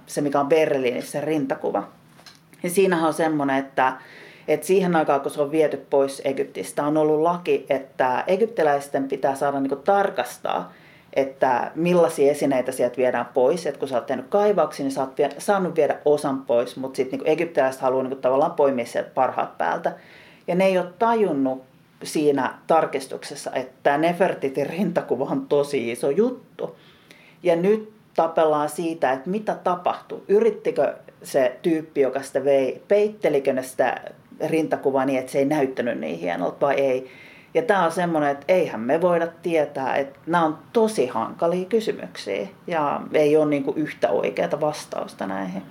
se 0.07 0.21
mikä 0.21 0.41
on 0.41 0.49
Berliinissä 0.49 1.21
rintakuva. 1.21 1.89
Ja 2.63 2.71
siinähän 2.71 3.07
on 3.07 3.15
semmoinen, 3.15 3.57
että, 3.57 3.93
että 4.49 4.67
siihen 4.67 4.97
aikaan, 4.97 5.21
kun 5.21 5.31
se 5.31 5.43
on 5.43 5.51
viety 5.51 5.77
pois 5.91 6.23
Egyptistä, 6.25 6.85
on 6.85 6.97
ollut 6.97 7.23
laki, 7.23 7.67
että 7.71 8.25
egyptiläisten 8.27 9.09
pitää 9.09 9.35
saada 9.35 9.61
niin 9.61 9.83
tarkastaa, 9.85 10.73
että 11.13 11.71
millaisia 11.75 12.31
esineitä 12.31 12.73
sieltä 12.73 12.97
viedään 12.97 13.29
pois. 13.35 13.67
Että 13.67 13.79
kun 13.79 13.89
sä 13.89 13.95
oot 13.95 14.07
tehnyt 14.07 14.27
kaivauksia, 14.29 14.85
niin 14.85 14.93
sä 14.93 15.01
oot 15.01 15.13
saanut 15.39 15.77
viedä 15.77 15.99
osan 16.05 16.45
pois, 16.45 16.77
mutta 16.77 16.97
sitten 16.97 17.19
niin 17.19 17.29
egyptiläiset 17.29 17.81
haluaa 17.81 18.03
niin 18.03 18.19
tavallaan 18.19 18.53
poimia 18.53 18.87
sieltä 18.87 19.11
parhaat 19.15 19.59
päältä. 19.59 19.93
Ja 20.47 20.55
ne 20.55 20.67
ei 20.67 20.79
ole 20.79 20.93
tajunnut 20.99 21.68
siinä 22.03 22.55
tarkistuksessa, 22.67 23.51
että 23.53 23.99
Nefertitin 23.99 24.67
rintakuva 24.67 25.25
on 25.25 25.47
tosi 25.47 25.91
iso 25.91 26.11
juttu. 26.11 26.77
Ja 27.43 27.57
nyt 27.57 27.93
tapellaan 28.15 28.69
siitä, 28.69 29.13
että 29.13 29.31
mitä 29.31 29.55
tapahtui. 29.55 30.23
Yrittikö 30.29 30.95
se 31.23 31.59
tyyppi, 31.63 32.01
joka 32.01 32.23
sitä 32.23 32.45
vei, 32.45 32.83
peittelikö 32.89 33.53
ne 33.53 33.63
sitä 33.63 34.01
rintakuvaa 34.47 35.05
niin, 35.05 35.19
että 35.19 35.33
se 35.33 35.39
ei 35.39 35.45
näyttänyt 35.45 35.99
niin 35.99 36.19
hienolta 36.19 36.67
vai 36.67 36.75
ei. 36.75 37.11
Ja 37.55 37.63
tämä 37.63 37.85
on 37.85 37.93
semmoinen, 37.93 38.31
että 38.31 38.45
eihän 38.49 38.81
me 38.81 39.01
voida 39.01 39.27
tietää, 39.27 39.97
että 39.97 40.19
nämä 40.27 40.45
on 40.45 40.59
tosi 40.73 41.07
hankalia 41.07 41.65
kysymyksiä 41.65 42.49
ja 42.67 43.01
ei 43.13 43.37
ole 43.37 43.47
niin 43.47 43.73
yhtä 43.77 44.09
oikeaa 44.09 44.61
vastausta 44.61 45.27
näihin. 45.27 45.63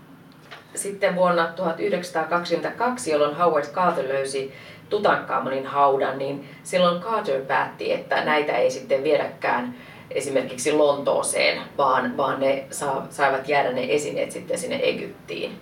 Sitten 0.75 1.15
vuonna 1.15 1.47
1922, 1.47 3.11
jolloin 3.11 3.37
Howard 3.37 3.65
Carter 3.65 4.07
löysi 4.07 4.53
Tutankhamonin 4.89 5.65
haudan, 5.65 6.17
niin 6.17 6.49
silloin 6.63 7.01
Carter 7.01 7.41
päätti, 7.41 7.93
että 7.93 8.25
näitä 8.25 8.57
ei 8.57 8.71
sitten 8.71 9.03
viedäkään 9.03 9.75
esimerkiksi 10.11 10.71
Lontooseen, 10.71 11.61
vaan, 11.77 12.17
vaan 12.17 12.39
ne 12.39 12.65
saa, 12.71 13.07
saivat 13.09 13.49
jäädä 13.49 13.71
ne 13.71 13.85
esineet 13.89 14.31
sitten 14.31 14.57
sinne 14.57 14.79
Egyptiin. 14.83 15.59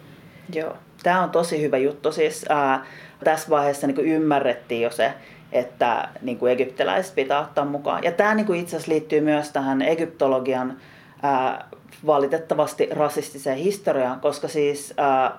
Joo, 0.54 0.74
tämä 1.04 1.24
on 1.24 1.30
tosi 1.30 1.62
hyvä 1.62 1.78
juttu. 1.78 2.12
Siis 2.12 2.46
ää, 2.50 2.86
tässä 3.24 3.50
vaiheessa 3.50 3.88
niin 3.88 4.00
ymmärrettiin 4.00 4.82
jo 4.82 4.92
se, 4.92 5.14
että 5.52 6.10
niin 6.22 6.48
egyptiläiset 6.48 7.16
pitää 7.16 7.40
ottaa 7.40 7.66
mukaan. 7.66 8.04
Ja 8.04 8.12
tämä 8.12 8.36
niin 8.36 8.56
itse 8.56 8.76
asiassa 8.76 8.92
liittyy 8.92 9.22
myös 9.22 9.50
tähän 9.50 9.82
egyptologian 9.82 10.78
ää, 11.24 11.68
valitettavasti 12.06 12.90
rasistiseen 12.92 13.58
historiaan, 13.58 14.20
koska 14.20 14.48
siis 14.48 14.94
ää, 14.98 15.38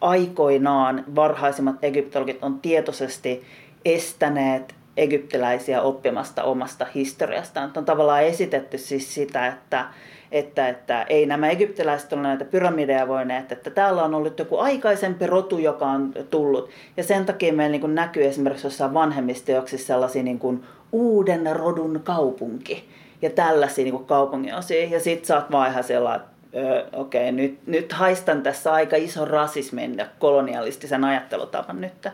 aikoinaan 0.00 1.04
varhaisimmat 1.14 1.76
egyptologit 1.82 2.38
on 2.42 2.60
tietoisesti 2.60 3.44
estäneet 3.84 4.74
egyptiläisiä 4.96 5.82
oppimasta 5.82 6.42
omasta 6.42 6.86
historiastaan. 6.94 7.72
On 7.76 7.84
tavallaan 7.84 8.22
esitetty 8.22 8.78
siis 8.78 9.14
sitä, 9.14 9.46
että, 9.46 9.84
että, 10.32 10.68
että 10.68 11.02
ei 11.02 11.26
nämä 11.26 11.50
egyptiläiset 11.50 12.12
ole 12.12 12.22
näitä 12.22 12.44
pyramideja 12.44 13.08
voineet, 13.08 13.52
että 13.52 13.70
täällä 13.70 14.04
on 14.04 14.14
ollut 14.14 14.38
joku 14.38 14.58
aikaisempi 14.58 15.26
rotu, 15.26 15.58
joka 15.58 15.86
on 15.86 16.14
tullut. 16.30 16.70
Ja 16.96 17.04
sen 17.04 17.26
takia 17.26 17.52
meillä 17.52 17.78
niin 17.78 17.94
näkyy 17.94 18.24
esimerkiksi 18.24 18.66
jossain 18.66 18.94
vanhemmissa 18.94 19.46
teoksissa 19.46 19.86
sellaisia 19.86 20.22
niin 20.22 20.38
kuin 20.38 20.64
uuden 20.92 21.56
rodun 21.56 22.00
kaupunki 22.04 22.88
ja 23.22 23.30
tällaisia 23.30 23.84
niin 23.84 24.04
kaupunginosia. 24.04 24.88
Ja 24.88 25.00
sit 25.00 25.24
sä 25.24 25.36
oot 25.36 25.50
vaan 25.50 25.70
ihan 25.70 25.84
sellainen, 25.84 26.26
okei, 26.92 27.28
okay, 27.28 27.32
nyt, 27.32 27.58
nyt 27.66 27.92
haistan 27.92 28.42
tässä 28.42 28.72
aika 28.72 28.96
iso 28.96 29.24
rasismin 29.24 29.96
ja 29.98 30.06
kolonialistisen 30.18 31.04
ajattelutavan 31.04 31.80
nyt. 31.80 32.08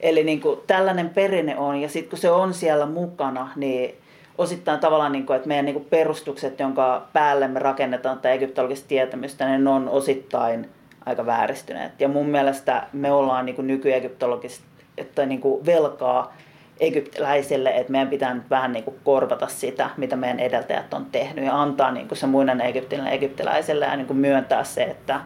Eli 0.00 0.24
niin 0.24 0.40
kuin 0.40 0.60
tällainen 0.66 1.10
perinne 1.10 1.56
on, 1.56 1.76
ja 1.76 1.88
sitten 1.88 2.10
kun 2.10 2.18
se 2.18 2.30
on 2.30 2.54
siellä 2.54 2.86
mukana, 2.86 3.50
niin 3.56 3.94
osittain 4.38 4.80
tavallaan, 4.80 5.12
niin 5.12 5.26
kuin, 5.26 5.36
että 5.36 5.48
meidän 5.48 5.64
niin 5.64 5.74
kuin 5.74 5.86
perustukset, 5.90 6.60
jonka 6.60 7.06
päälle 7.12 7.48
me 7.48 7.58
rakennetaan 7.58 8.16
tätä 8.16 8.32
egyptologista 8.32 8.88
tietämystä, 8.88 9.48
niin 9.48 9.64
ne 9.64 9.70
on 9.70 9.88
osittain 9.88 10.68
aika 11.06 11.26
vääristyneet. 11.26 12.00
Ja 12.00 12.08
mun 12.08 12.26
mielestä 12.26 12.86
me 12.92 13.12
ollaan 13.12 13.46
niin 13.46 13.66
nykyegyptologista 13.66 14.64
että 14.98 15.26
niin 15.26 15.40
kuin 15.40 15.66
velkaa 15.66 16.36
egyptiläisille, 16.80 17.70
että 17.70 17.92
meidän 17.92 18.08
pitää 18.08 18.34
nyt 18.34 18.50
vähän 18.50 18.72
niin 18.72 18.84
kuin 18.84 18.96
korvata 19.04 19.46
sitä, 19.46 19.90
mitä 19.96 20.16
meidän 20.16 20.40
edeltäjät 20.40 20.94
on 20.94 21.06
tehnyt 21.06 21.44
ja 21.44 21.62
antaa 21.62 21.90
niin 21.90 22.08
kuin 22.08 22.18
se 22.18 22.26
muinen 22.26 22.60
egyptiläinen 22.60 23.14
egyptiläiselle 23.14 23.84
ja 23.84 23.96
niin 23.96 24.06
kuin 24.06 24.16
myöntää 24.16 24.64
se, 24.64 24.82
että, 24.82 25.20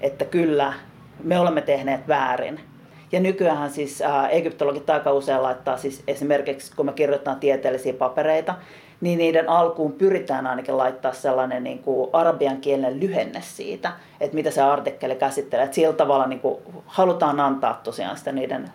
että 0.00 0.24
kyllä 0.24 0.72
me 1.24 1.38
olemme 1.38 1.62
tehneet 1.62 2.08
väärin. 2.08 2.60
Ja 3.12 3.20
nykyään 3.20 3.70
siis 3.70 4.02
egyptologit 4.30 4.90
aika 4.90 5.12
usein 5.12 5.42
laittaa 5.42 5.76
siis 5.76 6.02
esimerkiksi, 6.06 6.76
kun 6.76 6.86
me 6.86 6.92
kirjoitetaan 6.92 7.40
tieteellisiä 7.40 7.92
papereita, 7.92 8.54
niin 9.00 9.18
niiden 9.18 9.48
alkuun 9.48 9.92
pyritään 9.92 10.46
ainakin 10.46 10.76
laittaa 10.76 11.12
sellainen 11.12 11.64
niin 11.64 11.78
kuin 11.78 12.10
arabian 12.12 12.56
kielen 12.56 13.00
lyhenne 13.00 13.40
siitä, 13.42 13.92
että 14.20 14.34
mitä 14.34 14.50
se 14.50 14.62
artikkeli 14.62 15.14
käsittelee. 15.14 15.64
Että 15.64 15.74
sillä 15.74 15.92
tavalla 15.92 16.26
niin 16.26 16.40
kuin 16.40 16.58
halutaan 16.86 17.40
antaa 17.40 17.80
tosiaan 17.84 18.16
sitä 18.16 18.32
niiden 18.32 18.70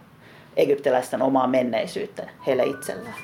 egyptiläisten 0.57 1.21
omaa 1.21 1.47
menneisyyttä 1.47 2.29
heille 2.47 2.63
itselleen. 2.63 3.15